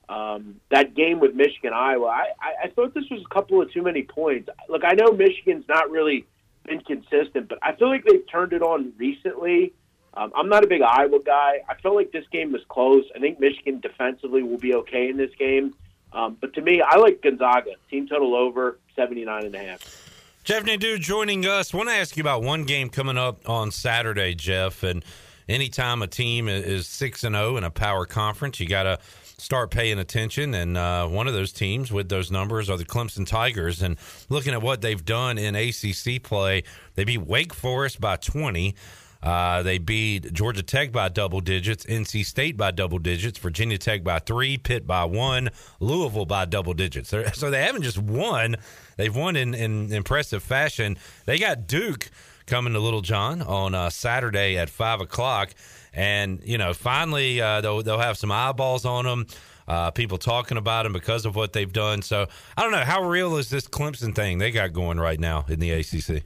[0.10, 2.08] um, that game with Michigan Iowa.
[2.08, 4.50] I, I, I thought this was a couple of too many points.
[4.68, 6.26] Look, I know Michigan's not really
[6.66, 9.74] been consistent, but I feel like they've turned it on recently.
[10.16, 11.60] Um, I'm not a big Iowa guy.
[11.70, 13.06] I feel like this game was close.
[13.16, 15.76] I think Michigan defensively will be okay in this game.
[16.12, 17.74] Um, but to me, I like Gonzaga.
[17.92, 20.09] Team total over 79 and a half.
[20.44, 21.74] Jeff Nadeau joining us.
[21.74, 24.84] want to ask you about one game coming up on Saturday, Jeff.
[24.84, 25.04] And
[25.48, 29.00] anytime a team is six and zero in a power conference, you got to
[29.38, 30.54] start paying attention.
[30.54, 33.82] And uh, one of those teams with those numbers are the Clemson Tigers.
[33.82, 33.98] And
[34.30, 36.64] looking at what they've done in ACC play,
[36.96, 38.76] they beat Wake Forest by twenty.
[39.22, 44.04] Uh, they beat Georgia Tech by double digits, NC State by double digits, Virginia Tech
[44.04, 47.10] by three, Pitt by one, Louisville by double digits.
[47.10, 48.56] They're, so they haven't just won;
[48.96, 50.98] they've won in, in impressive fashion.
[51.26, 52.10] They got Duke
[52.46, 55.54] coming to Littlejohn on uh, Saturday at five o'clock,
[55.94, 59.28] and you know finally uh, they'll they'll have some eyeballs on them.
[59.68, 62.02] Uh, people talking about them because of what they've done.
[62.02, 62.26] So
[62.58, 65.60] I don't know how real is this Clemson thing they got going right now in
[65.60, 66.24] the ACC.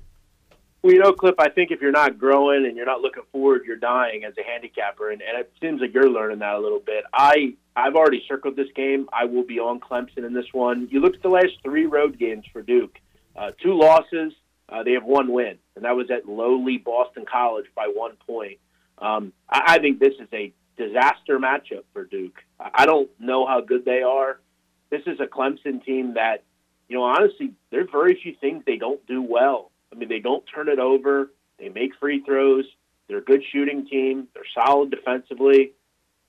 [0.83, 3.61] Well, you know, Clip, I think if you're not growing and you're not looking forward,
[3.65, 6.81] you're dying as a handicapper, and, and it seems like you're learning that a little
[6.81, 7.05] bit.
[7.13, 9.07] I I've already circled this game.
[9.13, 10.89] I will be on Clemson in this one.
[10.91, 12.99] You look at the last three road games for Duke,
[13.37, 14.33] uh, two losses.
[14.67, 18.57] Uh, they have one win, and that was at lowly Boston College by one point.
[18.97, 22.43] Um, I, I think this is a disaster matchup for Duke.
[22.59, 24.41] I don't know how good they are.
[24.89, 26.43] This is a Clemson team that,
[26.89, 29.71] you know, honestly, there are very few things they don't do well.
[29.93, 31.31] I mean, they don't turn it over.
[31.59, 32.65] They make free throws.
[33.07, 34.27] They're a good shooting team.
[34.33, 35.73] They're solid defensively.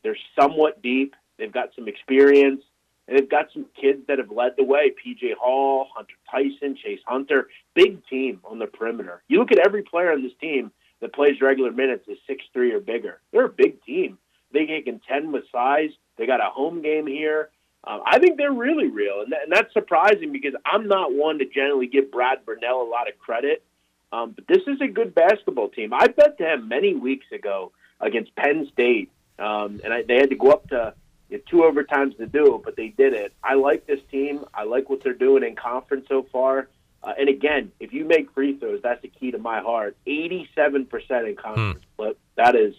[0.02, 1.14] They're somewhat deep.
[1.38, 2.62] They've got some experience.
[3.06, 4.90] And they've got some kids that have led the way.
[4.90, 7.48] PJ Hall, Hunter Tyson, Chase Hunter.
[7.74, 9.22] Big team on the perimeter.
[9.28, 10.70] You look at every player on this team
[11.00, 13.20] that plays regular minutes is six three or bigger.
[13.30, 14.18] They're a big team.
[14.52, 15.90] They can contend with size.
[16.16, 17.50] They got a home game here.
[17.86, 21.38] Um, I think they're really real, and, that, and that's surprising because I'm not one
[21.38, 23.62] to generally give Brad Brownell a lot of credit.
[24.10, 25.92] Um, but this is a good basketball team.
[25.92, 30.30] I bet to him many weeks ago against Penn State, um, and I, they had
[30.30, 30.94] to go up to
[31.28, 33.32] you know, two overtimes to do it, but they did it.
[33.42, 34.44] I like this team.
[34.54, 36.68] I like what they're doing in conference so far.
[37.02, 39.96] Uh, and again, if you make free throws, that's the key to my heart.
[40.06, 42.18] 87% in conference flip.
[42.36, 42.74] That is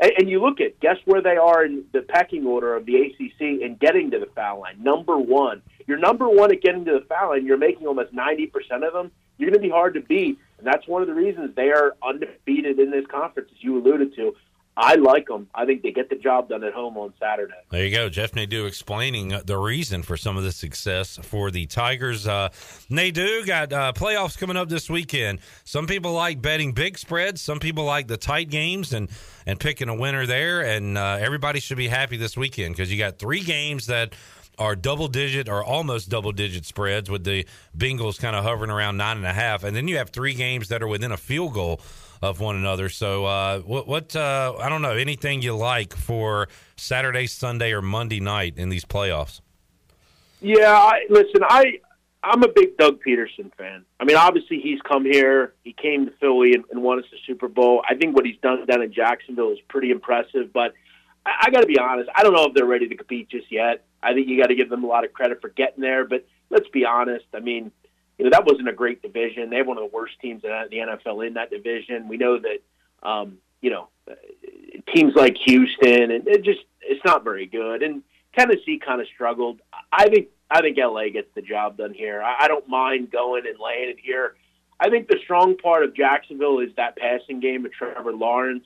[0.00, 2.96] and, and you look at guess where they are in the pecking order of the
[2.96, 4.82] ACC in getting to the foul line.
[4.82, 5.62] Number one.
[5.86, 7.46] You're number one at getting to the foul line.
[7.46, 8.50] You're making almost 90%
[8.86, 9.10] of them.
[9.38, 10.38] You're going to be hard to beat.
[10.58, 14.14] And that's one of the reasons they are undefeated in this conference, as you alluded
[14.16, 14.34] to.
[14.80, 15.48] I like them.
[15.52, 17.52] I think they get the job done at home on Saturday.
[17.70, 18.08] There you go.
[18.08, 22.28] Jeff Nadeau explaining the reason for some of the success for the Tigers.
[22.28, 22.50] Uh,
[22.88, 25.40] Nadeau got uh, playoffs coming up this weekend.
[25.64, 27.42] Some people like betting big spreads.
[27.42, 29.08] Some people like the tight games and,
[29.46, 30.60] and picking a winner there.
[30.60, 34.14] And uh, everybody should be happy this weekend because you got three games that
[34.60, 37.44] are double digit or almost double digit spreads with the
[37.76, 39.64] Bengals kind of hovering around nine and a half.
[39.64, 41.80] And then you have three games that are within a field goal
[42.22, 42.88] of one another.
[42.88, 47.82] So, uh, what, what uh, I don't know, anything you like for Saturday, Sunday, or
[47.82, 49.40] Monday night in these playoffs?
[50.40, 51.80] Yeah, I, listen, I
[52.22, 53.84] I'm a big Doug Pederson fan.
[54.00, 57.18] I mean, obviously he's come here, he came to Philly and, and won us the
[57.26, 57.82] Super Bowl.
[57.88, 60.52] I think what he's done down in Jacksonville is pretty impressive.
[60.52, 60.74] But
[61.24, 63.50] I, I got to be honest, I don't know if they're ready to compete just
[63.52, 63.84] yet.
[64.02, 66.04] I think you got to give them a lot of credit for getting there.
[66.04, 67.70] But let's be honest, I mean
[68.18, 69.48] you know that wasn't a great division.
[69.48, 72.08] They have one of the worst teams in the NFL in that division.
[72.08, 73.88] We know that um, you know
[74.94, 77.82] teams like Houston and it just it's not very good.
[77.82, 78.02] And
[78.36, 79.60] Tennessee kind of struggled.
[79.92, 82.22] I think I think LA gets the job done here.
[82.22, 84.34] I, I don't mind going and laying it here.
[84.80, 88.64] I think the strong part of Jacksonville is that passing game of Trevor Lawrence.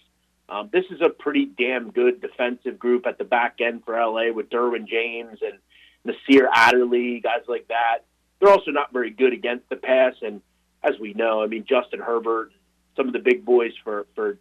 [0.49, 4.31] Um, this is a pretty damn good defensive group at the back end for LA
[4.33, 5.59] with Derwin James and
[6.05, 8.01] Nasir Adderley, guys like that.
[8.43, 10.43] They're also not very good against the pass, and
[10.83, 12.51] as we know, I mean Justin Herbert,
[12.97, 14.37] some of the big boys for for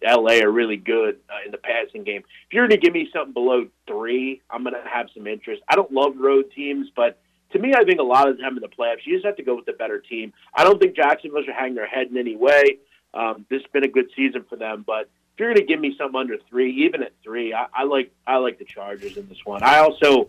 [0.00, 2.22] LA are really good uh, in the passing game.
[2.46, 5.60] If you're going to give me something below three, I'm going to have some interest.
[5.66, 7.18] I don't love road teams, but
[7.50, 9.34] to me, I think a lot of the time in the playoffs, you just have
[9.38, 10.32] to go with the better team.
[10.54, 12.78] I don't think Jacksonville should hang their head in any way.
[13.12, 15.80] Um, this has been a good season for them, but if you're going to give
[15.80, 19.28] me something under three, even at three, I, I like I like the Chargers in
[19.28, 19.64] this one.
[19.64, 20.28] I also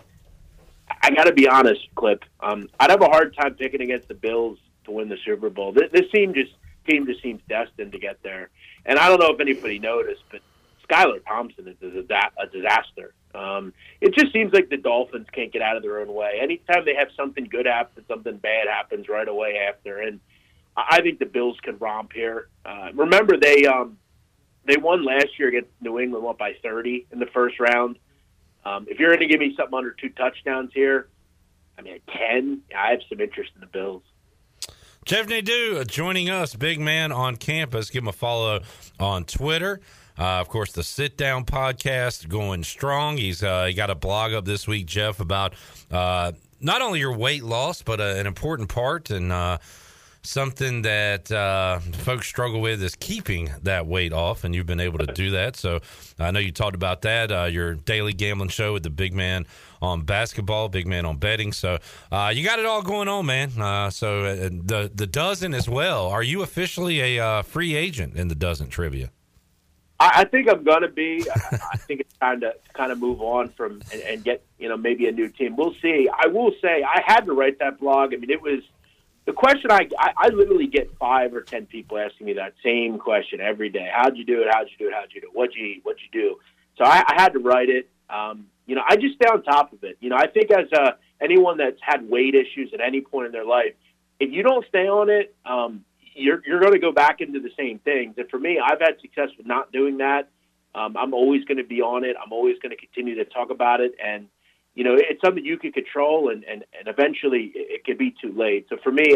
[1.01, 2.23] I got to be honest, Clip.
[2.39, 5.71] Um, I'd have a hard time picking against the Bills to win the Super Bowl.
[5.71, 6.53] This, this team just
[6.87, 8.49] team just seems destined to get there.
[8.85, 10.41] And I don't know if anybody noticed, but
[10.87, 13.13] Skylar Thompson is a, a disaster.
[13.33, 16.39] Um, it just seems like the Dolphins can't get out of their own way.
[16.41, 19.99] Anytime they have something good happen, something bad happens right away after.
[19.99, 20.19] And
[20.75, 22.49] I think the Bills can romp here.
[22.65, 23.97] Uh, remember, they um,
[24.65, 27.97] they won last year against New England, went by 30 in the first round.
[28.65, 31.09] Um, if you're going to give me something under two touchdowns here,
[31.77, 34.03] I mean, at 10, I have some interest in the Bills.
[35.05, 37.89] Jeff Nadeau uh, joining us, big man on campus.
[37.89, 38.61] Give him a follow
[38.99, 39.81] on Twitter.
[40.17, 43.17] Uh, of course, the Sit Down podcast going strong.
[43.17, 45.55] He's uh, he got a blog up this week, Jeff, about
[45.91, 46.31] uh,
[46.61, 49.57] not only your weight loss, but uh, an important part and uh,
[50.23, 54.99] something that uh, folks struggle with is keeping that weight off, and you've been able
[54.99, 55.55] to do that.
[55.55, 55.81] So
[56.17, 57.31] I know you talked about that.
[57.31, 59.45] Uh, your daily gambling show with the big man
[59.81, 61.51] on basketball, big man on betting.
[61.51, 61.77] So
[62.11, 63.51] uh, you got it all going on, man.
[63.59, 66.07] Uh, so uh, the the dozen as well.
[66.07, 69.11] Are you officially a uh, free agent in the dozen trivia?
[69.99, 71.25] I, think I'm gonna be.
[71.71, 74.75] I, think it's time to kind of move on from and, and get you know
[74.75, 75.55] maybe a new team.
[75.55, 76.09] We'll see.
[76.13, 78.13] I will say I had to write that blog.
[78.13, 78.63] I mean, it was
[79.25, 82.97] the question I, I I literally get five or ten people asking me that same
[82.97, 83.89] question every day.
[83.93, 84.47] How'd you do it?
[84.51, 84.93] How'd you do it?
[84.93, 85.35] How'd you do it?
[85.35, 85.81] What'd you eat?
[85.83, 86.35] What'd you do?
[86.77, 87.89] So I, I had to write it.
[88.09, 89.97] Um, you know, I just stay on top of it.
[89.99, 90.91] You know, I think as uh,
[91.21, 93.73] anyone that's had weight issues at any point in their life,
[94.19, 95.83] if you don't stay on it, um,
[96.15, 98.15] you're you're going to go back into the same things.
[98.17, 100.29] And for me, I've had success with not doing that.
[100.75, 102.15] Um, I'm always going to be on it.
[102.21, 104.27] I'm always going to continue to talk about it, and
[104.75, 108.33] you know, it's something you can control, and and, and eventually it, could be too
[108.35, 108.67] late.
[108.69, 109.15] So for me,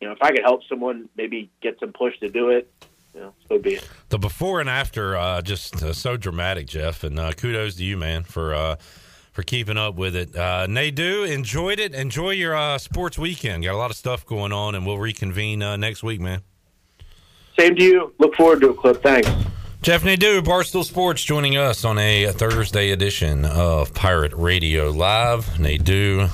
[0.00, 2.70] you know, if I could help someone maybe get some push to do it,
[3.14, 3.88] you know, so be it.
[4.08, 7.04] The before and after, uh, just uh, so dramatic, Jeff.
[7.04, 8.76] And uh, kudos to you, man, for uh,
[9.32, 10.36] for keeping up with it.
[10.36, 11.94] Uh, Nadeau, enjoyed it.
[11.94, 13.64] Enjoy your uh, sports weekend.
[13.64, 16.42] Got a lot of stuff going on, and we'll reconvene uh, next week, man.
[17.58, 18.14] Same to you.
[18.18, 19.02] Look forward to it, Clip.
[19.02, 19.28] Thanks.
[19.82, 25.58] Jeff Nadeau, Barstool Sports, joining us on a Thursday edition of Pirate Radio Live.
[25.58, 26.28] Nadeau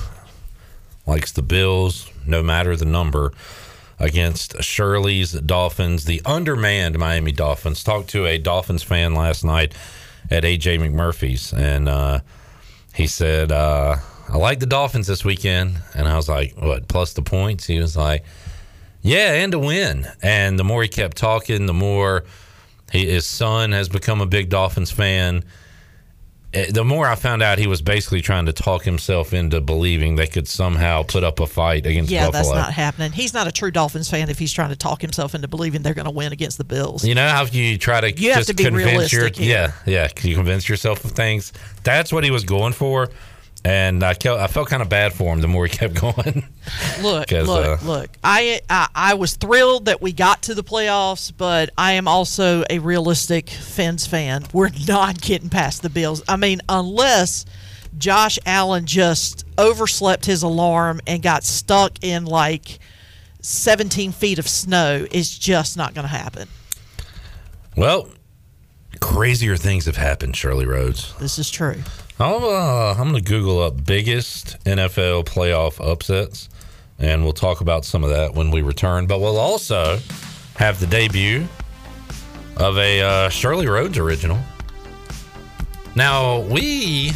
[1.07, 3.33] likes the Bills, no matter the number,
[3.97, 7.83] against Shirley's Dolphins, the undermanned Miami Dolphins.
[7.83, 9.73] Talked to a Dolphins fan last night
[10.29, 12.19] at AJ McMurphy's, and uh,
[12.93, 13.95] he said, uh,
[14.31, 15.81] I like the Dolphins this weekend.
[15.95, 17.65] And I was like, what, plus the points?
[17.65, 18.23] He was like,
[19.01, 20.05] yeah, and to win.
[20.21, 22.25] And the more he kept talking, the more
[22.91, 25.43] he, his son has become a big Dolphins fan.
[26.53, 30.15] Eh, The more I found out, he was basically trying to talk himself into believing
[30.15, 32.43] they could somehow put up a fight against Yeah, Buffalo.
[32.43, 33.11] that's not happening.
[33.11, 35.93] He's not a true Dolphins fan if he's trying to talk himself into believing they're
[35.93, 37.05] going to win against the Bills.
[37.05, 39.73] You know how you try to You have to be convince realistic here.
[39.85, 41.53] yeah yeah Can you convince yourself of things.
[41.83, 43.09] That's what he was going for,
[43.65, 46.45] and I, I felt kind of bad for him the more he kept going.
[47.01, 48.09] Look, look, uh, look.
[48.23, 52.63] I, I I was thrilled that we got to the playoffs, but I am also
[52.69, 54.45] a realistic Fins fan.
[54.53, 56.23] We're not getting past the Bills.
[56.27, 57.45] I mean, unless
[57.97, 62.79] Josh Allen just overslept his alarm and got stuck in like
[63.41, 66.47] 17 feet of snow, it's just not going to happen.
[67.75, 68.09] Well,
[68.99, 71.13] crazier things have happened, Shirley Rhodes.
[71.19, 71.81] This is true.
[72.21, 76.49] I'll, uh, I'm going to Google up biggest NFL playoff upsets,
[76.97, 79.07] and we'll talk about some of that when we return.
[79.07, 79.99] But we'll also
[80.57, 81.47] have the debut
[82.57, 84.37] of a uh, Shirley Rhodes original.
[85.95, 87.11] Now, we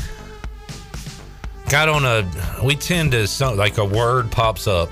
[1.70, 4.90] got on a, we tend to, some, like a word pops up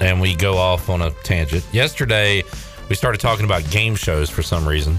[0.00, 1.64] and we go off on a tangent.
[1.72, 2.42] Yesterday,
[2.88, 4.98] we started talking about game shows for some reason,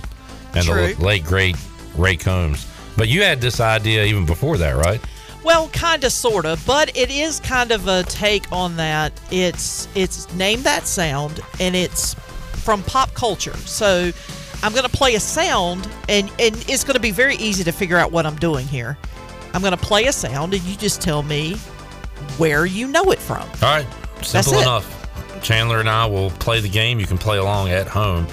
[0.55, 0.93] and True.
[0.93, 1.57] the late, great
[1.97, 2.65] Ray Combs.
[2.97, 5.01] But you had this idea even before that, right?
[5.43, 9.11] Well, kind of, sort of, but it is kind of a take on that.
[9.29, 12.13] It's it's name that sound, and it's
[12.63, 13.55] from pop culture.
[13.57, 14.11] So
[14.61, 17.73] I'm going to play a sound, and and it's going to be very easy to
[17.73, 18.97] figure out what I'm doing here.
[19.53, 21.55] I'm going to play a sound, and you just tell me
[22.37, 23.41] where you know it from.
[23.41, 23.85] All right,
[24.21, 24.61] simple it.
[24.61, 24.99] enough.
[25.43, 27.01] Chandler and I will play the game.
[27.01, 28.27] You can play along at home.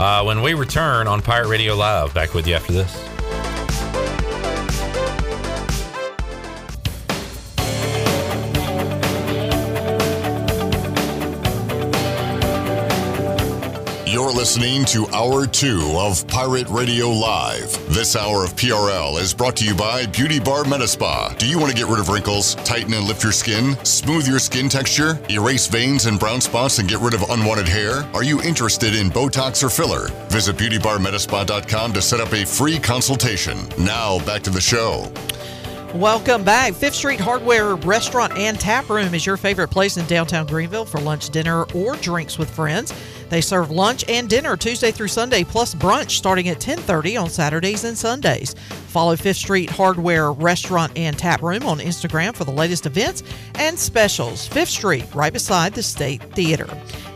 [0.00, 3.57] Uh, when we return on Pirate Radio Live, back with you after this.
[14.28, 17.72] You're listening to Hour 2 of Pirate Radio Live.
[17.88, 21.38] This hour of PRL is brought to you by Beauty Bar Medspa.
[21.38, 24.38] Do you want to get rid of wrinkles, tighten and lift your skin, smooth your
[24.38, 28.06] skin texture, erase veins and brown spots, and get rid of unwanted hair?
[28.12, 30.08] Are you interested in Botox or filler?
[30.28, 33.56] Visit BeautyBarMedspa.com to set up a free consultation.
[33.78, 35.10] Now, back to the show.
[35.94, 36.74] Welcome back.
[36.74, 41.00] Fifth Street Hardware Restaurant and Tap Room is your favorite place in downtown Greenville for
[41.00, 42.92] lunch, dinner, or drinks with friends.
[43.30, 47.84] They serve lunch and dinner Tuesday through Sunday, plus brunch starting at 10:30 on Saturdays
[47.84, 48.54] and Sundays.
[48.88, 53.22] Follow Fifth Street Hardware Restaurant and Tap Room on Instagram for the latest events
[53.54, 54.46] and specials.
[54.46, 56.68] Fifth Street, right beside the State Theater.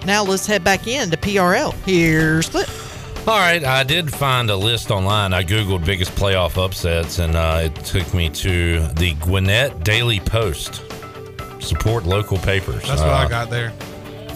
[0.06, 1.74] Now let's head back in to PRL.
[1.84, 2.91] Here's Cliff.
[3.24, 5.32] All right, I did find a list online.
[5.32, 10.82] I Googled biggest playoff upsets, and uh, it took me to the Gwinnett Daily Post.
[11.60, 12.82] Support local papers.
[12.82, 13.70] That's what Uh, I got there.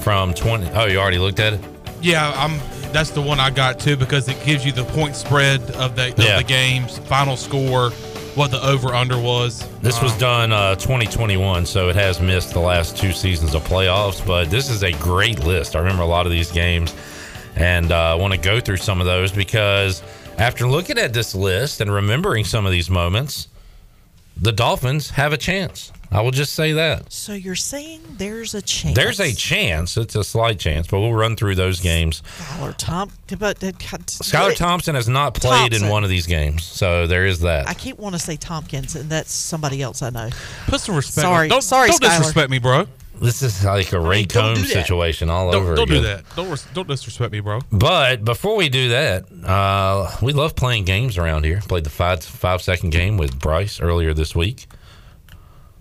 [0.03, 0.71] From 20.
[0.71, 1.61] Oh, you already looked at it?
[2.01, 2.61] Yeah, I'm.
[2.93, 6.13] That's the one I got too because it gives you the point spread of the,
[6.13, 6.37] of Yeah.
[6.37, 7.91] the games, final score,
[8.37, 9.69] what the over under was.
[9.83, 13.65] This was Um, done uh, 2021, so it has missed the last two seasons of
[13.65, 15.75] playoffs, but this is a great list.
[15.75, 16.95] I remember a lot of these games
[17.57, 20.03] and uh, I want to go through some of those because
[20.39, 23.49] after looking at this list and remembering some of these moments,
[24.37, 25.93] the Dolphins have a chance.
[26.13, 27.13] I will just say that.
[27.13, 28.95] So you're saying there's a chance?
[28.95, 29.97] There's a chance.
[29.97, 32.23] It's a slight chance, but we'll run through those games.
[32.39, 37.07] Skylar Tom, but uh, Skylar Thompson has not played in one of these games, so
[37.09, 37.69] there is that.
[37.69, 40.31] I keep want to say Tompkins, and that's somebody else I know.
[40.69, 41.23] Put some respect.
[41.25, 42.19] Sorry, Don't, sorry, don't Skylar.
[42.19, 42.87] disrespect me, bro.
[43.21, 46.05] This is like a Ray don't do situation all Don't, over don't do again.
[46.05, 46.25] that.
[46.37, 47.61] Don't res- don't disrespect me, bro.
[47.73, 51.61] But before we do that, uh, we love playing games around here.
[51.67, 54.67] Played the five five second game with Bryce earlier this week.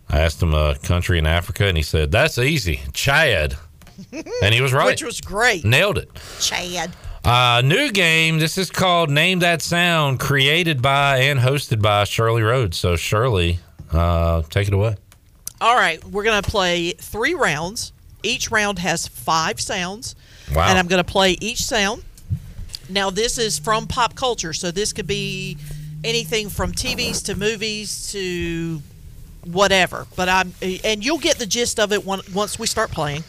[0.10, 3.56] I asked him a country in Africa, and he said, "That's easy, Chad,"
[4.42, 4.86] and he was right.
[4.88, 5.66] Which was great.
[5.66, 6.10] Nailed it.
[6.40, 6.92] Chad.
[7.26, 8.38] Uh, new game.
[8.38, 12.78] This is called Name That Sound, created by and hosted by Shirley Rhodes.
[12.78, 13.60] So Shirley,
[13.92, 14.96] uh, take it away.
[15.62, 17.94] All right, we're going to play three rounds.
[18.24, 20.16] Each round has five sounds.
[20.54, 20.68] Wow.
[20.68, 22.04] And I'm going to play each sound.
[22.90, 25.58] Now, this is from pop culture, so this could be
[26.04, 28.82] anything from TVs to movies to
[29.44, 30.08] whatever.
[30.16, 33.24] But I'm, and you'll get the gist of it one, once we start playing.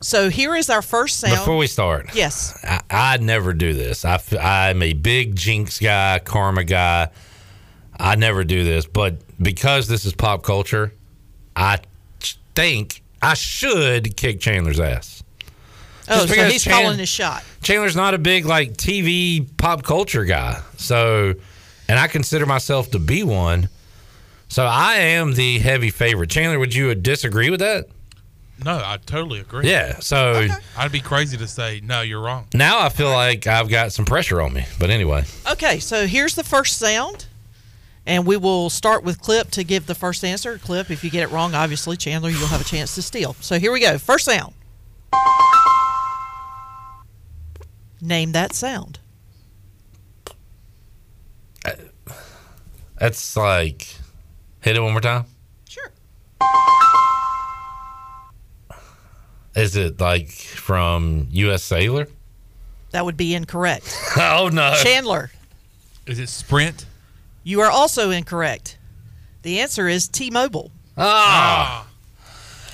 [0.00, 1.36] So here is our first sound.
[1.36, 2.58] Before we start, Yes.
[2.64, 4.04] I, I never do this.
[4.04, 4.20] I,
[4.70, 7.08] am a big jinx guy, karma guy.
[7.96, 10.92] I never do this, but because this is pop culture,
[11.56, 11.78] I
[12.54, 15.22] think I should kick Chandler's ass.
[16.08, 17.44] Oh, so he's Chan- calling his shot.
[17.62, 21.34] Chandler's not a big like TV pop culture guy, so
[21.88, 23.68] and I consider myself to be one.
[24.48, 26.28] So I am the heavy favorite.
[26.28, 27.86] Chandler, would you disagree with that?
[28.64, 29.68] No, I totally agree.
[29.68, 29.98] Yeah.
[30.00, 30.46] So
[30.76, 32.02] I'd be crazy to say no.
[32.02, 32.46] You're wrong.
[32.52, 34.66] now I feel like I've got some pressure on me.
[34.78, 37.26] But anyway, Okay, so here's the first sound.
[38.06, 40.58] And we will start with Clip to give the first answer.
[40.58, 43.34] Clip, if you get it wrong, obviously, Chandler, you'll have a chance to steal.
[43.40, 43.96] So here we go.
[43.98, 44.54] First sound.
[48.00, 48.98] Name that sound.
[52.98, 53.96] that's like
[54.60, 55.24] hit it one more time.
[55.68, 55.90] Sure.
[59.54, 61.62] Is it like from U.S.
[61.62, 62.08] Cellular?
[62.90, 63.96] That would be incorrect.
[64.16, 65.30] oh no, Chandler,
[66.06, 66.86] Is it Sprint?
[67.44, 68.78] You are also incorrect.
[69.42, 70.70] The answer is T Mobile.
[70.96, 71.86] Ah.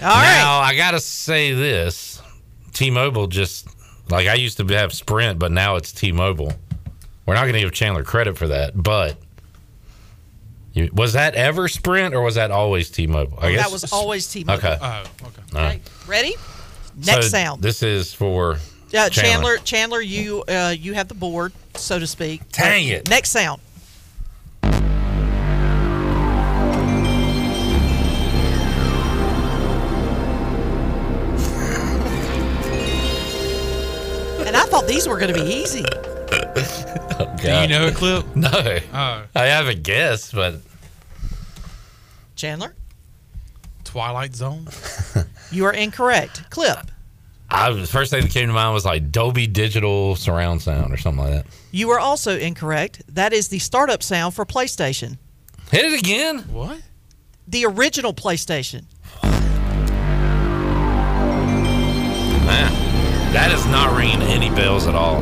[0.01, 0.39] All right.
[0.39, 2.23] now I gotta say this:
[2.73, 3.67] T-Mobile just
[4.11, 6.53] like I used to have Sprint, but now it's T-Mobile.
[7.27, 9.17] We're not gonna give Chandler credit for that, but
[10.73, 13.39] you, was that ever Sprint or was that always T-Mobile?
[13.41, 14.59] I guess that was always T Mobile.
[14.69, 14.79] okay.
[14.81, 15.43] Oh, okay.
[15.57, 15.81] All right.
[16.07, 16.35] Ready?
[16.97, 17.63] Next So sound.
[17.63, 19.11] This is for Uh, Chandler.
[19.11, 22.43] Chandler, Chandler, you uh, you have the board, so to speak.
[22.53, 23.09] Dang it.
[23.09, 23.61] Next sound.
[34.99, 35.85] These were going to be easy.
[37.21, 38.25] Oh, Do you know a clip?
[38.37, 40.57] No, Oh, I have a guess, but
[42.37, 42.75] Chandler,
[43.85, 44.69] Twilight Zone.
[45.51, 46.49] you are incorrect.
[46.51, 46.79] Clip,
[47.51, 50.97] I was first thing that came to mind was like Dolby Digital surround sound or
[50.97, 51.47] something like that.
[51.73, 53.03] you are also incorrect.
[53.09, 55.19] That is the startup sound for PlayStation,
[55.73, 56.39] Hit it again.
[56.53, 56.81] What?
[57.49, 58.85] the original PlayStation.
[62.47, 62.88] Man,
[63.33, 65.21] that is not ringing any bells at all.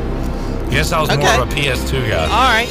[0.69, 1.21] Guess I was Okay.
[1.21, 2.23] more of a PS2 guy.
[2.23, 2.69] All right.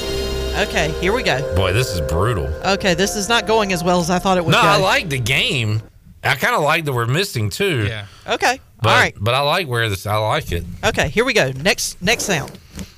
[0.68, 1.54] Okay, here we go.
[1.54, 2.46] Boy, this is brutal.
[2.64, 4.66] Okay, this is not going as well as I thought it would No, go.
[4.68, 5.82] I like the game.
[6.24, 7.86] I kind of like that we're missing too.
[7.86, 8.06] Yeah.
[8.26, 8.58] Okay.
[8.82, 9.14] But, All right.
[9.20, 10.06] But I like where this.
[10.06, 10.64] I like it.
[10.84, 11.52] Okay, here we go.
[11.52, 12.50] Next next sound.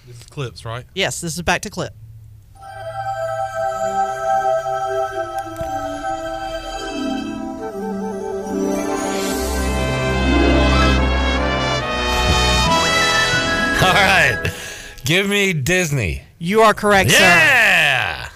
[0.07, 0.85] This is clips, right?
[0.95, 1.93] Yes, this is back to clip.
[15.09, 16.23] Give me Disney.
[16.39, 17.19] You are correct, sir.
[17.19, 18.29] Yeah.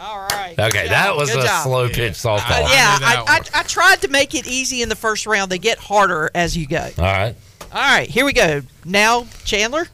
[0.00, 0.54] All right.
[0.56, 1.16] Okay, Good that job.
[1.18, 1.62] was Good a job.
[1.64, 2.62] slow pitch softball.
[2.64, 5.26] Uh, yeah, knew that I, I, I tried to make it easy in the first
[5.26, 5.50] round.
[5.50, 6.88] They get harder as you go.
[6.98, 7.34] All right.
[7.72, 8.62] All right, here we go.
[8.84, 9.86] Now, Chandler,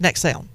[0.00, 0.48] next sound.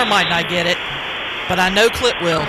[0.00, 0.78] Chandler might not get it,
[1.48, 2.40] but I know Clip will.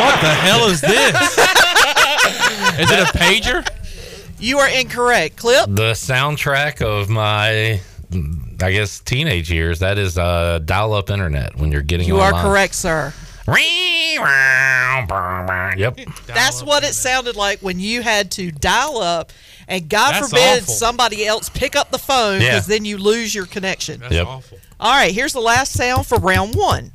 [0.00, 1.38] What the hell is this?
[2.78, 3.66] is it a pager?
[4.38, 5.36] You are incorrect.
[5.36, 5.66] Clip.
[5.66, 7.80] The soundtrack of my,
[8.62, 9.80] I guess, teenage years.
[9.80, 12.06] That is uh, dial-up internet when you're getting.
[12.06, 13.12] You are correct, sir.
[14.18, 15.98] Yep.
[16.26, 19.32] That's what it sounded like when you had to dial up,
[19.68, 20.74] and God That's forbid awful.
[20.74, 22.74] somebody else pick up the phone because Yeah.
[22.76, 24.00] then you lose your connection.
[24.00, 24.26] That's Yep.
[24.26, 24.58] awful.
[24.78, 26.92] All right, here's the last sound for round one.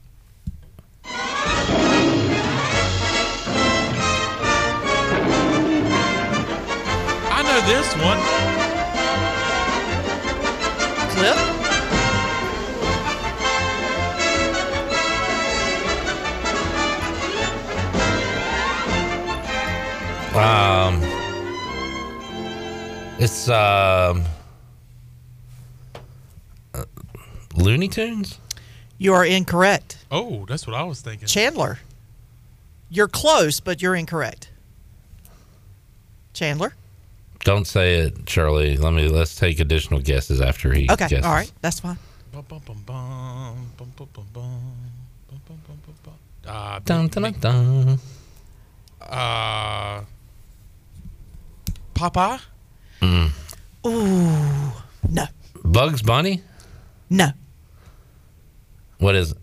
[7.28, 8.20] I know this one.
[11.16, 11.55] Clip.
[20.36, 21.02] Um,
[23.20, 24.24] it's um,
[26.74, 26.84] uh,
[27.56, 28.40] Looney Tunes.
[28.98, 29.98] You are incorrect.
[30.12, 31.28] Oh, that's what I was thinking.
[31.28, 31.80] Chandler.
[32.90, 34.52] You're close, but you're incorrect.
[36.34, 36.74] Chandler.
[37.46, 38.76] Don't say it, Shirley.
[38.78, 39.08] Let me.
[39.08, 40.90] Let's take additional guesses after he.
[40.90, 41.08] Okay.
[41.08, 41.26] guesses.
[41.26, 41.52] All right.
[41.62, 41.98] That's fine.
[46.48, 48.00] Uh, Dun, dun, dun, dun.
[49.02, 50.02] uh,
[51.96, 52.42] Papa?
[53.02, 53.32] Mm.
[53.88, 54.72] Ooh.
[55.10, 55.26] No.
[55.64, 56.42] Bugs Bunny.
[57.10, 57.30] No.
[59.00, 59.38] What is it?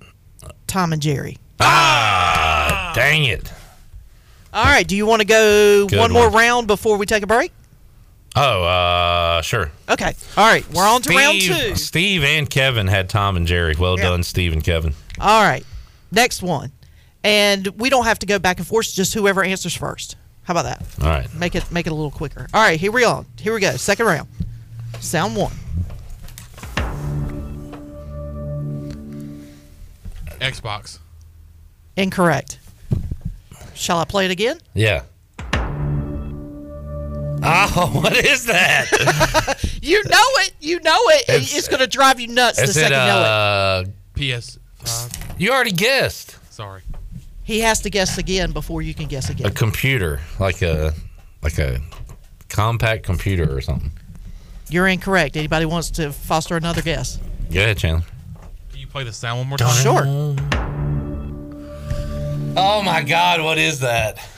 [0.67, 1.39] Tom and Jerry.
[1.61, 3.53] Ah, dang it.
[4.53, 4.87] All right.
[4.87, 6.35] Do you want to go Good one more one.
[6.39, 7.53] round before we take a break?
[8.35, 9.71] Oh, uh, sure.
[9.91, 10.15] Okay.
[10.37, 10.67] All right.
[10.73, 11.77] We're on to round two.
[11.77, 13.75] Steve and Kevin had Tom and Jerry.
[13.79, 14.05] Well Yeah.
[14.11, 14.95] done, Steve and Kevin.
[15.21, 15.65] All right.
[16.11, 16.73] Next one.
[17.23, 18.93] And we don't have to go back and forth.
[18.93, 20.17] Just whoever answers first.
[20.45, 20.83] How about that?
[21.01, 21.33] All right.
[21.35, 22.47] Make it make it a little quicker.
[22.53, 22.79] All right.
[22.81, 23.25] Here we go.
[23.39, 23.77] Here we go.
[23.77, 24.29] Second round.
[25.01, 25.53] Sound one.
[30.41, 30.99] Xbox.
[31.97, 32.59] Incorrect.
[33.75, 34.59] Shall I play it again?
[34.75, 35.03] Yeah.
[37.45, 39.59] Oh, what is that?
[39.85, 40.13] You know
[40.45, 40.53] it.
[40.61, 41.23] You know it.
[41.29, 43.83] It's- It's, going to drive you nuts the Is it second you know
[44.21, 44.29] it.
[44.29, 44.39] uh?
[44.39, 44.59] PS.
[45.39, 46.37] You already guessed.
[46.53, 46.83] Sorry.
[47.45, 49.47] He has to guess again before you can guess again.
[49.47, 50.95] A computer, like a
[51.43, 51.81] like a
[52.49, 53.91] compact computer or something.
[54.69, 55.37] You're incorrect.
[55.37, 57.19] Anybody wants to foster another guess?
[57.53, 58.07] Go ahead, Chandler.
[58.71, 59.83] Can you play the sound one more time?
[59.83, 60.05] Sure.
[62.57, 64.19] Oh my God, what is that?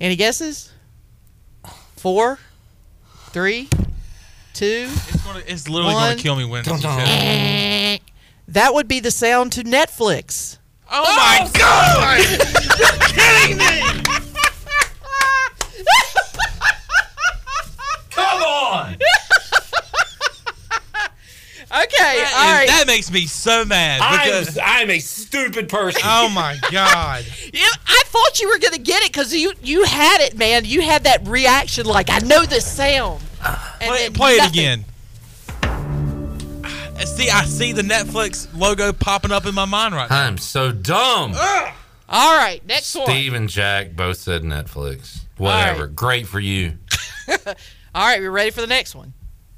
[0.00, 0.72] Any guesses?
[1.96, 2.38] Four,
[3.30, 3.68] three,
[4.54, 4.86] two.
[4.88, 6.04] It's, gonna, it's literally One.
[6.06, 6.64] going to kill me when.
[6.64, 6.90] you said
[8.00, 8.00] it.
[8.50, 10.58] That would be the sound to Netflix.
[10.90, 12.18] Oh, my oh, God!
[12.78, 14.02] You're kidding me!
[18.10, 18.96] Come on!
[21.72, 22.66] Okay, That all is- right.
[22.68, 24.00] That makes me so mad.
[24.02, 26.02] I'm, Because, I'm a stupid person.
[26.04, 27.24] oh, my God.
[27.52, 30.64] Yeah, I thought you were gonna get it because you you had it, man.
[30.64, 33.22] You had that reaction, like I know this sound.
[33.80, 34.84] And Play, play it again.
[37.04, 40.26] See, I see the Netflix logo popping up in my mind right now.
[40.26, 41.34] I'm so dumb.
[42.08, 43.06] All right, next one.
[43.06, 45.20] Steve and Jack both said Netflix.
[45.36, 45.86] Whatever.
[45.86, 46.78] Great for you.
[47.28, 47.46] All
[47.94, 49.14] right, we're ready for the next one.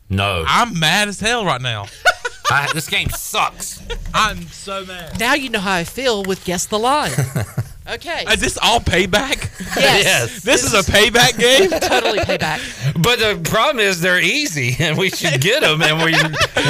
[0.09, 0.45] No.
[0.47, 1.87] I'm mad as hell right now.
[2.51, 3.83] I, this game sucks.
[4.13, 5.19] I'm so mad.
[5.19, 7.13] Now you know how I feel with guess the line.
[7.89, 8.25] Okay.
[8.31, 9.49] Is this all payback?
[9.83, 10.43] Yes.
[10.43, 11.71] This is a payback game?
[11.81, 12.61] totally payback.
[13.03, 16.13] But the problem is they're easy, and we should get them, and we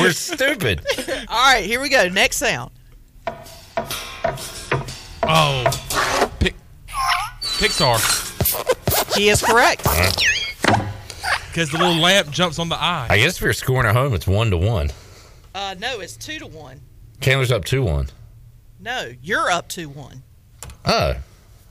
[0.00, 0.84] we're stupid.
[1.28, 2.08] All right, here we go.
[2.08, 2.70] Next sound.
[5.24, 6.30] Oh.
[6.38, 6.54] Pic-
[7.40, 9.16] Pixar.
[9.16, 9.82] He is correct.
[11.48, 13.08] Because the little lamp jumps on the eye.
[13.10, 14.90] I guess if you're scoring at home, it's one to one.
[15.54, 16.80] Uh, no, it's two to one.
[17.20, 18.08] Chandler's up two one.
[18.80, 20.22] No, you're up two one.
[20.84, 21.14] Oh,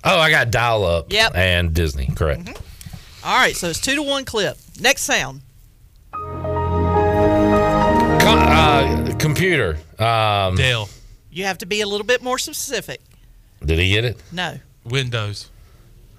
[0.03, 1.11] oh, I got dial up.
[1.11, 1.33] Yep.
[1.35, 2.49] And Disney, correct.
[3.23, 4.57] All right, so it's two to one clip.
[4.79, 5.41] Next sound.
[8.21, 9.77] Co- uh, computer.
[9.99, 10.89] Um, Dale.
[11.31, 13.01] You have to be a little bit more specific.
[13.63, 14.21] Did he get it?
[14.31, 14.57] No.
[14.83, 15.49] Windows.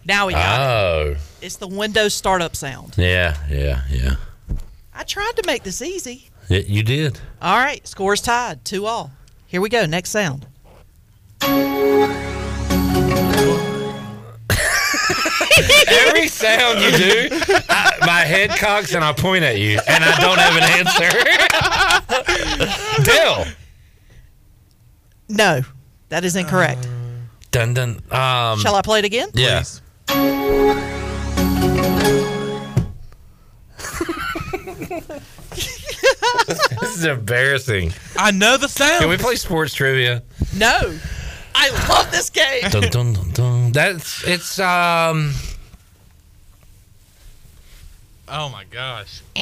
[0.05, 0.64] Now we got it.
[0.64, 2.94] Oh, It's the Windows startup sound.
[2.97, 4.16] yeah, yeah, yeah.
[4.94, 6.28] I tried to make this easy.
[6.51, 7.20] Y- you did.
[7.40, 9.10] All right, scores tied, two all.
[9.47, 9.86] Here we go.
[9.86, 10.47] Next sound.
[15.93, 17.28] Every sound you do,
[17.69, 21.10] I, my head cocks and I point at you, and I don't have an answer.
[23.05, 23.47] Dale.
[25.28, 25.62] No,
[26.09, 26.89] that is incorrect.
[27.51, 28.02] Dun dun.
[28.10, 29.28] Um, Shall I play it again?
[29.35, 29.62] Yeah.
[36.81, 37.93] this is embarrassing.
[38.16, 39.01] I know the sound.
[39.01, 40.23] Can we play sports trivia?
[40.55, 40.98] No.
[41.55, 42.62] I love this game.
[42.70, 43.73] dun, dun, dun, dun.
[43.73, 45.35] That's it's um.
[48.35, 49.21] Oh my gosh.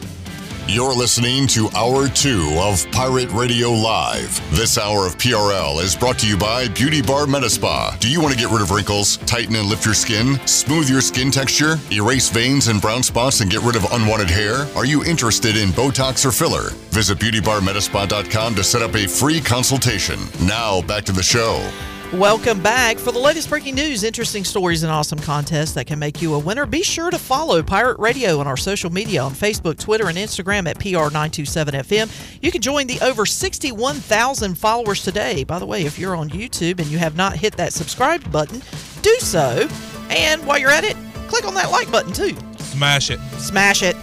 [0.68, 4.40] you're listening to Hour 2 of Pirate Radio Live.
[4.50, 7.98] This hour of PRL is brought to you by Beauty Bar Medspa.
[8.00, 11.00] Do you want to get rid of wrinkles, tighten and lift your skin, smooth your
[11.00, 14.66] skin texture, erase veins and brown spots, and get rid of unwanted hair?
[14.74, 16.70] Are you interested in Botox or filler?
[16.90, 20.18] Visit BeautyBarMedspa.com to set up a free consultation.
[20.42, 21.70] Now, back to the show.
[22.12, 22.98] Welcome back.
[22.98, 26.38] For the latest breaking news, interesting stories, and awesome contests that can make you a
[26.38, 30.16] winner, be sure to follow Pirate Radio on our social media on Facebook, Twitter, and
[30.16, 32.40] Instagram at PR927FM.
[32.40, 35.42] You can join the over 61,000 followers today.
[35.42, 38.62] By the way, if you're on YouTube and you have not hit that subscribe button,
[39.02, 39.68] do so.
[40.08, 40.96] And while you're at it,
[41.26, 42.36] click on that like button too.
[42.58, 43.18] Smash it.
[43.38, 43.96] Smash it.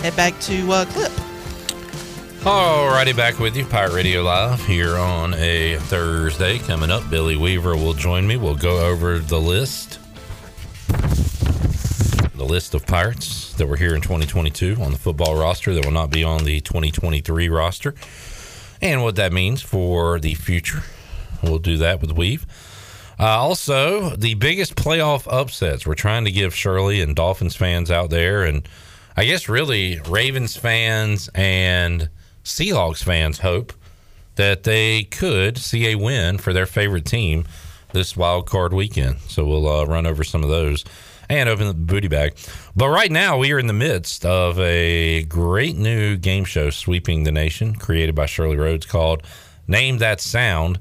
[0.00, 1.12] Head back to uh, Clip.
[2.42, 6.58] Alrighty, back with you, Pirate Radio Live here on a Thursday.
[6.58, 8.36] Coming up, Billy Weaver will join me.
[8.36, 10.00] We'll go over the list,
[12.34, 15.92] the list of Pirates that were here in 2022 on the football roster that will
[15.92, 17.94] not be on the 2023 roster,
[18.80, 20.82] and what that means for the future.
[21.44, 22.44] We'll do that with Weave.
[23.20, 25.86] Uh, also, the biggest playoff upsets.
[25.86, 28.68] We're trying to give Shirley and Dolphins fans out there, and
[29.16, 32.08] I guess really Ravens fans and
[32.44, 33.72] Seahawks fans hope
[34.36, 37.44] that they could see a win for their favorite team
[37.92, 39.20] this wild card weekend.
[39.20, 40.84] So we'll uh, run over some of those
[41.28, 42.34] and open the booty bag.
[42.74, 47.24] But right now, we are in the midst of a great new game show sweeping
[47.24, 49.22] the nation, created by Shirley Rhodes, called
[49.66, 50.78] Name That Sound.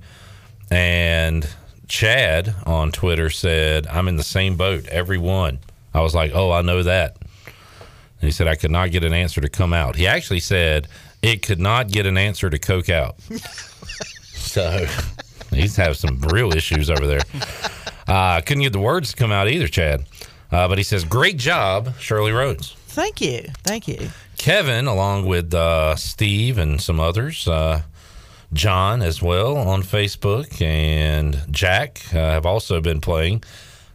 [0.69, 1.47] And
[1.87, 5.59] Chad on Twitter said, I'm in the same boat, everyone.
[5.93, 7.17] I was like, oh, I know that.
[7.45, 9.95] And he said, I could not get an answer to come out.
[9.95, 10.87] He actually said,
[11.21, 13.19] it could not get an answer to coke out.
[14.33, 14.85] so
[15.51, 17.21] he's have some real issues over there.
[18.07, 20.05] Uh, couldn't get the words to come out either, Chad.
[20.51, 22.75] Uh, but he says, great job, Shirley Rhodes.
[22.87, 23.45] Thank you.
[23.63, 24.09] Thank you.
[24.37, 27.83] Kevin, along with uh, Steve and some others, uh,
[28.51, 33.43] John as well on Facebook, and Jack uh, have also been playing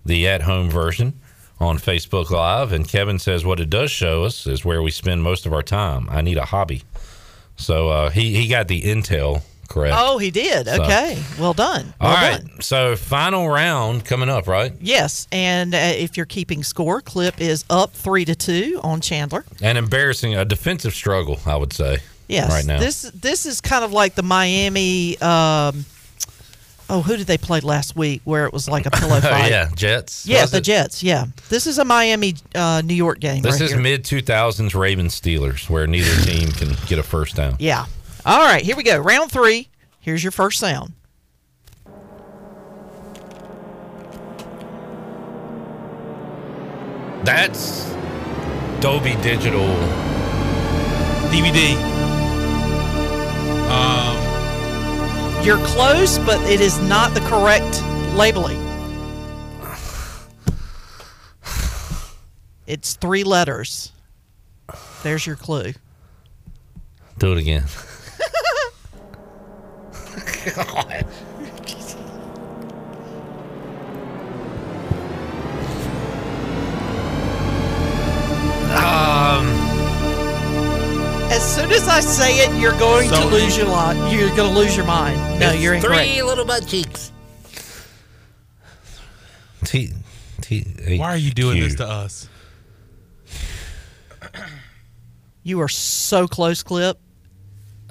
[0.06, 1.20] the at home version
[1.60, 2.72] on Facebook Live.
[2.72, 5.62] And Kevin says, What it does show us is where we spend most of our
[5.62, 6.08] time.
[6.10, 6.84] I need a hobby.
[7.56, 9.94] So uh, he, he got the intel correct.
[9.98, 10.66] Oh, he did.
[10.66, 11.20] So- Okay.
[11.38, 11.92] Well done.
[12.00, 12.40] Well All right.
[12.40, 12.60] done.
[12.60, 14.72] So final round coming up, right?
[14.80, 19.44] Yes, and uh, if you're keeping score, Clip is up three to two on Chandler.
[19.62, 21.98] An embarrassing, a defensive struggle, I would say.
[22.28, 22.78] Yes, Right now.
[22.80, 25.16] this this is kind of like the Miami.
[25.18, 25.84] Um,
[26.88, 28.20] oh, who did they play last week?
[28.24, 29.50] Where it was like a pillow fight.
[29.50, 29.68] yeah.
[29.74, 30.26] Jets.
[30.26, 30.64] yeah, was the it?
[30.64, 31.02] Jets.
[31.02, 33.42] Yeah, this is a Miami uh, New York game.
[33.42, 37.56] This right is mid 2000s Ravens Steelers, where neither team can get a first down.
[37.58, 37.86] Yeah.
[38.24, 38.98] All right, here we go.
[38.98, 39.68] Round three.
[40.00, 40.92] Here's your first sound.
[47.24, 47.84] That's
[48.80, 49.66] Dolby Digital.
[51.30, 51.74] DVD.
[53.68, 54.16] Um,
[55.46, 57.80] You're close, but it is not the correct
[58.16, 58.60] labeling.
[62.66, 63.92] It's three letters.
[65.04, 65.74] There's your clue.
[67.18, 67.64] Do it again.
[78.76, 79.05] Um,
[81.36, 83.94] As soon as I say it, you're going to lose your lot.
[84.10, 85.18] You're going to lose your mind.
[85.38, 86.08] No, It's you're incorrect.
[86.10, 87.12] three little butt cheeks.
[89.64, 89.92] T,
[90.40, 91.64] T, H, why are you doing Q.
[91.64, 92.28] this to us?
[95.42, 96.98] You are so close, Clip.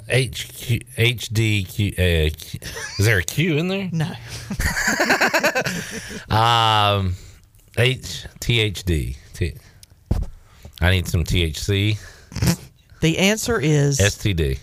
[0.09, 1.89] H Q H D Q.
[1.93, 2.59] Uh, Q.
[2.99, 3.89] Is there a Q in there?
[3.91, 4.11] No.
[6.35, 7.15] Um,
[7.77, 9.17] H T H D.
[9.33, 9.53] T.
[10.81, 11.97] I need some THC.
[13.01, 14.59] The answer is STD.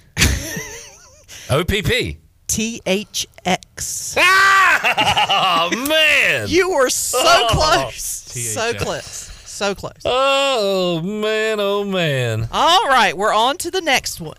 [1.50, 2.18] OPP.
[2.48, 4.16] THX.
[4.18, 5.88] Oh man!
[5.88, 6.46] man.
[6.48, 7.46] You were so Oh.
[7.50, 8.02] close.
[8.02, 9.04] So close.
[9.44, 9.92] So close.
[10.04, 12.48] Oh man, oh man.
[12.50, 14.36] All right, we're on to the next one.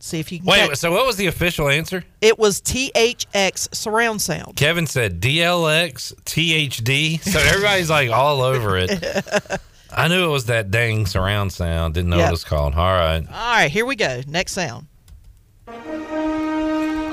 [0.00, 0.46] See if you can.
[0.46, 2.04] Wait, catch- so what was the official answer?
[2.20, 4.56] it was THX surround sound.
[4.56, 7.20] Kevin said DLX THD.
[7.22, 8.90] So everybody's like all over it.
[9.94, 11.94] I knew it was that dang surround sound.
[11.94, 12.74] Didn't know what it was called.
[12.74, 13.26] All right.
[13.28, 14.22] All right, here we go.
[14.26, 14.86] Next sound.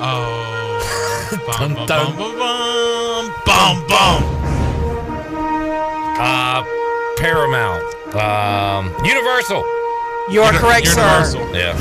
[0.02, 0.56] Oh.
[1.60, 2.16] Dun, bum, dun.
[2.16, 4.24] bum, bum, bum, bum.
[6.20, 6.64] Uh,
[7.18, 7.84] Paramount.
[8.16, 9.64] Um, Universal.
[10.32, 11.52] You are correct, sir.
[11.54, 11.78] Yeah.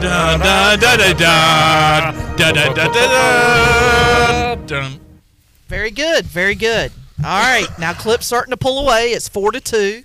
[0.00, 2.12] Da, da, da, da, da.
[2.36, 4.54] Da, da, da, da, da.
[4.66, 5.00] Dun.
[5.68, 6.26] Very good.
[6.26, 6.92] Very good.
[7.18, 9.12] All right, now Clip's starting to pull away.
[9.12, 10.02] It's four to two.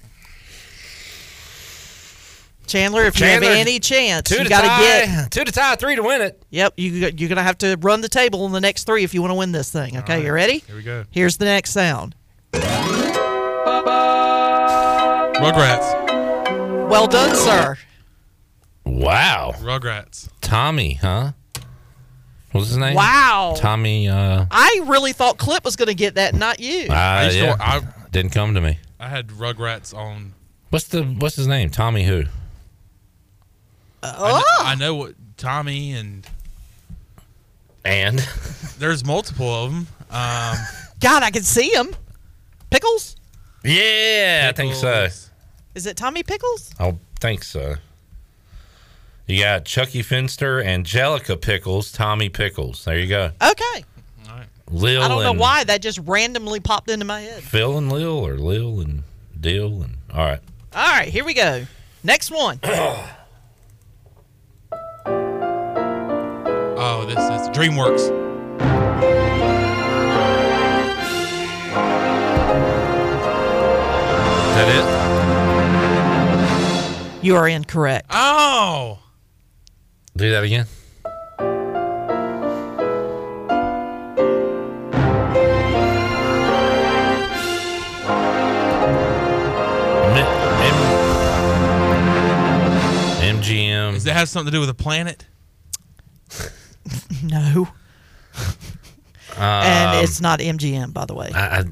[2.68, 5.44] Chandler, if Chandler, you have any chance, two you to got to tie, get two
[5.44, 6.42] to tie, three to win it.
[6.52, 9.22] Yep, you you're gonna have to run the table in the next three if you
[9.22, 9.98] want to win this thing.
[9.98, 10.60] Okay, you ready?
[10.60, 11.04] Here we go.
[11.12, 12.16] Here's the next sound.
[15.42, 16.88] Rugrats.
[16.90, 17.78] Well done, sir.
[18.86, 19.54] Wow.
[19.58, 20.30] Rugrats.
[20.40, 21.32] Tommy, huh?
[22.52, 22.96] What was his name?
[22.96, 23.54] Wow.
[23.58, 24.08] Tommy.
[24.10, 26.88] Uh, I really thought Clip was gonna get that, not you.
[26.90, 27.56] uh, used to- yeah.
[27.60, 28.78] I- Didn't come to me.
[29.00, 30.34] I had Rugrats on.
[30.70, 31.70] What's the What's his name?
[31.70, 32.24] Tommy who?
[34.04, 34.44] I, Oh.
[34.58, 36.28] kn- I know what Tommy and
[37.86, 38.20] and
[38.80, 39.88] there's multiple of them.
[40.10, 40.58] Um,
[41.00, 41.96] God, I can see him.
[42.70, 43.16] Pickles?
[43.64, 45.08] Yeah, I think so.
[45.76, 46.72] Is it Tommy Pickles?
[46.80, 47.76] I think so.
[49.32, 52.84] You got Chucky Finster, Angelica Pickles, Tommy Pickles.
[52.84, 53.32] There you go.
[53.42, 53.86] Okay.
[54.70, 57.42] Lil I don't know why that just randomly popped into my head.
[57.42, 59.04] Phil and Lil, or Lil and
[59.40, 60.42] Dill, and all right.
[60.76, 61.66] All right, here we go.
[62.04, 62.60] Next one.
[62.64, 63.06] oh,
[67.06, 67.96] this is DreamWorks.
[74.50, 74.68] Is that
[77.20, 77.26] it?
[77.26, 78.08] You are incorrect.
[78.10, 79.01] Oh.
[80.16, 80.68] Do that again.
[93.22, 93.94] M- MGM.
[93.94, 95.26] Does that have something to do with a planet?
[97.24, 97.68] No.
[99.38, 101.30] Um, and it's not MGM, by the way.
[101.36, 101.64] I, I,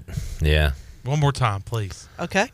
[0.42, 0.74] yeah.
[1.04, 2.08] One more time, please.
[2.20, 2.52] Okay.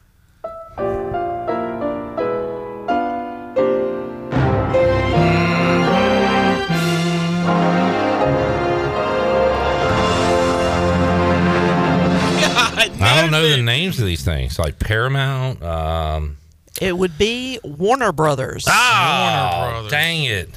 [13.26, 15.62] Don't know the names of these things, like Paramount.
[15.64, 16.38] Um,
[16.82, 18.66] It would be Warner Brothers.
[18.68, 19.92] ah, Warner Brothers.
[19.92, 20.50] dang it!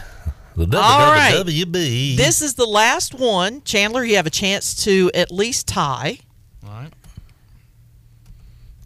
[0.56, 1.34] The All right.
[1.46, 2.16] WWB.
[2.16, 3.62] This is the last one.
[3.62, 6.18] Chandler, you have a chance to at least tie.
[6.66, 6.92] All right.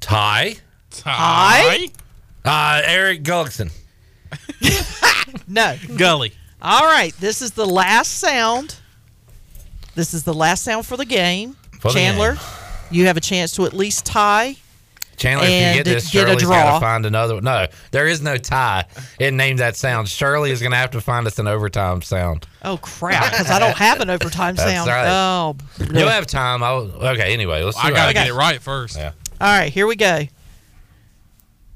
[0.01, 0.57] Ty.
[0.91, 1.89] Tie?
[2.45, 3.71] Uh, Eric Gullickson.
[5.49, 5.77] No.
[5.97, 6.33] Gully.
[6.61, 7.15] All right.
[7.19, 8.77] This is the last sound.
[9.95, 11.57] This is the last sound for the game.
[11.81, 12.37] For the Chandler,
[12.93, 14.57] you have a chance to at least tie.
[15.17, 16.75] Chandler, if And you get this, get a Shirley's got draw.
[16.79, 17.45] to find another one.
[17.45, 18.87] No, there is no tie.
[19.21, 20.09] It named that sound.
[20.09, 22.47] Shirley is going to have to find us an overtime sound.
[22.65, 23.31] Oh crap!
[23.31, 24.89] Because I don't have an overtime That's sound.
[24.89, 25.09] right.
[25.09, 25.57] Oh.
[25.93, 26.63] You'll have time.
[26.63, 27.77] I'll, okay, anyway, let's.
[27.77, 28.97] I got to get it right first.
[28.97, 29.13] Yeah.
[29.41, 30.23] All right, here we go.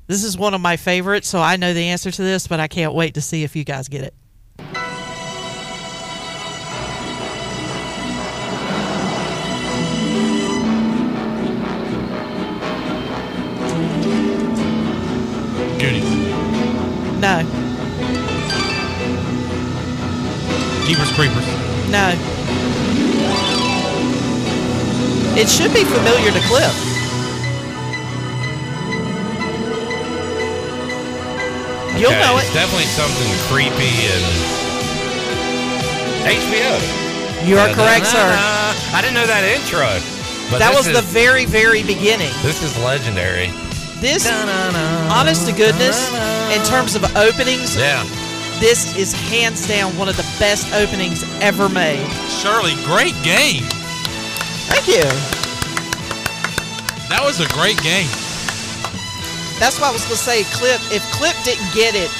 [0.06, 2.68] This is one of my favorites, so I know the answer to this, but I
[2.68, 4.14] can't wait to see if you guys get it.
[17.18, 17.42] No,
[20.86, 21.46] Jeepers Creepers.
[21.90, 22.12] no.
[25.38, 26.72] It should be familiar to Clip.
[31.96, 32.54] You'll Okay, know It's it.
[32.54, 34.24] definitely something creepy and
[36.28, 36.76] HBO.
[37.48, 38.20] You are correct, sir.
[38.92, 39.88] I didn't know that intro.
[40.50, 42.30] But that was the very, very beginning.
[42.42, 43.48] This is legendary.
[44.00, 44.26] This,
[45.10, 45.96] honest to goodness,
[46.54, 48.04] in terms of openings, Yeah.
[48.60, 52.06] this is hands down one of the best openings ever made.
[52.28, 53.64] Shirley, great game.
[54.68, 55.02] Thank you.
[57.08, 58.08] That was a great game.
[59.58, 62.10] That's why I was going to say, Clip, if Clip didn't get it,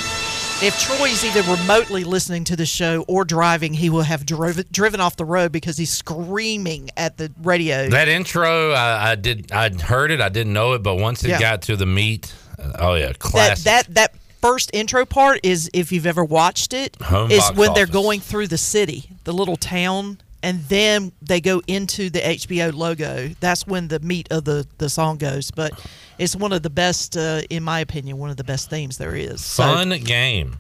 [0.63, 5.01] if Troy's either remotely listening to the show or driving, he will have driven, driven
[5.01, 7.89] off the road because he's screaming at the radio.
[7.91, 9.53] That intro, I, I did.
[9.53, 10.21] I heard it.
[10.21, 11.41] I didn't know it, but once it Yeah.
[11.41, 13.65] got to the meat, uh, oh yeah, that, classic.
[13.65, 17.87] that that first intro part is if you've ever watched it, Home is when they're
[17.87, 23.29] going through the city, the little town, and then they go into the HBO logo.
[23.41, 25.51] That's when the meat of the, the song goes.
[25.51, 25.73] But
[26.19, 29.15] it's one of the best, uh, in my opinion, one of the best themes there
[29.17, 29.45] is.
[29.45, 30.59] So- Fun game.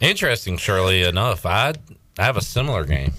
[0.00, 1.46] Interesting, Shirley enough.
[1.46, 1.72] I
[2.18, 3.12] I have a similar game.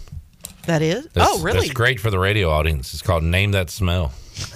[0.65, 1.07] that is.
[1.13, 1.59] That's, oh, really?
[1.61, 2.93] That's great for the radio audience.
[2.93, 4.11] It's called Name That Smell.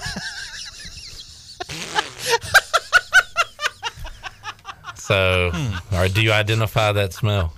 [4.95, 5.95] so, Hmm.
[5.95, 7.53] or do you identify that smell?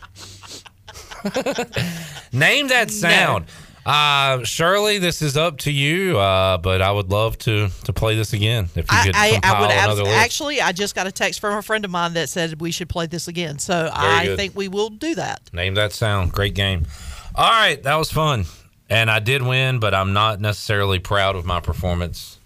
[2.31, 3.45] Name that sound.
[3.83, 8.15] Uh, Shirley, this is up to you, uh, but I would love to to play
[8.15, 10.61] this again if you I, could I, compile I would abs- actually.
[10.61, 13.07] I just got a text from a friend of mine that said we should play
[13.07, 13.57] this again.
[13.57, 14.37] So I good.
[14.37, 15.41] think we will do that.
[15.51, 16.31] Name that sound.
[16.31, 16.85] Great game.
[17.33, 18.45] All right, that was fun.
[18.87, 22.37] And I did win, but I'm not necessarily proud of my performance.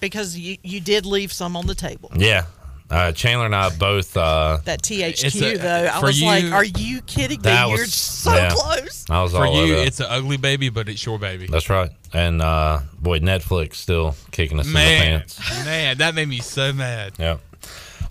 [0.00, 2.10] because you, you did leave some on the table.
[2.16, 2.46] Yeah.
[2.88, 4.16] Uh, Chandler and I both.
[4.16, 7.42] Uh, That THQ It's a- though, I for was like, "Are you kidding me?
[7.42, 8.50] That You're so yeah.
[8.52, 11.46] close." I was For all you, it's an ugly baby, but it's your baby.
[11.48, 11.90] That's right.
[12.12, 15.64] And uh, boy, Netflix still kicking us in the Man, pants.
[15.64, 17.14] man, that made me so mad.
[17.18, 17.40] Yep.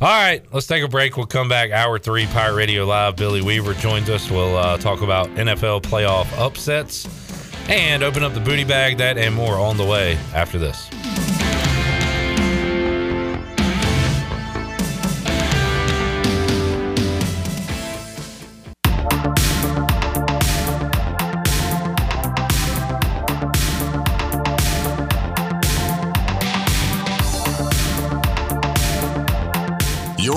[0.01, 1.15] All right, let's take a break.
[1.15, 1.71] We'll come back.
[1.71, 3.15] Hour three, Pirate Radio Live.
[3.15, 4.29] Billy Weaver joins us.
[4.29, 7.07] We'll uh, talk about NFL playoff upsets
[7.69, 8.97] and open up the booty bag.
[8.97, 10.89] That and more on the way after this.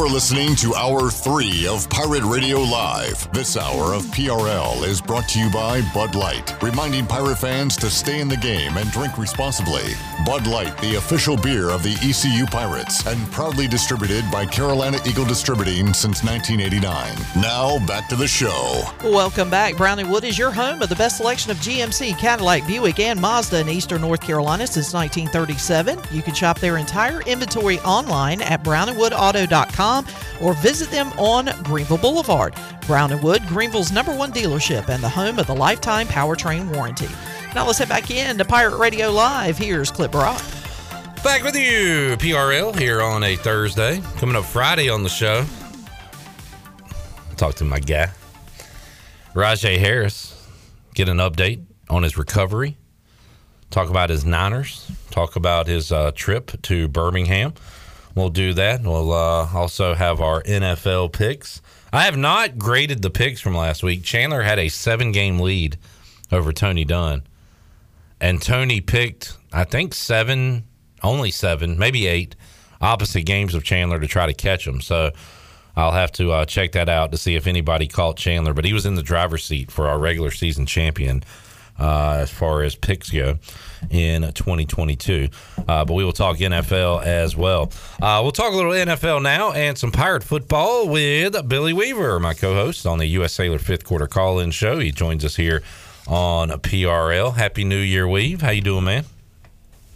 [0.09, 3.30] You're listening to Hour 3 of Pirate Radio Live.
[3.35, 7.90] This hour of PRL is brought to you by Bud Light, reminding pirate fans to
[7.90, 9.93] stay in the game and drink responsibly.
[10.24, 15.26] Bud Light, the official beer of the ECU Pirates, and proudly distributed by Carolina Eagle
[15.26, 17.14] Distributing since 1989.
[17.43, 18.82] Now, back to the show.
[19.05, 19.74] Welcome back.
[19.74, 23.68] Browningwood is your home of the best selection of GMC, Cadillac, Buick, and Mazda in
[23.68, 26.01] Eastern North Carolina since 1937.
[26.10, 29.97] You can shop their entire inventory online at browningwoodauto.com
[30.40, 32.54] or visit them on Greenville Boulevard.
[32.86, 37.08] Brown and Wood, Greenville's number one dealership and the home of the lifetime powertrain warranty.
[37.54, 39.58] Now let's head back in to Pirate Radio Live.
[39.58, 40.42] Here's Clip Rock.
[41.24, 44.00] Back with you, PRL, here on a Thursday.
[44.18, 45.44] Coming up Friday on the show.
[47.36, 48.10] Talk to my guy,
[49.34, 50.34] Rahjai Harris.
[50.94, 52.76] Get an update on his recovery.
[53.70, 54.90] Talk about his Niners.
[55.10, 57.54] Talk about his uh, trip to Birmingham.
[58.18, 58.82] We'll do that.
[58.82, 61.62] We'll uh, also have our NFL picks.
[61.92, 64.02] I have not graded the picks from last week.
[64.02, 65.78] Chandler had a seven game lead
[66.32, 67.22] over Tony Dunn.
[68.20, 70.64] And Tony picked, I think, seven,
[71.00, 72.34] only seven, maybe eight
[72.80, 74.80] opposite games of Chandler to try to catch him.
[74.80, 75.12] So
[75.76, 78.52] I'll have to uh, check that out to see if anybody caught Chandler.
[78.52, 81.22] But he was in the driver's seat for our regular season champion
[81.78, 83.38] uh, as far as picks go
[83.90, 85.28] in 2022.
[85.66, 87.72] Uh, but we will talk NFL as well.
[88.00, 92.34] Uh, we'll talk a little NFL now and some Pirate football with Billy Weaver, my
[92.34, 93.32] co host on the U.S.
[93.32, 94.78] Cellular fifth quarter call in show.
[94.78, 95.62] He joins us here
[96.06, 97.34] on PRL.
[97.34, 98.40] Happy New Year, Weave.
[98.40, 99.05] How you doing, man?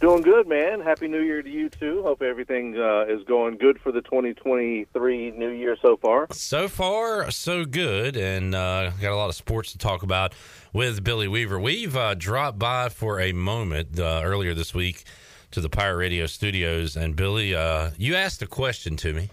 [0.03, 0.81] Doing good, man.
[0.81, 2.01] Happy New Year to you too.
[2.03, 6.27] Hope everything uh, is going good for the 2023 New Year so far.
[6.31, 10.33] So far, so good, and uh, got a lot of sports to talk about
[10.73, 11.59] with Billy Weaver.
[11.59, 15.03] We've uh, dropped by for a moment uh, earlier this week
[15.51, 19.29] to the Pirate Radio studios, and Billy, uh, you asked a question to me,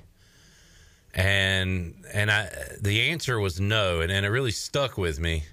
[1.14, 2.50] and and I
[2.80, 5.44] the answer was no, and, and it really stuck with me.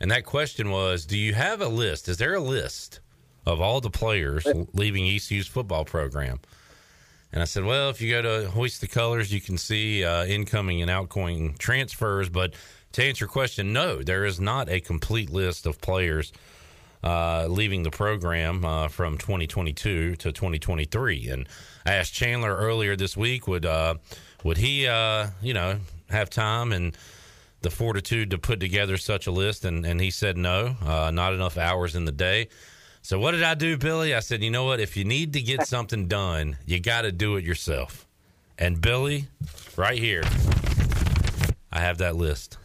[0.00, 2.08] And that question was, do you have a list?
[2.08, 2.98] Is there a list
[3.46, 6.40] of all the players leaving ECU's football program?
[7.32, 10.24] And I said, well, if you go to Hoist the Colors, you can see uh,
[10.24, 12.28] incoming and outgoing transfers.
[12.28, 12.54] But
[12.94, 16.32] to answer your question, no, there is not a complete list of players
[17.02, 21.28] uh, leaving the program uh, from 2022 to 2023.
[21.28, 21.48] And
[21.84, 23.96] I asked Chandler earlier this week, would uh,
[24.44, 26.96] would he, uh, you know, have time and
[27.62, 29.64] the fortitude to put together such a list?
[29.64, 32.48] And, and he said no, uh, not enough hours in the day.
[33.02, 34.14] So what did I do, Billy?
[34.14, 34.80] I said, you know what?
[34.80, 38.06] If you need to get something done, you got to do it yourself.
[38.56, 39.26] And Billy,
[39.76, 40.22] right here,
[41.72, 42.56] I have that list.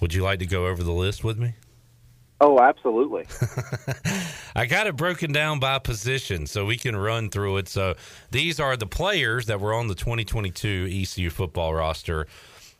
[0.00, 1.54] Would you like to go over the list with me?
[2.40, 3.26] Oh, absolutely.
[4.56, 7.68] I got it broken down by position so we can run through it.
[7.68, 7.96] So
[8.30, 12.26] these are the players that were on the 2022 ECU football roster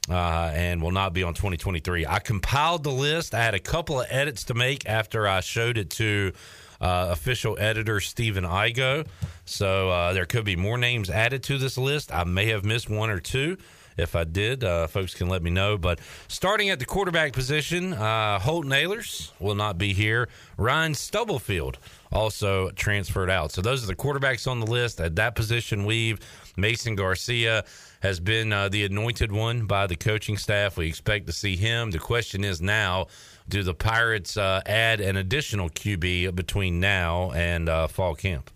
[0.08, 2.06] uh, and will not be on 2023.
[2.06, 3.34] I compiled the list.
[3.34, 6.32] I had a couple of edits to make after I showed it to
[6.80, 9.06] uh, official editor Stephen Igo.
[9.44, 12.12] So uh, there could be more names added to this list.
[12.12, 13.58] I may have missed one or two.
[14.00, 15.78] If I did, uh, folks can let me know.
[15.78, 20.28] But starting at the quarterback position, uh, Holton Ahlers will not be here.
[20.56, 21.78] Ryan Stubblefield
[22.12, 23.52] also transferred out.
[23.52, 25.84] So those are the quarterbacks on the list at that position.
[25.84, 26.18] We've
[26.56, 27.64] Mason Garcia
[28.00, 30.76] has been uh, the anointed one by the coaching staff.
[30.76, 31.90] We expect to see him.
[31.90, 33.06] The question is now
[33.48, 38.50] do the Pirates uh, add an additional QB between now and uh, fall camp?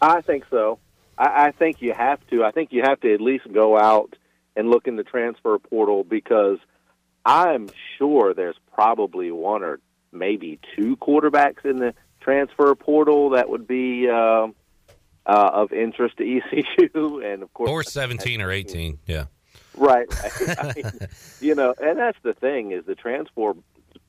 [0.00, 0.78] I think so.
[1.18, 2.44] I, I think you have to.
[2.44, 4.16] I think you have to at least go out
[4.56, 6.58] and look in the transfer portal because
[7.24, 7.68] I'm
[7.98, 9.80] sure there's probably one or
[10.12, 14.48] maybe two quarterbacks in the transfer portal that would be uh,
[15.26, 19.26] uh, of interest to ECU, and of course, or seventeen or eighteen, yeah,
[19.76, 20.06] right.
[20.58, 20.92] I mean,
[21.40, 23.54] you know, and that's the thing is the transfer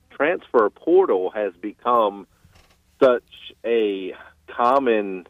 [0.09, 2.27] transfer portal has become
[3.01, 3.23] such
[3.65, 4.13] a
[4.47, 5.27] common,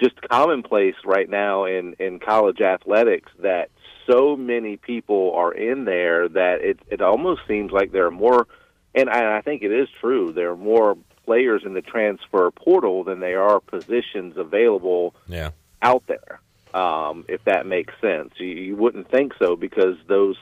[0.00, 3.70] just commonplace right now in in college athletics that
[4.06, 8.46] so many people are in there that it it almost seems like there are more,
[8.94, 10.32] and I, I think it is true.
[10.32, 15.50] There are more players in the transfer portal than there are positions available yeah.
[15.80, 16.40] out there.
[16.74, 20.36] Um, if that makes sense, you, you wouldn't think so because those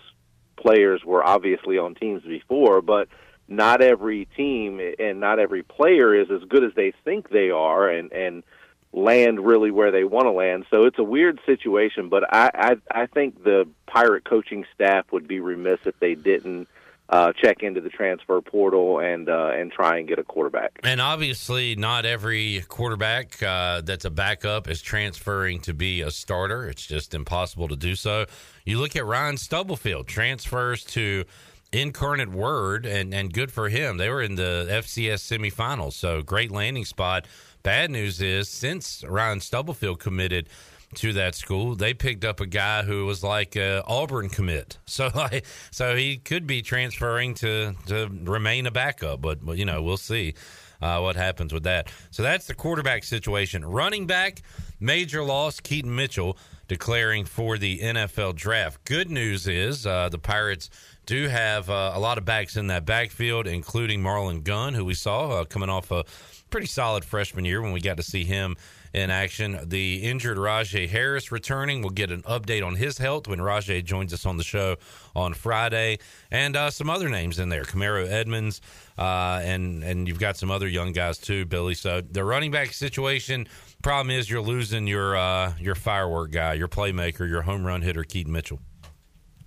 [0.57, 3.09] players were obviously on teams before, but
[3.49, 7.89] not every team and not every player is as good as they think they are,
[7.89, 8.45] and and
[8.93, 10.67] land really where they want to land.
[10.71, 15.29] So it's a weird situation, but I I, I think the pirate coaching staff would
[15.29, 16.69] be remiss if they didn't
[17.11, 20.79] uh, check into the transfer portal and uh, and try and get a quarterback.
[20.85, 26.69] And obviously, not every quarterback uh, that's a backup is transferring to be a starter.
[26.69, 28.27] It's just impossible to do so.
[28.65, 31.25] You look at Ryan Stubblefield transfers to
[31.73, 33.97] Incarnate Word, and and good for him.
[33.97, 37.27] They were in the FCS semifinals, so great landing spot.
[37.63, 40.49] Bad news is since Ryan Stubblefield committed
[40.95, 44.79] to that school, they picked up a guy who was like a Auburn commit.
[44.87, 49.83] So like, so he could be transferring to to remain a backup, but, you know
[49.83, 50.35] we'll see
[50.83, 51.93] uh, what happens with that.
[52.11, 53.65] So that's the quarterback situation.
[53.65, 54.43] Running back,
[54.81, 55.61] major loss.
[55.61, 56.37] Keaton Mitchell
[56.69, 58.85] declaring for the NFL draft.
[58.85, 60.71] Good news is uh, the Pirates
[61.07, 64.95] do have uh, a lot of backs in that backfield, including Marlon Gunn, who we
[64.95, 66.05] saw uh, coming off a
[66.51, 68.57] pretty solid freshman year when we got to see him
[68.93, 69.59] in action.
[69.63, 71.81] The injured Rahjai Harris returning.
[71.81, 74.77] We'll get an update on his health when Rahjai joins us on the show
[75.15, 75.99] on Friday,
[76.31, 78.61] and uh, some other names in there, Kamarro Edmonds,
[78.99, 81.75] uh, and and you've got some other young guys too, Billy.
[81.75, 83.47] So the running back situation.
[83.83, 88.05] Problem is, you're losing your uh, your firework guy, your playmaker, your home run hitter,
[88.05, 88.61] Keaton Mitchell.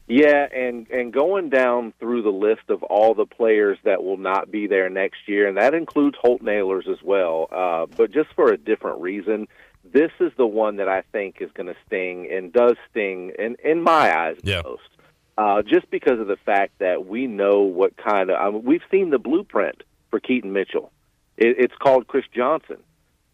[0.08, 4.52] Yeah, and and going down through the list of all the players that will not
[4.52, 8.52] be there next year, and that includes Holton Ahlers as well, uh, but just for
[8.52, 9.48] a different reason.
[9.86, 13.58] This is the one that I think is going to sting and does sting, in
[13.64, 14.62] in my eyes, yeah.
[14.64, 14.82] most.
[15.38, 18.84] Uh, just because of the fact that we know what kind of I mean, we've
[18.92, 20.92] seen the blueprint for Keaton Mitchell.
[21.38, 22.78] It, it's called Chris Johnson.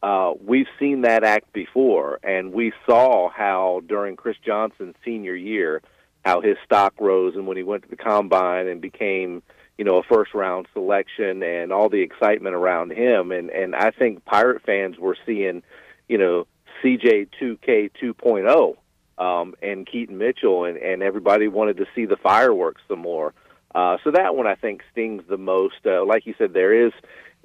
[0.01, 5.81] Uh, we've seen that act before, and we saw how during Chris Johnson's senior year
[6.25, 9.41] how his stock rose and when he went to the combine and became
[9.77, 13.31] you know a first round selection and all the excitement around him.
[13.31, 15.63] And and I think pirate fans were seeing
[16.07, 16.47] you know
[16.83, 18.75] CJ 2K 2.0
[19.23, 23.33] um and Keaton Mitchell and and everybody wanted to see the fireworks some more.
[23.73, 25.85] Uh so that one I think stings the most.
[25.85, 26.91] Uh, like you said there is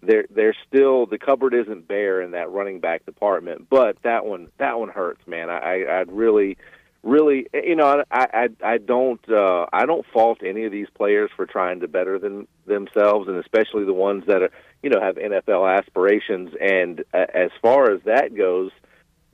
[0.03, 4.49] there there's still the cupboard isn't bare in that running back department but that one
[4.59, 5.49] that one hurts man.
[5.49, 6.59] I I'd really
[7.05, 11.31] really, you know, I I, I don't uh, I don't fault any of these players
[11.37, 14.51] for trying to better them themselves, and especially the ones that are
[14.83, 16.55] you know have NFL aspirations.
[16.61, 18.71] And uh, as far as that goes,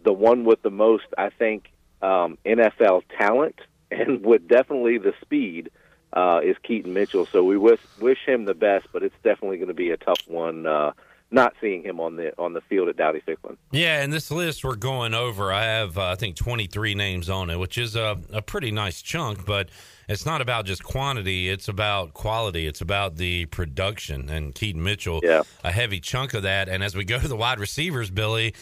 [0.04, 1.70] the one with the most, I think,
[2.02, 3.60] um, NFL talent
[3.90, 5.70] and with definitely the speed
[6.12, 7.26] uh, is Keaton Mitchell.
[7.26, 10.22] So we wish wish him the best, but it's definitely going to be a tough
[10.26, 10.66] one.
[10.66, 10.92] Uh,
[11.30, 13.56] not seeing him on the on the field at Dowdy Ficklen.
[13.70, 17.50] Yeah, and this list we're going over, I have uh, I think 23 names on
[17.50, 19.68] it, which is a, a pretty nice chunk, but
[20.08, 25.20] it's not about just quantity, it's about quality, it's about the production and Keaton Mitchell,
[25.22, 25.42] yeah.
[25.62, 26.68] a heavy chunk of that.
[26.68, 28.54] And as we go to the wide receivers, Billy,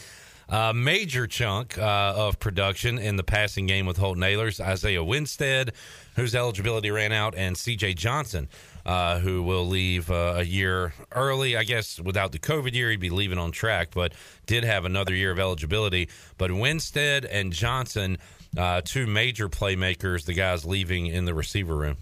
[0.50, 5.72] a major chunk uh, of production in the passing game with Holton Ahlers, Isaiah Winstead,
[6.16, 8.48] whose eligibility ran out, and CJ Johnson
[8.88, 11.58] uh, who will leave uh, a year early.
[11.58, 14.14] I guess without the COVID year, he'd be leaving on track, but
[14.46, 16.08] did have another year of eligibility.
[16.38, 18.16] But Winstead and Johnson,
[18.56, 21.98] uh, two major playmakers, the guys leaving in the receiver room.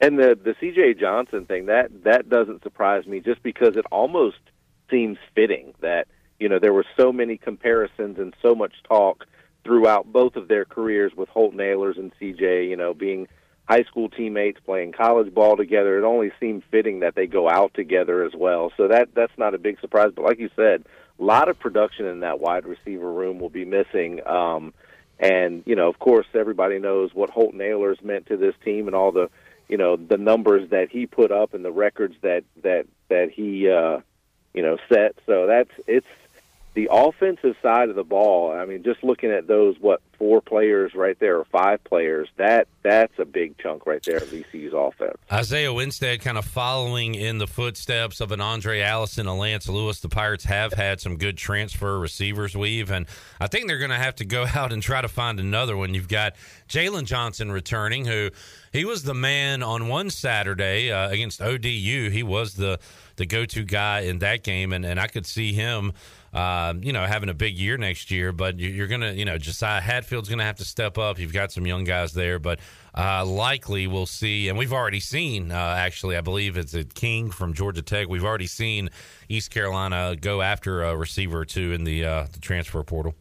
[0.00, 4.38] And the the CJ Johnson thing that that doesn't surprise me, just because it almost
[4.88, 6.06] seems fitting that
[6.38, 9.26] you know there were so many comparisons and so much talk
[9.64, 12.68] throughout both of their careers with Holton Ahlers and CJ.
[12.68, 13.26] You know, being
[13.68, 15.98] high school teammates, playing college ball together.
[15.98, 18.72] It only seemed fitting that they go out together as well.
[18.76, 20.12] So that that's not a big surprise.
[20.14, 20.84] But like you said,
[21.18, 24.26] a lot of production in that wide receiver room will be missing.
[24.26, 24.74] Um,
[25.18, 28.96] and you know, of course, everybody knows what Holton Ahlers meant to this team and
[28.96, 29.30] all the
[29.68, 33.70] you know the numbers that he put up and the records that that that he
[33.70, 34.00] uh,
[34.52, 35.14] you know set.
[35.26, 36.06] So that's it's
[36.74, 38.52] the offensive side of the ball.
[38.52, 42.68] I mean, just looking at those what four players right there or five players that
[42.82, 45.16] that's a big chunk right there of ECU's offense.
[45.30, 50.00] Isaiah Winstead kind of following in the footsteps of an Andre Allison, a Lance Lewis.
[50.00, 53.06] The Pirates have had some good transfer receivers weave, and
[53.40, 55.92] I think they're going to have to go out and try to find another one.
[55.92, 56.34] You've got
[56.68, 58.30] Jalen Johnson returning, who
[58.72, 62.10] he was the man on one Saturday uh, against ODU.
[62.10, 62.78] He was the
[63.16, 65.92] the go to guy in that game, and, and I could see him
[66.32, 68.32] uh, you know, having a big year next year.
[68.32, 71.18] But you're going to, you know, Josiah Hatfield's going to have to step up.
[71.18, 72.60] You've got some young guys there, but
[72.96, 77.30] uh, likely we'll see, and we've already seen, uh, actually, I believe it's a King
[77.30, 78.08] from Georgia Tech.
[78.08, 78.90] We've already seen
[79.28, 83.14] East Carolina go after a receiver or two in the, uh, the transfer portal.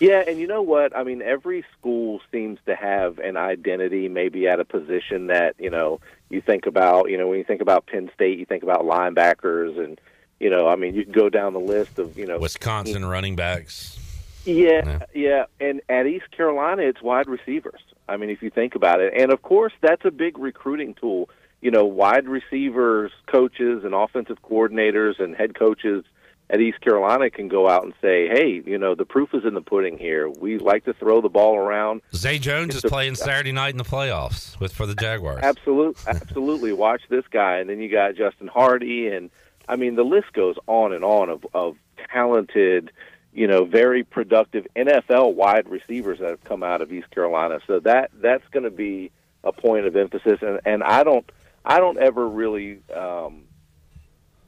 [0.00, 0.96] Yeah, and you know what?
[0.96, 5.70] I mean, every school seems to have an identity, maybe at a position that you
[5.70, 7.10] know you think about.
[7.10, 10.00] You know, when you think about Penn State, you think about linebackers, and
[10.40, 13.36] you know, I mean, you can go down the list of you know Wisconsin running
[13.36, 13.98] backs.
[14.44, 17.80] Yeah, yeah, yeah, and at East Carolina, it's wide receivers.
[18.08, 21.28] I mean, if you think about it, and of course, that's a big recruiting tool.
[21.60, 26.04] You know, wide receivers, coaches, and offensive coordinators and head coaches
[26.50, 29.54] at East Carolina can go out and say, "Hey, you know, the proof is in
[29.54, 30.28] the pudding here.
[30.28, 33.72] We like to throw the ball around." Zay Jones it's is a, playing Saturday night
[33.72, 35.40] in the playoffs with for the Jaguars.
[35.42, 36.72] Absolutely, absolutely.
[36.72, 39.30] Watch this guy, and then you got Justin Hardy and
[39.68, 41.76] I mean, the list goes on and on of, of
[42.12, 42.90] talented,
[43.32, 47.60] you know, very productive NFL wide receivers that have come out of East Carolina.
[47.66, 49.10] So that that's going to be
[49.44, 51.30] a point of emphasis, and and I don't
[51.64, 53.44] I don't ever really um,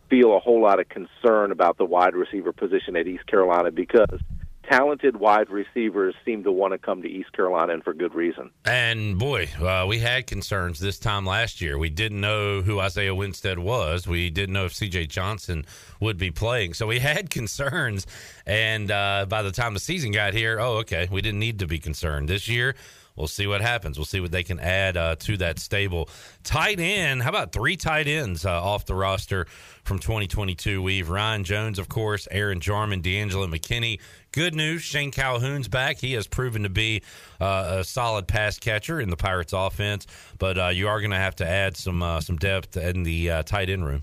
[0.08, 4.20] feel a whole lot of concern about the wide receiver position at East Carolina because
[4.62, 8.50] talented wide receivers seem to want to come to East Carolina, and for good reason.
[8.64, 11.78] And boy, uh, we had concerns this time last year.
[11.78, 14.06] We didn't know who Isaiah Winstead was.
[14.06, 15.06] We didn't know if C.J.
[15.06, 15.64] Johnson
[16.00, 18.06] would be playing, so we had concerns.
[18.46, 21.66] And uh, by the time the season got here, oh, okay, we didn't need to
[21.66, 22.74] be concerned this year
[23.20, 23.98] we'll see what happens.
[23.98, 26.08] We'll see what they can add uh, to that stable.
[26.42, 29.46] Tight end, how about three tight ends uh, off the roster
[29.84, 30.82] from 2022?
[30.82, 34.00] We've Ryan Jones, of course, Aaron Jarman, D'Angelo McKinney.
[34.32, 35.98] Good news, Shane Calhoun's back.
[35.98, 37.02] He has proven to be
[37.40, 40.06] uh, a solid pass catcher in the Pirates' offense,
[40.38, 43.28] but uh, you are going to have to add some uh, some depth in the
[43.28, 44.02] uh, tight end room.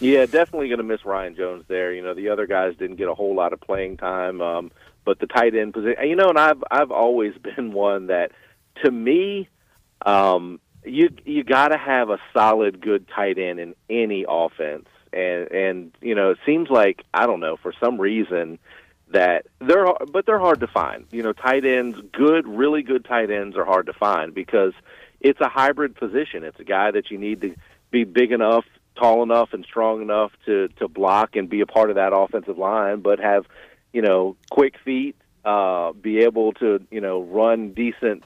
[0.00, 1.92] Yeah, definitely going to miss Ryan Jones there.
[1.92, 4.40] You know, the other guys didn't get a whole lot of playing time.
[4.40, 4.72] Um,
[5.04, 8.32] but the tight end position, you know, and I've I've always been one that,
[8.84, 9.48] to me,
[10.04, 15.52] um, you you got to have a solid, good tight end in any offense, and
[15.52, 18.58] and you know, it seems like I don't know for some reason
[19.10, 21.06] that they're but they're hard to find.
[21.10, 24.72] You know, tight ends, good, really good tight ends are hard to find because
[25.20, 26.44] it's a hybrid position.
[26.44, 27.54] It's a guy that you need to
[27.90, 28.64] be big enough,
[28.96, 32.58] tall enough, and strong enough to to block and be a part of that offensive
[32.58, 33.46] line, but have
[33.92, 38.24] you know, quick feet, uh, be able to, you know, run decent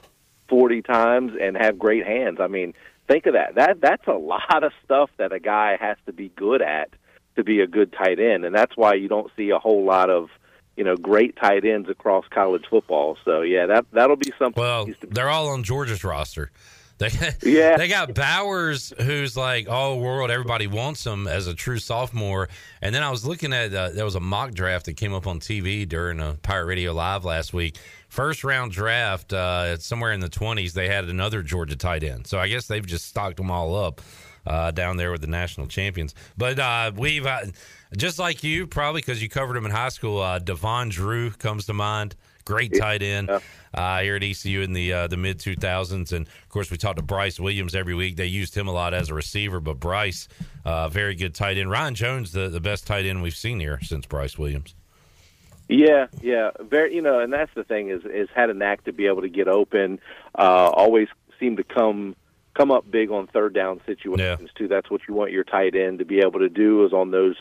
[0.49, 2.39] 40 times and have great hands.
[2.39, 2.73] I mean,
[3.07, 3.55] think of that.
[3.55, 6.89] That that's a lot of stuff that a guy has to be good at
[7.35, 10.09] to be a good tight end, and that's why you don't see a whole lot
[10.09, 10.29] of
[10.75, 13.17] you know great tight ends across college football.
[13.25, 14.61] So yeah, that that'll be something.
[14.61, 16.51] Well, they're all on Georgia's roster.
[16.97, 17.09] They
[17.43, 17.75] yeah.
[17.75, 20.31] they got Bowers, who's like all world.
[20.31, 22.47] Everybody wants him as a true sophomore.
[22.81, 25.27] And then I was looking at uh, there was a mock draft that came up
[25.27, 27.77] on TV during a Pirate Radio Live last week.
[28.07, 32.27] First round draft, uh, somewhere in the twenties, they had another Georgia tight end.
[32.27, 33.99] So I guess they've just stocked them all up
[34.47, 36.15] uh, down there with the national champions.
[36.37, 37.41] But uh, we've uh,
[37.95, 40.19] just like you, probably because you covered him in high school.
[40.21, 42.15] Uh, Devon Drew comes to mind.
[42.45, 43.31] Great tight end
[43.73, 46.97] uh, here at ECU in the uh, the mid 2000s, and of course we talked
[46.97, 48.17] to Bryce Williams every week.
[48.17, 50.27] They used him a lot as a receiver, but Bryce,
[50.63, 51.71] uh, very good tight end.
[51.71, 54.75] Ryan Jones, the the best tight end we've seen here since Bryce Williams.
[55.67, 56.93] Yeah, yeah, very.
[56.93, 59.29] You know, and that's the thing is is had a knack to be able to
[59.29, 59.99] get open.
[60.37, 61.07] Uh, always
[61.39, 62.15] seemed to come
[62.53, 64.47] come up big on third down situations yeah.
[64.55, 64.67] too.
[64.67, 67.35] That's what you want your tight end to be able to do is on those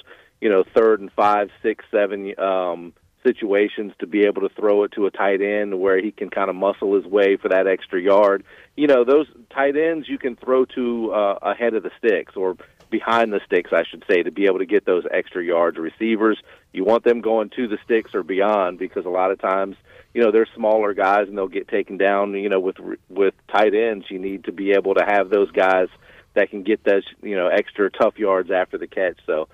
[0.45, 2.39] you know third and five, six, seven.
[2.39, 2.93] Um,
[3.27, 6.51] situations to be able to throw it to a tight end where he can kind
[6.51, 8.45] of muscle his way for that extra yard.
[8.77, 12.55] You know, those tight ends you can throw to uh, ahead of the sticks or
[12.91, 15.79] behind the sticks, I should say, to be able to get those extra yards.
[15.79, 16.39] Receivers,
[16.75, 19.77] you want them going to the sticks or beyond because a lot of times,
[20.13, 22.35] you know, they're smaller guys and they'll get taken down.
[22.35, 22.77] You know, with
[23.09, 25.89] with tight ends, you need to be able to have those guys
[26.35, 29.19] that can get those you know extra tough yards after the catch.
[29.27, 29.49] So,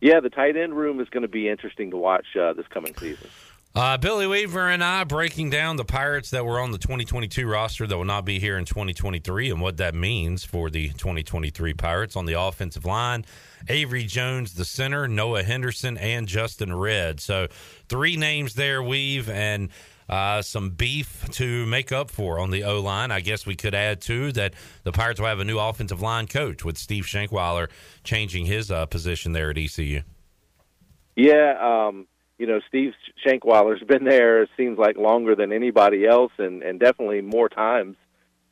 [0.00, 2.94] yeah, the tight end room is going to be interesting to watch uh, this coming
[2.96, 3.28] season.
[3.74, 7.86] Uh, Billy Weaver and I breaking down the Pirates that were on the 2022 roster
[7.86, 12.16] that will not be here in 2023 and what that means for the 2023 Pirates
[12.16, 13.24] on the offensive line.
[13.68, 17.20] Avery Jones, the center, Noah Henderson, and Justin Red.
[17.20, 17.48] So
[17.88, 19.68] three names there, Weave, and
[20.08, 23.10] uh, some beef to make up for on the O line.
[23.10, 24.54] I guess we could add too that
[24.84, 27.68] the Pirates will have a new offensive line coach with Steve Shankweiler
[28.04, 30.02] changing his uh, position there at ECU.
[31.16, 32.06] Yeah, um,
[32.38, 32.92] you know, Steve
[33.26, 34.42] Shankweiler's been there.
[34.42, 37.96] It seems like longer than anybody else, and and definitely more times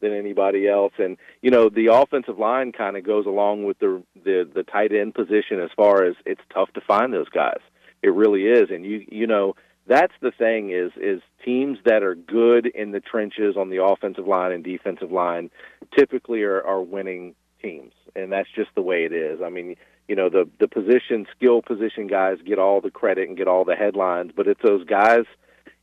[0.01, 0.93] than anybody else.
[0.99, 4.93] And you know, the offensive line kind of goes along with the the the tight
[4.93, 7.61] end position as far as it's tough to find those guys.
[8.03, 9.55] It really is, and you you know
[9.87, 14.27] that's the thing is is teams that are good in the trenches on the offensive
[14.27, 15.51] line and defensive line
[15.97, 19.41] typically are, are winning teams, and that's just the way it is.
[19.45, 19.77] I mean
[20.09, 23.65] you know the the position skill position guys get all the credit and get all
[23.65, 25.25] the headlines but it's those guys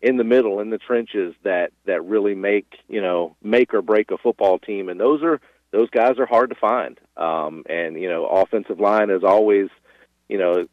[0.01, 4.11] in the middle in the trenches that that really make you know make or break
[4.11, 5.39] a football team and those are
[5.71, 9.69] those guys are hard to find um and you know offensive line is always
[10.29, 10.65] you know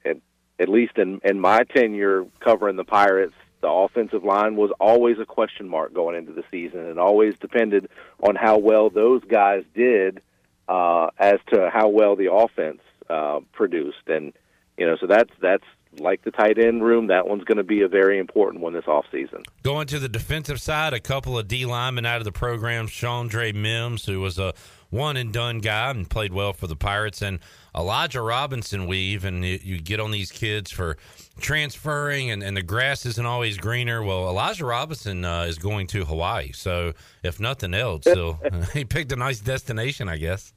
[0.60, 5.26] at, least in in my tenure covering the pirates the offensive line was always a
[5.26, 7.88] question mark going into the season and always depended
[8.22, 10.22] on how well those guys did
[10.68, 12.80] uh as to how well the offense
[13.10, 14.32] uh, produced, and
[14.78, 15.64] you know, so that's that's
[15.98, 17.08] like the tight end room.
[17.08, 19.44] That one's going to be a very important one this offseason.
[19.62, 23.54] Going to the defensive side, a couple of D linemen out of the program, Chandre
[23.54, 24.54] Mims, who was a
[24.90, 27.38] one and done guy and played well for the Pirates, and
[27.74, 30.96] Elijah Robinson weave, and you, you get on these kids for
[31.40, 34.02] transferring, and, and the grass isn't always greener.
[34.02, 36.92] Well, Elijah Robinson uh, is going to Hawaii, so
[37.22, 38.38] if nothing else, so
[38.72, 40.52] he picked a nice destination, I guess.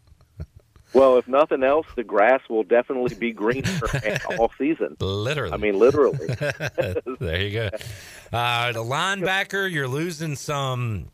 [0.93, 3.79] Well, if nothing else, the grass will definitely be greener
[4.37, 4.95] all season.
[4.99, 5.53] Literally.
[5.53, 6.27] I mean, literally.
[7.19, 7.69] there you go.
[8.31, 11.09] Uh, the linebacker, you're losing some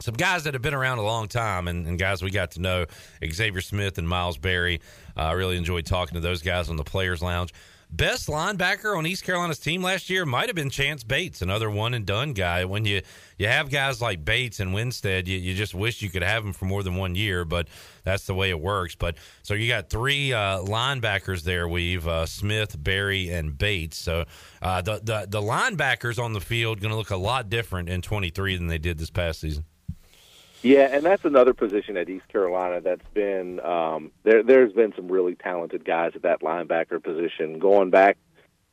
[0.00, 2.60] some guys that have been around a long time and, and guys we got to
[2.60, 2.86] know
[3.24, 4.80] Xavier Smith and Miles Berry.
[5.16, 7.52] I uh, really enjoyed talking to those guys on the Players Lounge.
[7.90, 11.94] Best linebacker on East Carolina's team last year might have been Chance Bates, another one
[11.94, 12.66] and done guy.
[12.66, 13.00] When you
[13.38, 16.52] you have guys like Bates and Winstead, you, you just wish you could have them
[16.52, 17.66] for more than one year, but
[18.04, 18.94] that's the way it works.
[18.94, 21.66] But so you got three uh, linebackers there.
[21.66, 23.96] We've uh, Smith, Berry, and Bates.
[23.96, 24.26] So
[24.60, 28.02] uh, the, the the linebackers on the field going to look a lot different in
[28.02, 29.64] 23 than they did this past season.
[30.62, 34.42] Yeah, and that's another position at East Carolina that's been um, there.
[34.42, 38.16] There's been some really talented guys at that linebacker position going back.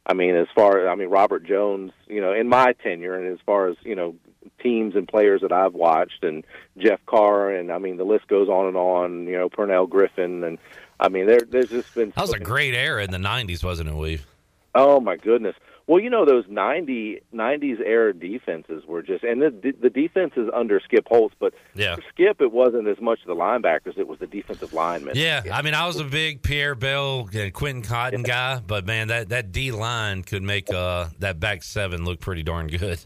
[0.05, 3.39] I mean, as far I mean Robert Jones, you know, in my tenure, and as
[3.45, 4.15] far as you know,
[4.59, 6.43] teams and players that I've watched, and
[6.77, 9.27] Jeff Carr, and I mean the list goes on and on.
[9.27, 10.57] You know, Pernell Griffin, and
[10.99, 13.89] I mean there, there's just been that was a great era in the '90s, wasn't
[13.89, 14.25] it, Weave?
[14.73, 15.55] Oh my goodness.
[15.87, 20.79] Well, you know those 90 90s era defenses were just and the the defenses under
[20.79, 21.95] Skip Holtz, but yeah.
[22.09, 25.13] Skip it wasn't as much the linebackers, it was the defensive linemen.
[25.15, 28.55] Yeah, I mean I was a big Pierre Bell and Quentin Cotton yeah.
[28.55, 32.41] guy, but man that that D line could make uh that back seven look pretty
[32.41, 32.99] darn good.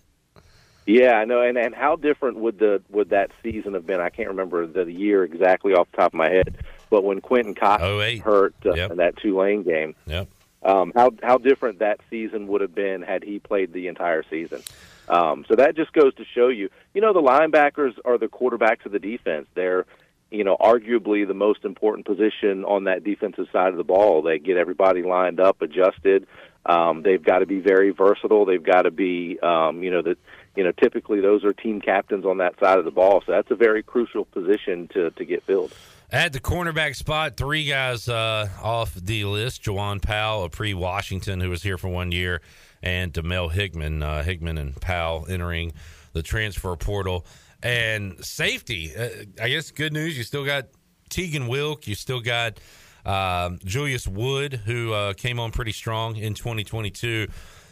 [0.85, 1.41] Yeah, I know.
[1.41, 3.99] And and how different would the would that season have been?
[3.99, 6.55] I can't remember the year exactly off the top of my head,
[6.89, 8.91] but when Quentin Cotton hurt uh, yep.
[8.91, 9.95] in that Tulane game.
[10.05, 10.29] Yep
[10.63, 14.61] um, how how different that season would have been had he played the entire season.
[15.07, 18.85] Um, so that just goes to show you, you know, the linebackers are the quarterbacks
[18.85, 19.47] of the defense.
[19.55, 19.85] They're,
[20.29, 24.21] you know, arguably the most important position on that defensive side of the ball.
[24.21, 26.27] They get everybody lined up, adjusted.
[26.65, 28.45] Um, they've got to be very versatile.
[28.45, 30.19] They've got to be, um, you know, that
[30.55, 33.23] you know, typically those are team captains on that side of the ball.
[33.25, 35.73] So that's a very crucial position to to get filled.
[36.11, 41.39] At the cornerback spot, three guys uh, off the list: Jawan Powell, a pre Washington,
[41.39, 42.41] who was here for one year,
[42.81, 44.01] and Demel Hickman.
[44.01, 45.73] Uh, Hickman and Powell entering
[46.13, 47.27] the transfer portal.
[47.61, 49.09] And safety, uh,
[49.39, 50.17] I guess good news.
[50.17, 50.69] You still got
[51.09, 51.85] Tegan Wilk.
[51.85, 52.59] You still got
[53.05, 57.27] um, Julius Wood, who uh, came on pretty strong in 2022.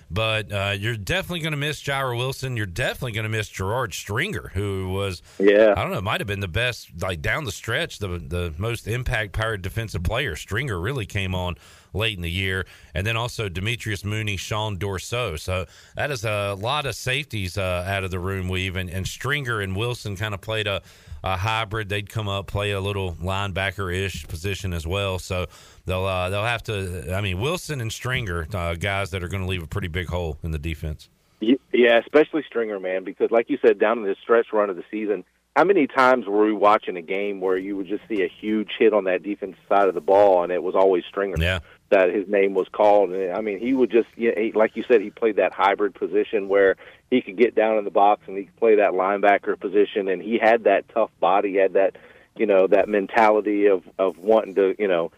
[0.10, 2.56] But uh, you're definitely going to miss Jira Wilson.
[2.56, 6.28] You're definitely going to miss Gerard Stringer, who was, yeah, I don't know, might have
[6.28, 10.36] been the best, like down the stretch, the the most impact pirate defensive player.
[10.36, 11.56] Stringer really came on
[11.94, 15.38] late in the year, and then also Demetrius Mooney, Sean Dorso.
[15.38, 15.66] So
[15.96, 18.48] that is a lot of safeties uh, out of the room.
[18.48, 20.82] Weave and, and Stringer and Wilson kind of played a
[21.24, 21.90] a hybrid.
[21.90, 25.20] They'd come up, play a little linebacker ish position as well.
[25.20, 25.48] So
[25.88, 27.16] they'll uh, they'll have to.
[27.16, 30.08] I mean, Wilson and Stringer, uh, guys that are going to leave a pretty big
[30.08, 31.10] hole in the defense.
[31.40, 34.84] Yeah, especially Stringer, man, because like you said, down in the stretch run of the
[34.90, 35.24] season,
[35.56, 38.70] how many times were we watching a game where you would just see a huge
[38.78, 41.60] hit on that defensive side of the ball, and it was always Stringer yeah.
[41.90, 43.12] that his name was called?
[43.12, 45.96] And I mean, he would just, yeah, he, like you said, he played that hybrid
[45.96, 46.76] position where
[47.10, 50.22] he could get down in the box and he could play that linebacker position, and
[50.22, 51.96] he had that tough body, he had that,
[52.36, 55.12] you know, that mentality of of wanting to, you know,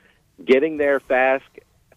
[0.44, 1.46] getting there fast,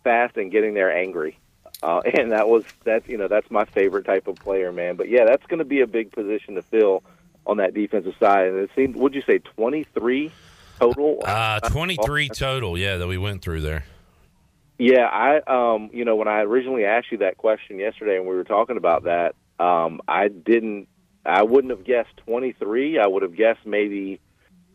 [0.05, 1.39] fast, and getting there angry.
[1.83, 4.97] Uh, and that was that you know that's my favorite type of player, man.
[4.97, 7.03] But yeah, that's going to be a big position to fill
[7.47, 8.49] on that defensive side.
[8.49, 10.31] And it seemed, would you say twenty three
[10.79, 11.23] total?
[11.25, 12.79] Uh, twenty three total.
[12.79, 13.85] Yeah, that we went through there.
[14.79, 18.35] Yeah, I um, you know, when I originally asked you that question yesterday, and we
[18.35, 20.89] were talking about that, um, I didn't,
[21.25, 22.99] I wouldn't have guessed twenty three.
[22.99, 24.21] I would have guessed maybe.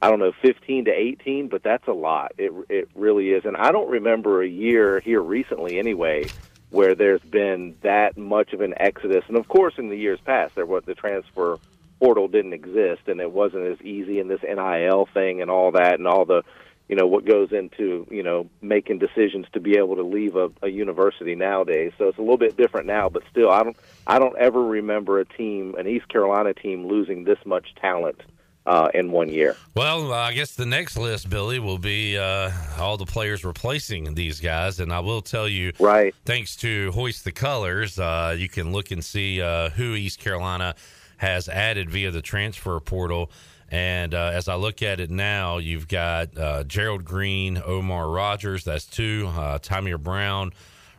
[0.02, 2.34] I don't know, 15 to 18, but that's a lot.
[2.38, 3.45] It it really is.
[3.45, 6.26] And I don't remember a year here recently anyway
[6.69, 9.24] where there's been that much of an exodus.
[9.28, 11.57] And of course, in the years past, there was the transfer
[11.99, 15.95] portal didn't exist, and it wasn't as easy in this NIL thing and all that,
[15.95, 16.44] and all the,
[16.88, 20.52] you know, what goes into you know making decisions to be able to leave a,
[20.61, 21.94] a university nowadays.
[21.98, 25.19] So it's a little bit different now, but still, I don't I don't ever remember
[25.19, 28.22] a team, an East Carolina team, losing this much talent.
[28.68, 29.56] Uh, in one year.
[29.77, 34.14] Well, uh, I guess the next list, Billy, will be uh, all the players replacing
[34.14, 36.14] these guys, and I will tell you, right?
[36.26, 40.76] Thanks to Hoist the Colors, uh, you can look and see uh, who East Carolina
[41.15, 43.31] has added via the transfer portal.
[43.72, 46.34] And uh, as I look at it now, you've got
[46.68, 50.52] Gerald Green, Omar Rogers, that's two, uh, Tamir Brown,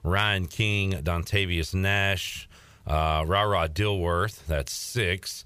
[0.03, 2.49] Ryan King, Dontavius Nash,
[2.87, 5.45] uh, Rara Dilworth, that's six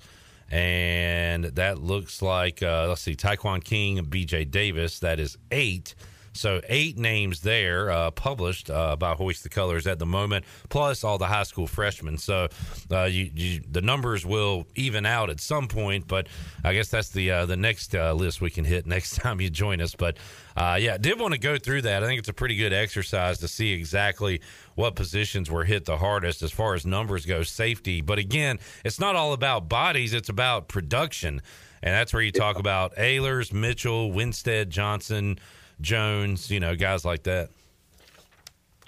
[0.53, 4.45] and that looks like uh, let's see, Taekwon King, B.J.
[4.45, 4.99] Davis.
[4.99, 5.95] That is eight.
[6.33, 11.05] So eight names there uh, published uh, by Hoist the Colors at the moment, plus
[11.05, 12.17] all the high school freshmen.
[12.17, 12.49] So
[12.91, 16.29] uh, you, you, the numbers will even out at some point, but
[16.65, 19.51] I guess that's the uh, the next uh, list we can hit next time you
[19.51, 19.95] join us.
[19.95, 20.17] But
[20.57, 22.03] uh, yeah, did want to go through that.
[22.03, 24.41] I think it's a pretty good exercise to see exactly
[24.75, 27.43] what positions were hit the hardest as far as numbers go.
[27.43, 31.43] Safety, but again, it's not all about bodies; it's about production,
[31.83, 35.39] and that's where you talk about Ahlers, Mitchell, Winstead, Johnson.
[35.83, 37.51] Jones, you know, guys like that.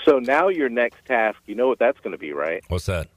[0.05, 2.62] So now your next task, you know what that's going to be, right?
[2.69, 3.09] What's that?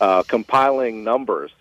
[0.00, 1.52] Uh, compiling numbers.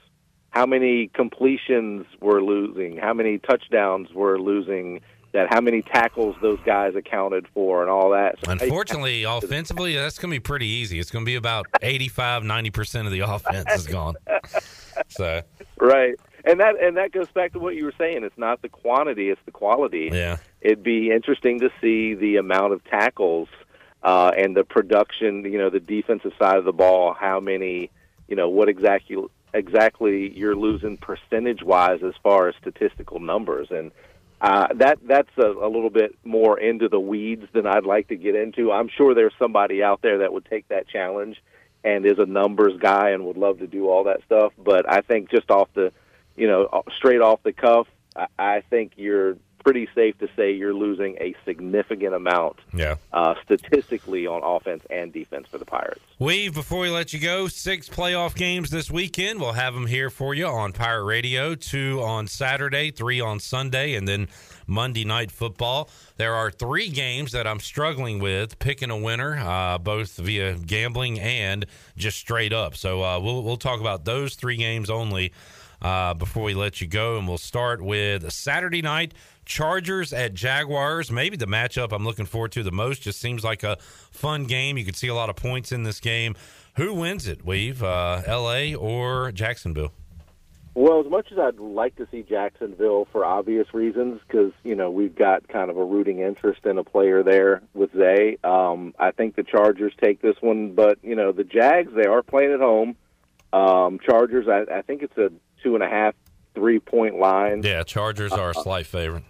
[0.50, 2.98] How many completions we're losing?
[2.98, 5.02] How many touchdowns we're losing?
[5.34, 8.38] That how many tackles those guys accounted for and all that.
[8.46, 10.98] So Unfortunately, offensively, that's going to be pretty easy.
[10.98, 14.16] It's going to be about 85, 90% of the offense is gone.
[15.10, 15.42] So
[15.78, 16.16] right
[16.46, 18.24] and that and that goes back to what you were saying.
[18.24, 20.10] It's not the quantity; it's the quality.
[20.12, 23.48] Yeah, it'd be interesting to see the amount of tackles
[24.04, 25.44] uh, and the production.
[25.44, 27.14] You know, the defensive side of the ball.
[27.14, 27.92] How many?
[28.28, 29.18] You know, what exactly
[29.54, 33.92] exactly you're losing percentage wise as far as statistical numbers and.
[34.42, 38.18] Uh, that that's a, a little bit more into the weeds than I'd like to
[38.18, 38.70] get into.
[38.70, 41.42] I'm sure there's somebody out there that would take that challenge
[41.86, 44.52] and is a numbers guy and would love to do all that stuff.
[44.58, 45.94] But I think just off the
[46.36, 47.88] you know, straight off the cuff,
[48.38, 52.98] I think you're pretty safe to say you're losing a significant amount yeah.
[53.12, 56.02] uh, statistically on offense and defense for the Pirates.
[56.20, 59.42] Weave, before we let you go, six playoff games this weekend.
[59.42, 61.56] We'll have them here for you on Pirate Radio.
[61.56, 64.28] Two on Saturday, three on Sunday, and then
[64.68, 65.90] Monday Night Football.
[66.18, 71.20] There are three games that I'm struggling with picking a winner, uh, both via gambling
[71.20, 71.66] and
[71.98, 72.76] just straight up.
[72.76, 75.34] So uh, we'll, we'll talk about those three games only
[75.82, 77.18] uh, before we let you go.
[77.18, 79.14] And we'll start with Saturday night
[79.46, 81.12] Chargers at Jaguars.
[81.12, 83.02] Maybe the matchup I'm looking forward to the most.
[83.02, 84.78] Just seems like a fun game.
[84.78, 86.36] You could see a lot of points in this game.
[86.76, 87.82] Who wins it, Weave?
[87.82, 88.76] Uh, L.A.
[88.76, 89.94] or Jacksonville?
[90.74, 94.92] Well, as much as I'd like to see Jacksonville for obvious reasons, because you know
[94.92, 98.38] we've got kind of a rooting interest in a player there with Zay.
[98.44, 102.22] Um, I think the Chargers take this one, but you know the Jags they are
[102.22, 102.98] playing at home.
[103.54, 105.32] Um, Chargers, I, I think it's a
[105.64, 106.14] two and a half,
[106.56, 107.62] three point line.
[107.64, 109.24] Yeah, Chargers are a slight favorite.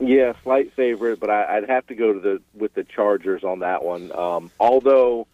[0.00, 3.58] Yeah, slight favorite, but I, would have to go to the with the Chargers on
[3.60, 4.10] that one.
[4.12, 5.26] Um, although,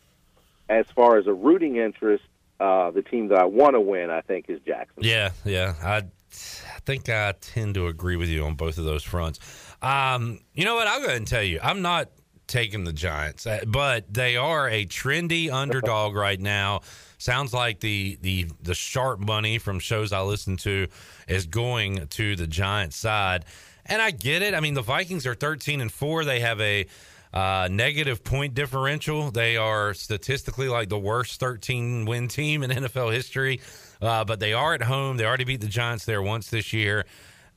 [0.69, 2.25] as far as a rooting interest,
[2.59, 5.05] uh, the team that I want to win, I think, is Jackson.
[5.05, 9.05] Yeah, yeah, I, I think I tend to agree with you on both of those
[9.05, 9.39] fronts.
[9.83, 10.89] Um, you know what?
[10.89, 12.09] I'll go ahead and tell you, I'm not
[12.47, 16.81] taking the Giants, Uh, but they are a trendy underdog right now.
[17.19, 20.89] Sounds like the the the sharp money from shows I listen to
[21.29, 23.45] is going to the Giants side,
[23.89, 24.55] and I get it.
[24.55, 26.25] I mean, the Vikings are thirteen and four.
[26.25, 26.87] They have a
[27.33, 29.31] uh, negative point differential.
[29.31, 33.61] They are statistically like the worst 13 win team in NFL history,
[34.01, 35.19] uh, but they are at home.
[35.19, 37.05] They already beat the Giants there once this year.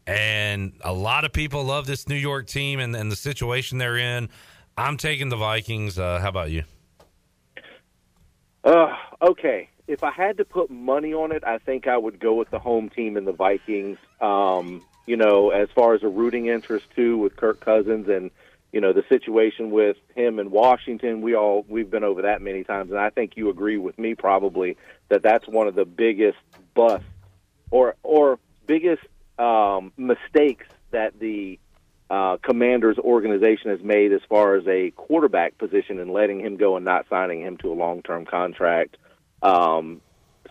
[0.05, 3.97] And a lot of people love this New York team and, and the situation they're
[3.97, 4.29] in.
[4.75, 5.99] I'm taking the Vikings.
[5.99, 6.63] Uh, how about you?
[8.63, 9.69] Uh, okay.
[9.87, 12.59] If I had to put money on it, I think I would go with the
[12.59, 13.97] home team and the Vikings.
[14.19, 18.29] Um, you know, as far as a rooting interest too, with Kirk Cousins and
[18.71, 22.63] you know the situation with him in Washington, we all we've been over that many
[22.63, 24.77] times, and I think you agree with me probably
[25.07, 26.37] that that's one of the biggest
[26.75, 27.07] busts
[27.71, 28.37] or or
[28.67, 29.01] biggest
[29.39, 31.57] um, mistakes that the
[32.11, 36.75] uh, Commanders organization has made as far as a quarterback position and letting him go
[36.75, 38.95] and not signing him to a long term contract.
[39.41, 40.01] Um,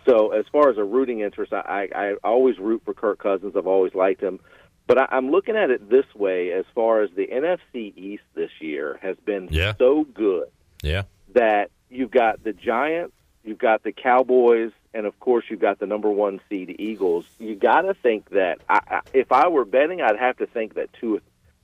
[0.05, 3.53] so as far as a rooting interest, I, I, I always root for Kirk Cousins.
[3.55, 4.39] I've always liked him.
[4.87, 8.51] But I, I'm looking at it this way as far as the NFC East this
[8.59, 9.73] year has been Yeah.
[9.77, 10.47] so good
[10.81, 11.03] Yeah.
[11.33, 13.13] that you've got the Giants,
[13.43, 17.25] you've got the Cowboys, and of course you've got the number one seed Eagles.
[17.37, 20.73] You got to think that I, I, if I were betting, I'd have to think
[20.75, 21.21] that two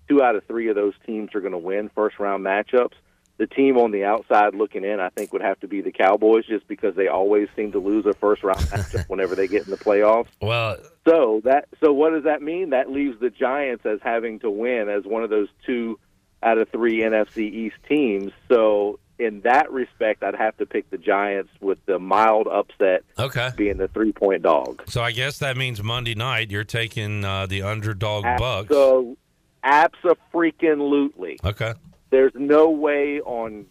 [0.07, 2.94] two out of three of those teams are going to win first round matchups.
[3.38, 6.45] The team on the outside looking in, I think, would have to be the Cowboys,
[6.45, 9.72] just because they always seem to lose a first round matchup whenever they get in
[9.72, 10.28] the playoffs.
[10.41, 12.70] Well, So that so what does that mean?
[12.70, 15.99] That leaves the Giants as having to win as one of those two
[16.44, 18.32] out of three NFC East teams.
[18.48, 23.49] So in that respect, I'd have to pick the Giants with the mild upset Okay.
[23.57, 24.84] being the three point dog.
[24.88, 28.70] So I guess that means Monday night you're taking uh, the underdog Bucks.
[28.70, 29.18] So
[29.64, 30.12] freaking
[30.44, 31.40] absolutely.
[31.44, 31.74] Okay.
[32.15, 33.65] There's no way on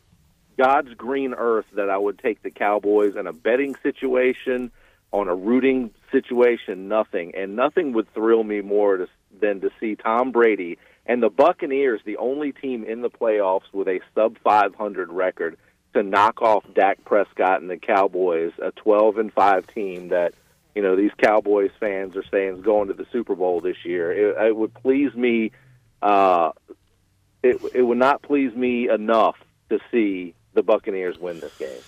[0.58, 4.70] God's green earth that I would take the Cowboys in a betting situation,
[5.12, 7.34] on a rooting situation, nothing.
[7.34, 9.08] And nothing would thrill me more to,
[9.40, 10.76] than to see Tom Brady
[11.06, 15.56] and the Buccaneers, the only team in the playoffs with a sub 500 record,
[15.94, 20.34] to knock off Dak Prescott and the Cowboys, a 12 and 5 team that
[20.74, 24.12] you know these Cowboys fans are saying is going to the Super Bowl this year.
[24.12, 25.52] It, it would please me.
[26.02, 26.50] Uh,
[27.44, 29.36] it it would not please me enough
[29.70, 31.80] to see the Buccaneers win this game.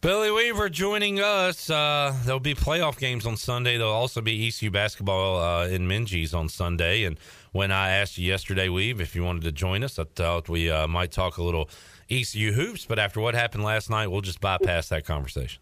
[0.00, 1.68] Billy Weaver joining us.
[1.68, 3.76] Uh, there'll be playoff games on Sunday.
[3.76, 7.04] There'll also be ECU basketball uh, in Minges on Sunday.
[7.04, 7.18] And
[7.52, 10.70] when I asked you yesterday, Weave, if you wanted to join us, I thought we
[10.70, 11.68] uh, might talk a little
[12.10, 12.86] ECU hoops.
[12.86, 15.60] But after what happened last night, we'll just bypass that conversation.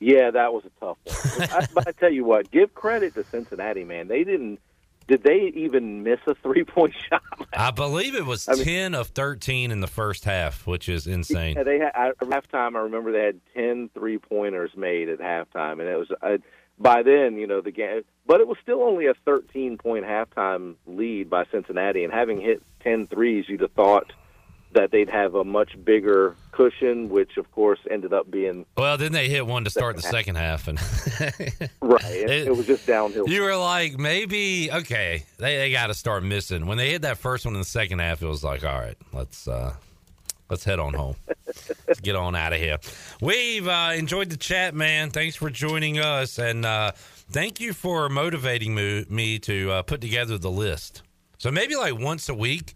[0.00, 1.48] Yeah, that was a tough one.
[1.52, 4.08] I, but I tell you what, give credit to Cincinnati, man.
[4.08, 4.58] They didn't.
[5.06, 7.22] Did they even miss a three point shot?
[7.52, 11.06] I believe it was I mean- 10 of 13 in the first half, which is
[11.06, 11.56] insane.
[11.56, 12.76] Yeah, they had at halftime.
[12.76, 16.38] I remember they had 10 three pointers made at halftime, and it was uh,
[16.78, 18.02] by then, you know, the game.
[18.26, 22.62] But it was still only a 13 point halftime lead by Cincinnati, and having hit
[22.80, 24.12] 10 threes, you'd have thought
[24.74, 29.12] that they'd have a much bigger cushion, which of course ended up being Well, then
[29.12, 30.78] they hit one to start the second half, and
[31.80, 32.04] right.
[32.04, 33.28] It, it was just downhill.
[33.28, 36.66] you were like, maybe okay, they, they got to start missing.
[36.66, 38.96] When they hit that first one in the second half, it was like, all right,
[39.12, 39.74] let's uh,
[40.50, 41.16] let's head on home,
[41.86, 42.78] let's get on out of here.
[43.20, 45.10] We've uh, enjoyed the chat, man.
[45.10, 46.92] Thanks for joining us, and uh,
[47.30, 51.02] thank you for motivating me, me to uh, put together the list.
[51.38, 52.74] So maybe like once a week.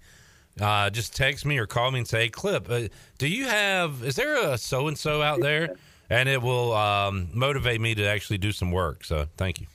[0.60, 4.02] Uh, just text me or call me and say, "Clip, uh, do you have?
[4.02, 5.76] Is there a so and so out there?"
[6.10, 9.04] And it will um, motivate me to actually do some work.
[9.04, 9.66] So, thank you.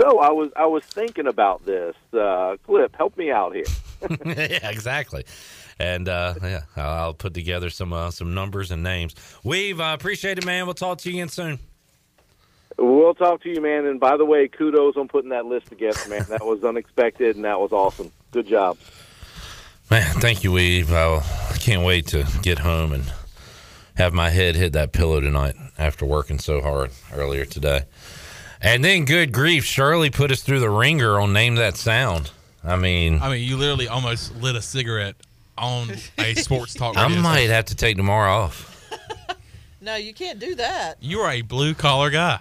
[0.00, 1.96] So I was I was thinking about this.
[2.12, 3.64] Uh, Clip, help me out here.
[4.26, 5.24] yeah, exactly.
[5.80, 9.14] And uh, yeah, I'll put together some uh, some numbers and names.
[9.42, 10.66] We've uh, appreciate it, man.
[10.66, 11.58] We'll talk to you again soon.
[12.78, 13.86] We'll talk to you, man.
[13.86, 16.26] And by the way, kudos on putting that list together, man.
[16.28, 18.12] That was unexpected and that was awesome.
[18.30, 18.78] Good job.
[19.90, 20.92] Man, thank you, Eve.
[20.92, 21.20] I
[21.60, 23.04] can't wait to get home and
[23.96, 27.84] have my head hit that pillow tonight after working so hard earlier today.
[28.60, 32.32] And then, good grief, Shirley put us through the ringer on Name That Sound.
[32.64, 35.14] I mean, I mean, you literally almost lit a cigarette
[35.56, 36.96] on a sports talk.
[36.96, 37.50] I might station.
[37.52, 38.74] have to take tomorrow off.
[39.80, 40.96] No, you can't do that.
[41.00, 42.40] You are a blue collar guy.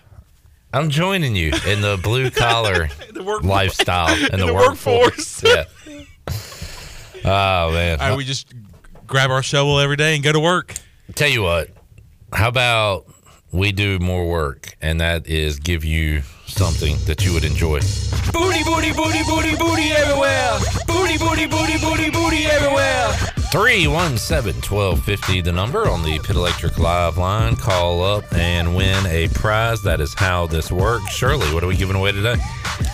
[0.73, 5.43] I'm joining you in the blue collar The lifestyle and In the, the workforce.
[5.43, 5.65] yeah.
[7.25, 7.99] Oh man.
[7.99, 8.53] All right, we just
[9.05, 10.73] grab our shovel every day and go to work.
[11.15, 11.69] Tell you what,
[12.33, 13.05] how about
[13.51, 17.79] we do more work and that is give you something that you would enjoy.
[18.33, 20.57] Booty, booty, booty, booty, booty everywhere.
[20.87, 23.13] Booty, booty, booty, booty, booty everywhere.
[23.51, 27.55] 317 1250, the number on the Pit Electric Live line.
[27.55, 29.81] Call up and win a prize.
[29.83, 31.09] That is how this works.
[31.13, 32.35] Shirley, what are we giving away today?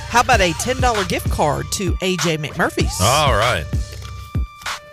[0.10, 3.00] How about a $10 gift card to AJ McMurphy's?
[3.02, 3.66] All right.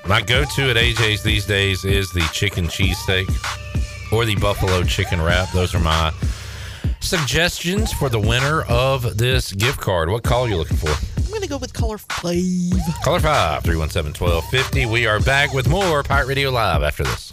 [0.06, 3.28] My go to at AJ's these days is the chicken cheesesteak
[4.12, 5.51] or the buffalo chicken wrap.
[5.52, 6.12] Those are my
[7.01, 10.09] suggestions for the winner of this gift card.
[10.10, 10.90] What call are you looking for?
[11.18, 12.35] I'm going to go with color five.
[13.05, 14.86] Caller 5 317 1250.
[14.86, 17.32] We are back with more Pirate Radio Live after this.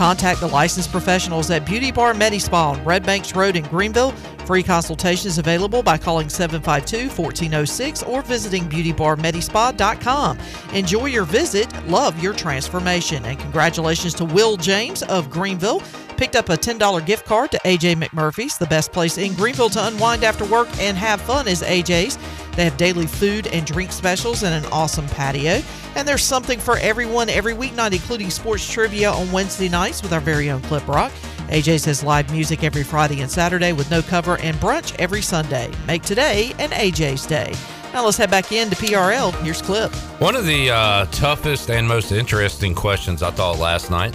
[0.00, 4.12] Contact the licensed professionals at Beauty Bar Medspa on Red Banks Road in Greenville.
[4.46, 10.38] Free consultations available by calling 752-1406 or visiting BeautyBarMedspa.com.
[10.72, 15.82] Enjoy your visit, love your transformation, and congratulations to Will James of Greenville.
[16.20, 18.58] Picked up a $10 gift card to AJ McMurphy's.
[18.58, 22.18] The best place in Greenville to unwind after work and have fun is AJ's.
[22.56, 25.62] They have daily food and drink specials and an awesome patio.
[25.94, 30.20] And there's something for everyone every weeknight, including sports trivia on Wednesday nights with our
[30.20, 31.10] very own Clip Rock.
[31.48, 35.72] AJ's has live music every Friday and Saturday with no cover and brunch every Sunday.
[35.86, 37.54] Make today an AJ's day.
[37.94, 39.34] Now let's head back into PRL.
[39.42, 39.90] Here's Clip.
[40.20, 44.14] One of the uh, toughest and most interesting questions I thought last night,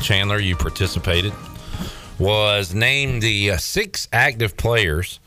[0.00, 1.32] Chandler, you participated,
[2.18, 5.20] was name the uh, six active players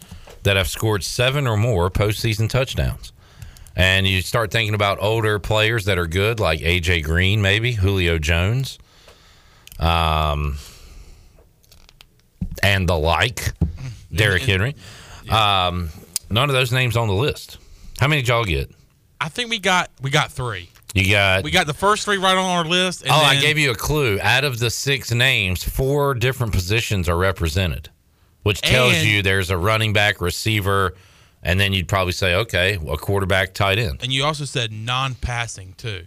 [0.43, 3.13] that have scored seven or more postseason touchdowns.
[3.75, 8.19] And you start thinking about older players that are good, like AJ Green, maybe Julio
[8.19, 8.77] Jones,
[9.79, 10.57] um,
[12.61, 13.53] and the like,
[14.13, 14.75] Derrick Henry.
[15.29, 15.89] Um,
[16.29, 17.57] none of those names on the list.
[17.97, 18.69] How many did y'all get?
[19.21, 20.69] I think we got we got three.
[20.93, 23.01] You got We got the first three right on our list.
[23.01, 24.19] And oh, I gave you a clue.
[24.21, 27.89] Out of the six names, four different positions are represented,
[28.43, 30.93] which tells And- you there's a running back, receiver,
[31.41, 33.99] and then you'd probably say, okay, a quarterback, tight end.
[34.03, 36.05] And you also said non-passing too.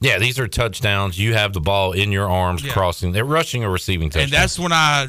[0.00, 1.18] Yeah, these are touchdowns.
[1.18, 2.72] You have the ball in your arms, Yeah.
[2.72, 3.10] crossing.
[3.10, 4.24] They're rushing or receiving touchdown.
[4.24, 5.08] And that's when I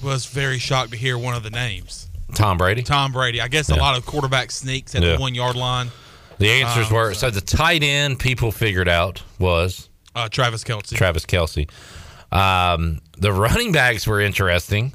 [0.00, 2.08] was very shocked to hear one of the names.
[2.34, 2.82] Tom Brady.
[2.82, 3.40] Tom Brady.
[3.40, 5.14] I guess a lot of quarterback sneaks at Yeah.
[5.14, 5.90] the one yard line.
[6.38, 10.96] The answers Um, were so the tight end people figured out was Uh, Travis Kelce.
[10.96, 11.68] Travis Kelce.
[12.32, 14.92] Um, the running backs were interesting.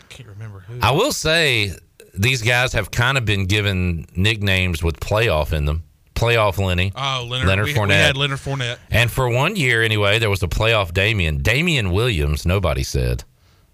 [0.00, 0.78] I can't remember who.
[0.82, 1.72] I will say
[2.14, 5.84] these guys have kind of been given nicknames with playoff in them.
[6.14, 6.92] Playoff Lenny.
[6.96, 7.46] Oh, Leonard.
[7.48, 7.88] Leonard we, Fournette.
[7.88, 8.78] we had Leonard Fournette.
[8.90, 11.38] And for one year anyway, there was a playoff Damien.
[11.42, 13.22] Damien Williams, nobody said,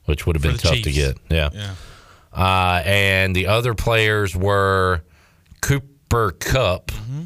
[0.04, 1.16] which would have been tough to get.
[1.30, 1.48] Yeah.
[1.54, 1.74] Yeah.
[2.34, 5.02] Uh, and the other players were
[6.14, 7.22] Cooper Kupp, Mm-hmm.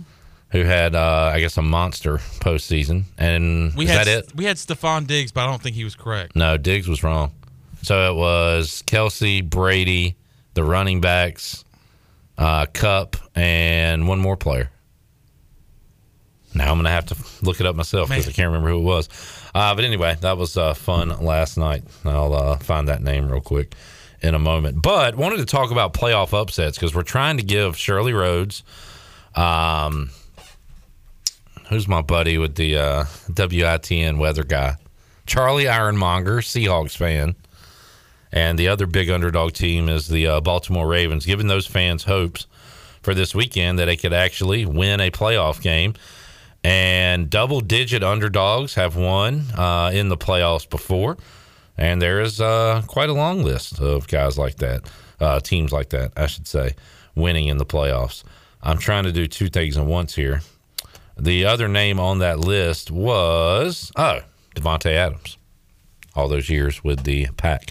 [0.50, 3.04] who had, uh, I guess, a monster postseason.
[3.18, 4.34] And We is had that it?
[4.34, 6.34] we had Stefon Diggs, but I don't think he was correct.
[6.34, 7.32] No, Diggs was wrong.
[7.82, 10.16] So it was Kelce, Brady,
[10.54, 11.64] the running backs,
[12.38, 14.70] uh, Kupp, and one more player.
[16.54, 18.78] Now I'm going to have to look it up myself because I can't remember who
[18.78, 19.08] it was.
[19.54, 21.84] Uh, but anyway, that was uh, fun last night.
[22.04, 23.74] I'll uh, find that name real quick
[24.20, 24.82] in a moment.
[24.82, 28.62] But wanted to talk about playoff upsets because we're trying to give Shirley Rhodes,
[29.34, 30.10] um,
[31.68, 34.76] who's my buddy with the uh, WITN weather guy,
[35.26, 37.36] Charlie Ironmonger, Seahawks fan,
[38.32, 42.46] and the other big underdog team is the uh, Baltimore Ravens, giving those fans hopes
[43.02, 45.94] for this weekend that they could actually win a playoff game.
[46.64, 51.16] And double digit underdogs have won uh, in the playoffs before.
[51.78, 54.90] And there is uh, quite a long list of guys like that,
[55.20, 56.74] uh, teams like that, I should say,
[57.14, 58.24] winning in the playoffs.
[58.62, 60.42] I'm trying to do two things at once here.
[61.16, 64.20] The other name on that list was, oh,
[64.56, 65.36] Davante Adams.
[66.14, 67.70] All those years with the pack.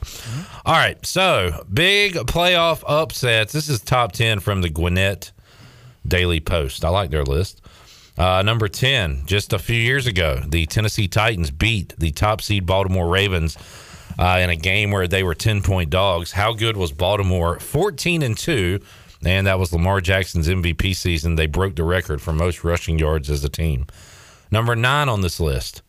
[0.66, 3.52] All right, so big playoff upsets.
[3.52, 5.32] This is top 10 from the Gwinnett
[6.08, 6.86] Daily Post.
[6.86, 7.62] I like their list.
[8.18, 12.66] Uh, number 10, just a few years ago, the Tennessee Titans beat the top seed
[12.66, 13.58] Baltimore Ravens
[14.20, 16.32] uh, in a game where they were 10 point dogs.
[16.32, 17.60] How good was Baltimore?
[17.60, 18.80] 14 and 2
[19.26, 21.36] and that was Lamar Jackson's MVP season.
[21.36, 23.88] They broke the record for most rushing yards as a team.
[24.52, 25.82] Number nine on this list.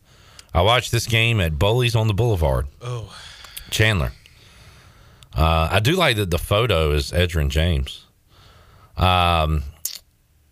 [0.54, 2.68] I watched this game at Bullies on the Boulevard.
[2.80, 3.14] Oh.
[3.70, 4.12] Chandler.
[5.36, 8.06] Uh, I do like that the photo is Edgerrin James.
[8.96, 9.62] Um,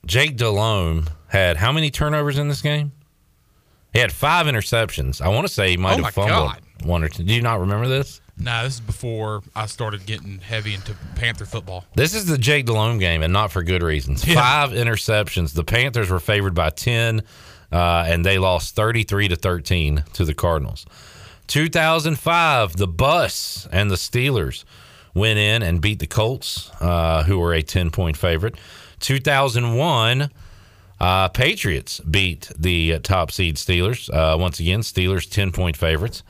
[0.04, 2.92] Jake Delhomme had how many turnovers in this game?
[3.92, 5.22] He had five interceptions.
[5.22, 6.60] I want to say he might Oh, have fumbled God.
[6.86, 7.24] One or two.
[7.24, 8.20] Do you not remember this?
[8.38, 11.84] Nah, this is before I started getting heavy into Panther football.
[11.94, 14.26] This is the Jake Delhomme game, and not for good reasons.
[14.26, 14.34] Yeah.
[14.34, 15.54] Five interceptions.
[15.54, 17.22] The Panthers were favored by ten,
[17.72, 20.86] uh, and they lost thirty-three to thirteen to the Cardinals.
[21.46, 24.64] 2005, the Bus and the Steelers
[25.14, 28.56] went in and beat the Colts, uh, who were a ten-point favorite.
[29.00, 30.30] 2001.
[30.98, 34.08] Uh, Patriots beat the top seed Steelers.
[34.12, 36.22] Uh, once again, Steelers 10 point favorites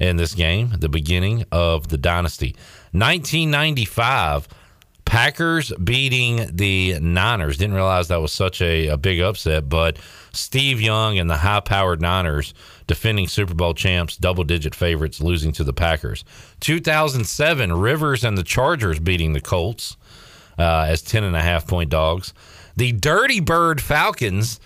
[0.00, 2.56] in this game, the beginning of the dynasty.
[2.92, 4.48] 1995,
[5.04, 7.58] Packers beating the Niners.
[7.58, 9.98] Didn't realize that was such a, a big upset, but
[10.32, 12.54] Steve Young and the high powered Niners,
[12.86, 16.24] defending Super Bowl champs, double digit favorites, losing to the Packers.
[16.60, 19.96] 2007, Rivers and the Chargers beating the Colts
[20.58, 22.32] uh, as 10 and a half point dogs.
[22.76, 24.60] The Dirty Bird Falcons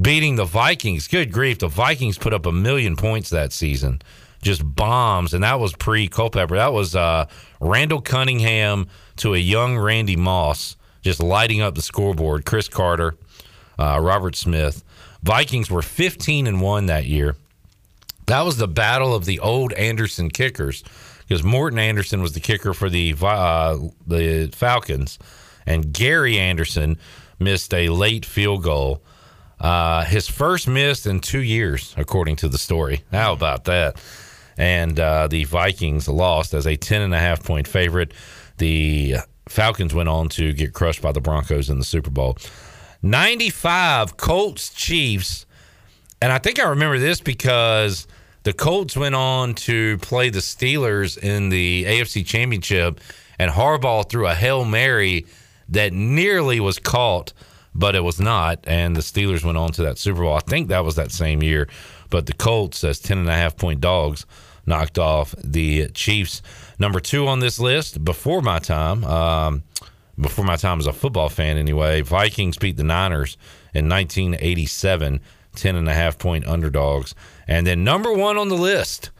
[0.00, 1.08] beating the Vikings.
[1.08, 1.60] Good grief.
[1.60, 4.02] The Vikings put up a million points that season.
[4.44, 5.34] Just bombs.
[5.34, 6.56] And that was pre Culpepper.
[6.56, 7.26] That was uh,
[7.60, 12.44] Randall Cunningham to a young Randy Moss just lighting up the scoreboard.
[12.46, 13.14] Cris Carter,
[13.78, 14.82] uh, Robert Smith.
[15.22, 17.36] Vikings were 15 and 1 that year.
[18.26, 20.82] That was the battle of the old Anderson kickers
[21.28, 25.18] because Morten Andersen was the kicker for the uh, the Falcons,
[25.66, 26.98] and Gary Anderson
[27.38, 29.02] missed a late field goal.
[29.60, 33.02] Uh, his first miss in two years, according to the story.
[33.12, 33.96] How about that?
[34.56, 38.12] And uh, the Vikings lost as a 10 and a half point favorite.
[38.58, 39.16] The
[39.48, 42.38] Falcons went on to get crushed by the Broncos in the Super Bowl.
[43.02, 45.44] 95 Colts Chiefs.
[46.22, 48.06] And I think I remember this because
[48.44, 53.00] the Colts went on to play the Steelers in the AFC Championship,
[53.38, 55.26] and Harbaugh threw a Hail Mary
[55.68, 57.32] that nearly was caught,
[57.74, 58.60] but it was not.
[58.64, 60.34] And the Steelers went on to that Super Bowl.
[60.34, 61.68] I think that was that same year.
[62.10, 64.26] But the Colts, as 10 and a half point dogs,
[64.66, 66.42] knocked off the Chiefs.
[66.78, 69.62] Number two on this list before my time, um,
[70.18, 73.36] before my time as a football fan anyway, Vikings beat the Niners
[73.72, 75.20] in 1987,
[75.56, 77.14] 10 and a half point underdogs.
[77.46, 79.10] And then number one on the list,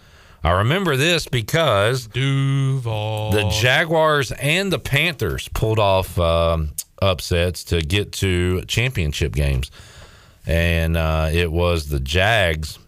[0.42, 3.30] I remember this because Duval.
[3.32, 9.70] the Jaguars and the Panthers pulled off um, upsets to get to championship games.
[10.46, 12.78] And uh, it was the Jags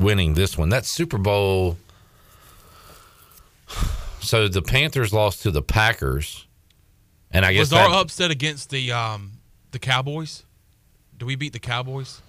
[0.00, 0.68] winning this one.
[0.68, 1.76] That's Super Bowl.
[4.20, 6.46] So the Panthers lost to the Packers.
[7.30, 9.32] And I guess was that, our upset against the um
[9.70, 10.44] the Cowboys?
[11.16, 12.20] Do we beat the Cowboys?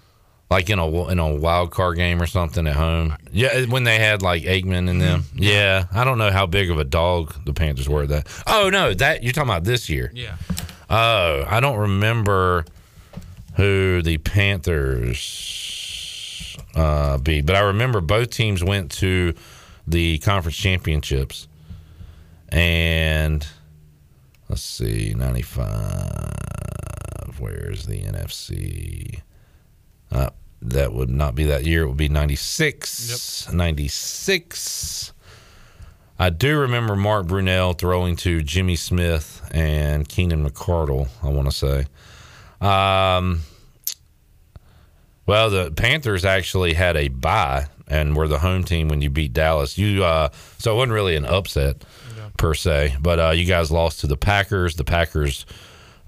[0.52, 3.16] like in a in a wild card game or something at home.
[3.32, 5.24] Yeah, when they had like Aikman in them.
[5.34, 8.06] Yeah, I don't know how big of a dog the Panthers were.
[8.06, 8.28] That.
[8.46, 10.12] Oh no, that you're talking about this year.
[10.14, 10.36] Yeah.
[10.90, 12.66] Oh, I don't remember
[13.56, 15.61] who the Panthers
[16.74, 19.34] uh, beat, but I remember both teams went to
[19.86, 21.48] the conference championships,
[22.48, 23.46] and
[24.48, 26.30] let's see, ninety five.
[27.38, 29.20] Where's the NFC?
[30.10, 30.30] Uh,
[30.62, 31.82] that would not be that year.
[31.82, 33.52] It would be 96.
[33.52, 35.12] 96.
[36.18, 41.56] I do remember Mark Brunell throwing to Jimmy Smith and Keenan McCardell, I want to
[41.56, 41.86] say.
[42.60, 43.40] Um,
[45.26, 49.32] well, the Panthers actually had a bye and were the home team when you beat
[49.32, 49.76] Dallas.
[49.76, 51.84] You uh, So it wasn't really an upset
[52.38, 54.76] per se, but uh, you guys lost to the Packers.
[54.76, 55.44] The Packers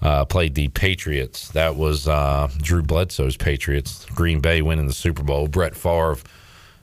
[0.02, 1.48] uh, played the Patriots.
[1.48, 4.06] That was uh, Drew Bledsoe's Patriots.
[4.14, 5.48] Green Bay winning the Super Bowl.
[5.48, 6.16] Brett Favre,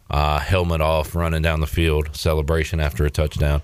[0.09, 3.61] uh, helmet off, running down the field, celebration after a touchdown.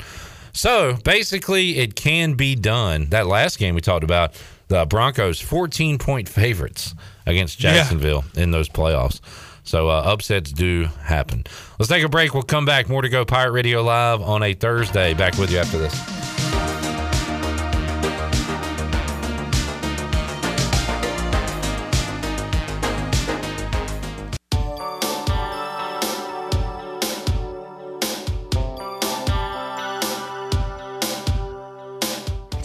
[0.58, 3.06] So basically, it can be done.
[3.12, 4.34] That last game we talked about,
[4.70, 6.96] the Broncos 14 point favorites
[7.28, 7.74] against Yeah.
[7.76, 9.20] Jacksonville in those playoffs.
[9.64, 11.44] So uh, upsets do happen.
[11.78, 12.34] Let's take a break.
[12.34, 12.90] We'll come back.
[12.90, 13.24] More to go.
[13.24, 15.14] Pirate Radio Live on a Thursday.
[15.14, 16.17] Back with you after this.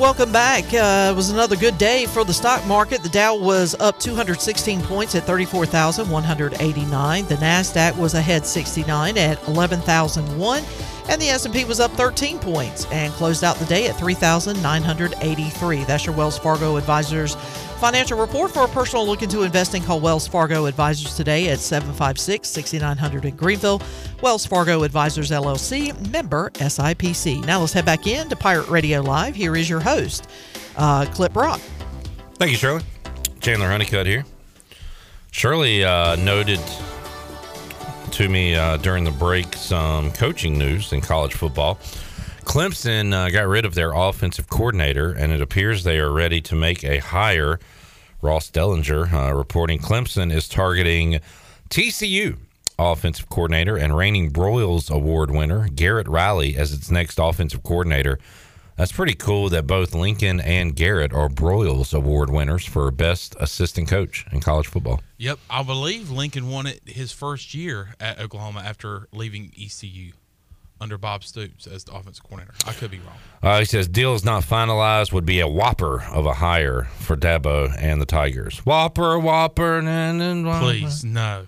[0.00, 0.64] Welcome back.
[0.72, 3.02] Uh, it was another good day for the stock market.
[3.02, 7.26] The Dow was up 216 points at 34,189.
[7.26, 10.64] The Nasdaq was ahead 69 at 11,001,
[11.10, 15.84] and the S&P was up 13 points and closed out the day at 3,983.
[15.84, 17.36] That's your Wells Fargo Advisors
[17.80, 19.82] financial report for a personal look into investing.
[19.82, 23.80] Call Wells Fargo Advisors today at 756-6900 in Greenville.
[24.20, 27.44] Wells Fargo Advisors LLC, member SIPC.
[27.46, 29.34] Now let's head back in to Pirate Radio Live.
[29.34, 30.28] Here is your host,
[30.76, 31.60] uh, Clip Rock.
[32.34, 32.82] Thank you, Shirley.
[33.40, 34.26] Chandler Honeycutt here.
[35.30, 36.60] Shirley uh, noted
[38.12, 41.78] to me uh, during the break some coaching news in college football.
[42.50, 46.56] Clemson uh, got rid of their offensive coordinator, and it appears they are ready to
[46.56, 47.60] make a hire.
[48.22, 51.20] Ross Dellenger uh, reporting Clemson is targeting
[51.68, 52.38] TCU
[52.76, 58.18] offensive coordinator and reigning Broyles Award winner Garrett Riley as its next offensive coordinator.
[58.76, 63.86] That's pretty cool that both Lincoln and Garrett are Broyles Award winners for best assistant
[63.86, 65.00] coach in college football.
[65.18, 70.14] Yep, I believe Lincoln won it his first year at Oklahoma after leaving ECU
[70.80, 72.54] under Bob Stoops as the offensive coordinator.
[72.66, 73.16] I could be wrong.
[73.42, 75.12] Uh, he says deal is not finalized.
[75.12, 78.58] Would be a whopper of a hire for Dabo and the Tigers.
[78.64, 79.88] Whopper, whopper, and,
[80.22, 80.64] and whopper.
[80.64, 81.46] Please no.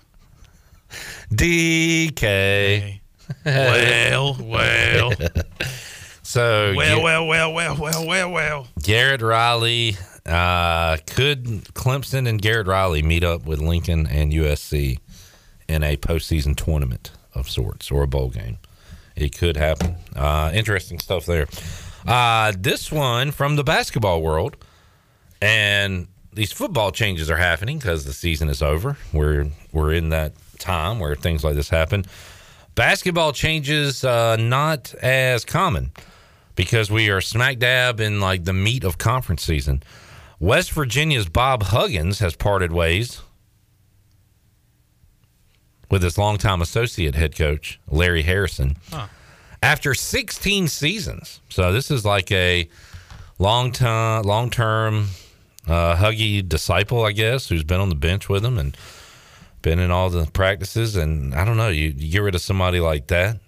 [1.32, 3.00] DK.
[3.44, 5.12] Well, well.
[6.22, 8.68] so Well, well, well, well, well, well, well.
[8.82, 9.96] Garrett Riley.
[10.24, 11.44] Uh, could
[11.74, 14.98] Clemson and Garrett Riley meet up with Lincoln and USC
[15.68, 18.58] in a postseason tournament of sorts or a bowl game?
[19.16, 19.96] It could happen.
[20.14, 21.46] Uh, interesting stuff there.
[22.06, 24.56] Uh, this one from the basketball world,
[25.40, 28.96] and these football changes are happening because the season is over.
[29.12, 32.04] We're we're in that time where things like this happen.
[32.74, 35.92] Basketball changes uh, not as common
[36.56, 39.82] because we are smack dab in like the meat of conference season.
[40.40, 43.22] West Virginia's Bob Huggins has parted ways
[45.92, 49.08] with his longtime associate head coach Larry Harrison Huh.
[49.62, 51.40] after 16 seasons.
[51.50, 52.66] So this is like a
[53.38, 55.08] long time, long term
[55.68, 58.74] uh, Huggy disciple, I guess, who's been on the bench with him and
[59.60, 60.96] been in all the practices.
[60.96, 63.38] And I don't know, you, you get rid of somebody like that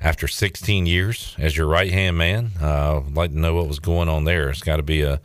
[0.00, 2.52] after 16 years as your right hand man.
[2.62, 4.50] Uh, I'd like to know what was going on there.
[4.50, 5.20] It's got to be a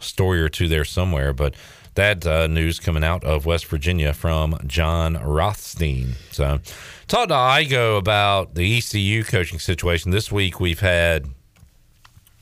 [0.00, 1.54] story or two there somewhere, but.
[1.94, 6.14] That uh, news coming out of West Virginia from Jon Rothstein.
[6.30, 6.58] So,
[7.06, 10.10] talked to Igo about the ECU coaching situation.
[10.10, 11.26] This week we've had,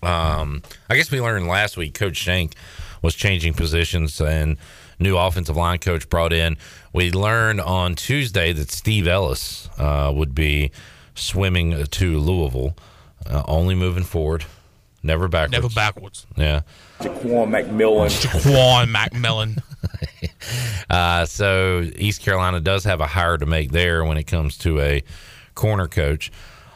[0.05, 2.55] um, I guess we learned last week Coach Shank
[3.03, 4.57] was changing positions and
[5.01, 6.57] new offensive line coach brought in.
[6.93, 10.71] We learned on Tuesday that Steve Ellis uh, would be
[11.15, 12.77] swimming to Louisville,
[13.27, 14.45] uh, only moving forward,
[15.03, 15.53] never backwards.
[15.53, 16.27] Never backwards.
[16.37, 16.61] Yeah.
[17.01, 18.11] Jaquan McMillan.
[18.11, 19.63] Jaquan McMillan.
[20.91, 24.81] Uh, so East Carolina does have a hire to make there when it comes to
[24.81, 25.05] a
[25.55, 26.33] corner coach.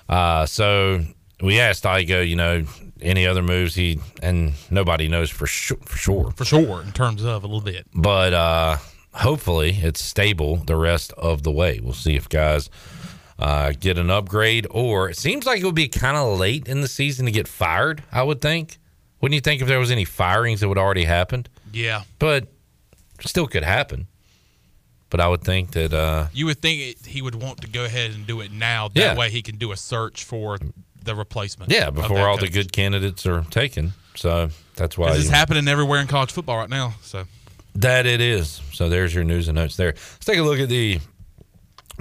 [0.09, 1.05] Uh, so
[1.43, 2.65] we asked Igo, you know,
[3.03, 6.31] any other moves he and nobody knows for sure for sure.
[6.37, 7.87] For sure, in terms of a little bit.
[7.93, 8.77] But uh,
[9.13, 11.81] hopefully it's stable the rest of the way.
[11.83, 12.71] We'll see if guys
[13.39, 16.81] uh, get an upgrade or it seems like it would be kind of late in
[16.83, 18.79] the season to get fired, I would think.
[19.25, 21.49] Wouldn't you think if there was any firings that would already happened?
[21.73, 22.03] Yeah.
[22.19, 22.47] But
[23.23, 24.07] still could happen.
[25.09, 27.87] But I would think that uh, You would think it, he would want to go
[27.87, 28.89] ahead and do it now.
[28.89, 29.17] That Yeah.
[29.17, 30.59] way he can do a search for
[31.03, 31.73] the replacement.
[31.73, 33.95] Yeah, before all the good candidates are taken.
[34.15, 36.93] So that's why it's happening everywhere in college football right now.
[37.01, 37.25] So
[37.77, 38.61] that it is.
[38.75, 39.95] So there's your news and notes there.
[39.95, 41.01] Let's take a look at the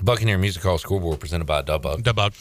[0.01, 2.03] Buccaneer Music Hall scoreboard presented by Dubbug.
[2.03, 2.33] Dubbug.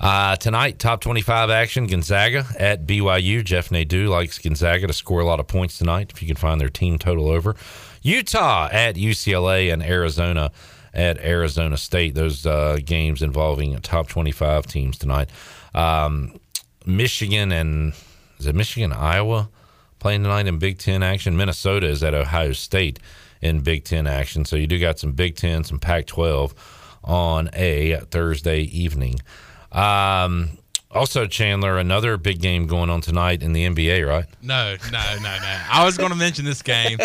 [0.00, 3.44] Uh, tonight, top 25 action Gonzaga at BYU.
[3.44, 6.58] Jeff Nadeau likes Gonzaga to score a lot of points tonight if you can find
[6.58, 7.54] their team total over.
[8.00, 10.52] Utah at UCLA and Arizona
[10.94, 12.14] at Arizona State.
[12.14, 15.28] Those uh, games involving top 25 teams tonight.
[15.74, 16.40] Um,
[16.86, 17.92] Michigan and
[18.38, 19.50] is it Michigan, Iowa
[19.98, 21.36] playing tonight in Big Ten action?
[21.36, 22.98] Minnesota is at Ohio State
[23.42, 24.46] in Big Ten action.
[24.46, 26.54] So you do got some Big Ten, some Pac 12
[27.04, 29.20] on a Thursday evening.
[29.72, 30.58] Um,
[30.90, 34.26] also, Chandler, another big game going on tonight in the NBA, right?
[34.42, 35.60] no, no, no, no.
[35.70, 36.98] I was going to mention this game.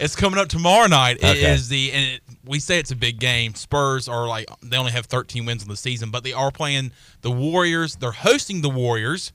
[0.00, 1.18] it's coming up tomorrow night.
[1.18, 1.52] It Okay.
[1.52, 3.54] is the and it, we say it's a big game.
[3.54, 6.92] Spurs are like they only have 13 wins in the season, but they are playing
[7.20, 7.96] the Warriors.
[7.96, 9.32] They're hosting the Warriors.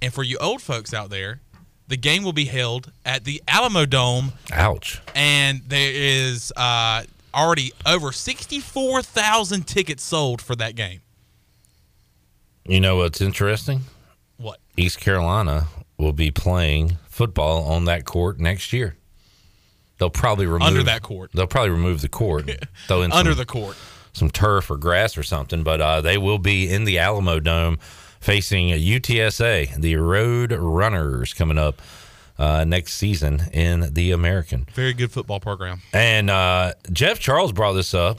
[0.00, 1.40] And for you old folks out there,
[1.88, 5.02] The game will be held at the Alamo Dome, Ouch.
[5.14, 7.02] and there is uh,
[7.34, 11.00] already over 64,000 tickets sold for that game.
[12.64, 13.82] You know what's interesting?
[14.36, 14.58] What?
[14.76, 15.66] East Carolina
[15.98, 18.96] will be playing football on that court next year.
[19.98, 21.30] They'll probably remove Under that court.
[21.34, 22.50] They'll probably remove the court,
[22.86, 23.76] throw in Under some- the court.
[24.12, 25.62] some turf or grass or something.
[25.62, 27.78] But uh, they will be in the Alamo Dome
[28.20, 31.80] facing UTSA, the Road Runners, coming up
[32.40, 34.66] uh, next season in the American.
[34.72, 35.82] Very good football program.
[35.92, 38.18] And uh, Jeff Charles brought this up.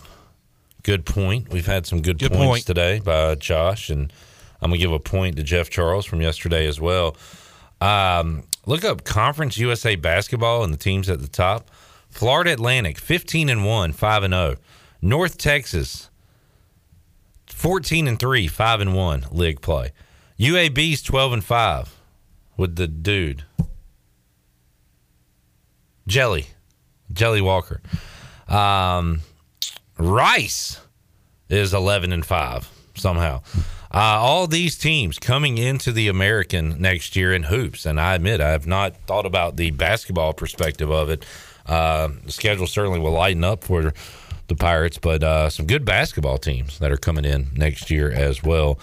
[0.83, 1.49] Good point.
[1.49, 2.65] We've had some good, Good points point.
[2.65, 4.13] today by Josh, and
[4.61, 7.17] I'm gonna give a point to Jeff Charles from yesterday as well.
[7.81, 11.71] Um, look up Conference USA basketball and the teams at the top.
[12.09, 14.55] Florida Atlantic, 15 and one, five and zero.
[15.01, 16.09] North Texas,
[17.47, 19.91] 14 and three, five and one league play.
[20.39, 21.95] UAB's 12 and five
[22.57, 23.45] with the dude
[26.11, 26.47] Jelly,
[27.13, 27.81] Jelly Walker.
[28.49, 29.21] Um,
[29.97, 30.81] Rice
[31.47, 33.41] is 11 and 5 somehow.
[33.93, 37.85] Uh, all these teams coming into the American next year in hoops.
[37.85, 41.25] And I admit, I have not thought about the basketball perspective of it.
[41.65, 43.93] Uh, the schedule certainly will lighten up for
[44.47, 48.43] the Pirates, but uh, some good basketball teams that are coming in next year as
[48.43, 48.77] well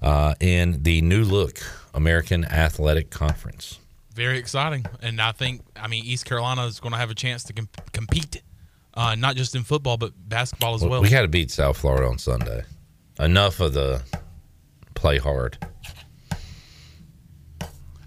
[0.00, 1.58] uh, in the new look
[1.92, 3.80] American Athletic Conference.
[4.14, 4.84] Very exciting.
[5.02, 7.68] And I think, I mean, East Carolina is going to have a chance to com-
[7.92, 8.42] compete,
[8.94, 11.00] uh, not just in football, but basketball as well.
[11.00, 12.62] We got to beat South Florida on Sunday.
[13.18, 14.02] Enough of the
[14.94, 15.58] play hard.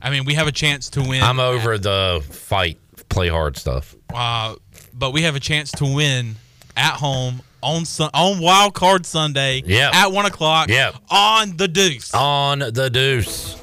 [0.02, 1.24] I mean, we have a chance to win.
[1.24, 2.78] I'm over the fight,
[3.10, 3.96] play hard stuff.
[4.14, 4.56] uh,
[4.94, 6.36] but we have a chance to win
[6.78, 9.96] at home on sun- on Wild Card Sunday Yep.
[9.96, 10.96] at one o'clock Yep.
[11.10, 12.14] on the Deuce.
[12.14, 13.56] On the deuce.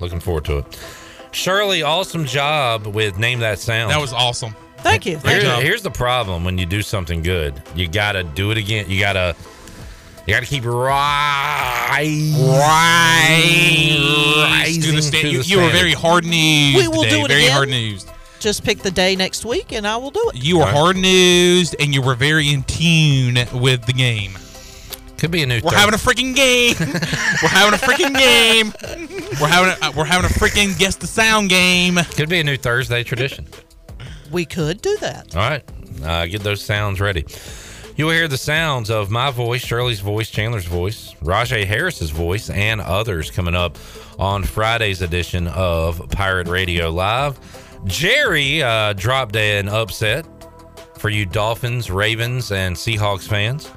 [0.00, 0.78] Looking forward to it.
[1.42, 3.92] Shirley, awesome job with Name That Sound.
[3.92, 4.56] That was awesome.
[4.78, 5.12] Thank you.
[5.18, 5.50] Here- Thank you.
[5.64, 7.62] here's the problem when you do something good.
[7.76, 8.86] You gotta do it again.
[8.90, 9.36] You gotta
[10.26, 12.00] you gotta keep right
[13.38, 16.74] rising mm, To the sta- to you, the you were very hard news.
[16.76, 17.28] We will today, do it again.
[17.28, 17.52] Very again.
[17.56, 18.06] hard news.
[18.40, 20.42] Just pick the day next week, and I will do it.
[20.44, 24.36] You were hard news, and you were very in tune with the game.
[25.18, 25.56] Could be a new.
[25.56, 26.76] We're third- having a freaking game.
[27.42, 28.72] we're having a freaking game.
[29.40, 31.96] We're having a, we're having a freaking guess the sound game.
[32.16, 33.46] Could be a new Thursday tradition.
[34.30, 35.34] We could do that.
[35.34, 35.64] All right,
[36.04, 37.26] uh, get those sounds ready.
[37.96, 42.48] You will hear the sounds of my voice, Shirley's voice, Chandler's voice, Rahjai Harris's voice,
[42.48, 43.76] and others coming up
[44.20, 47.40] on Friday's edition of Pirate Radio Live.
[47.86, 50.26] Jerry uh, dropped an upset
[50.96, 53.68] for you Dolphins, Ravens, and Seahawks fans.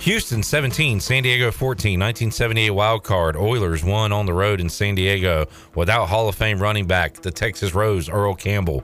[0.00, 3.36] Houston 17, San Diego 14, 1978 wild card.
[3.36, 7.30] Oilers won on the road in San Diego without Hall of Fame running back, the
[7.30, 8.82] Texas Rose, Earl Campbell.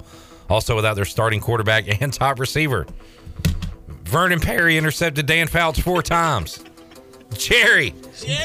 [0.51, 2.87] Also without their starting quarterback and top receiver.
[4.05, 6.63] Vernon Perry intercepted Dan Fouts four times.
[7.37, 7.95] Jerry,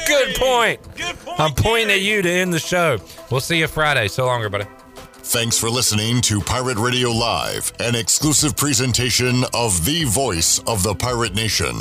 [0.07, 0.81] good point.
[0.95, 1.39] Good point.
[1.39, 2.97] I'm pointing at you to end the show.
[3.29, 4.07] We'll see you Friday.
[4.07, 4.65] So long, everybody.
[5.23, 10.95] Thanks for listening to Pirate Radio Live, an exclusive presentation of the voice of the
[10.95, 11.75] pirate nation.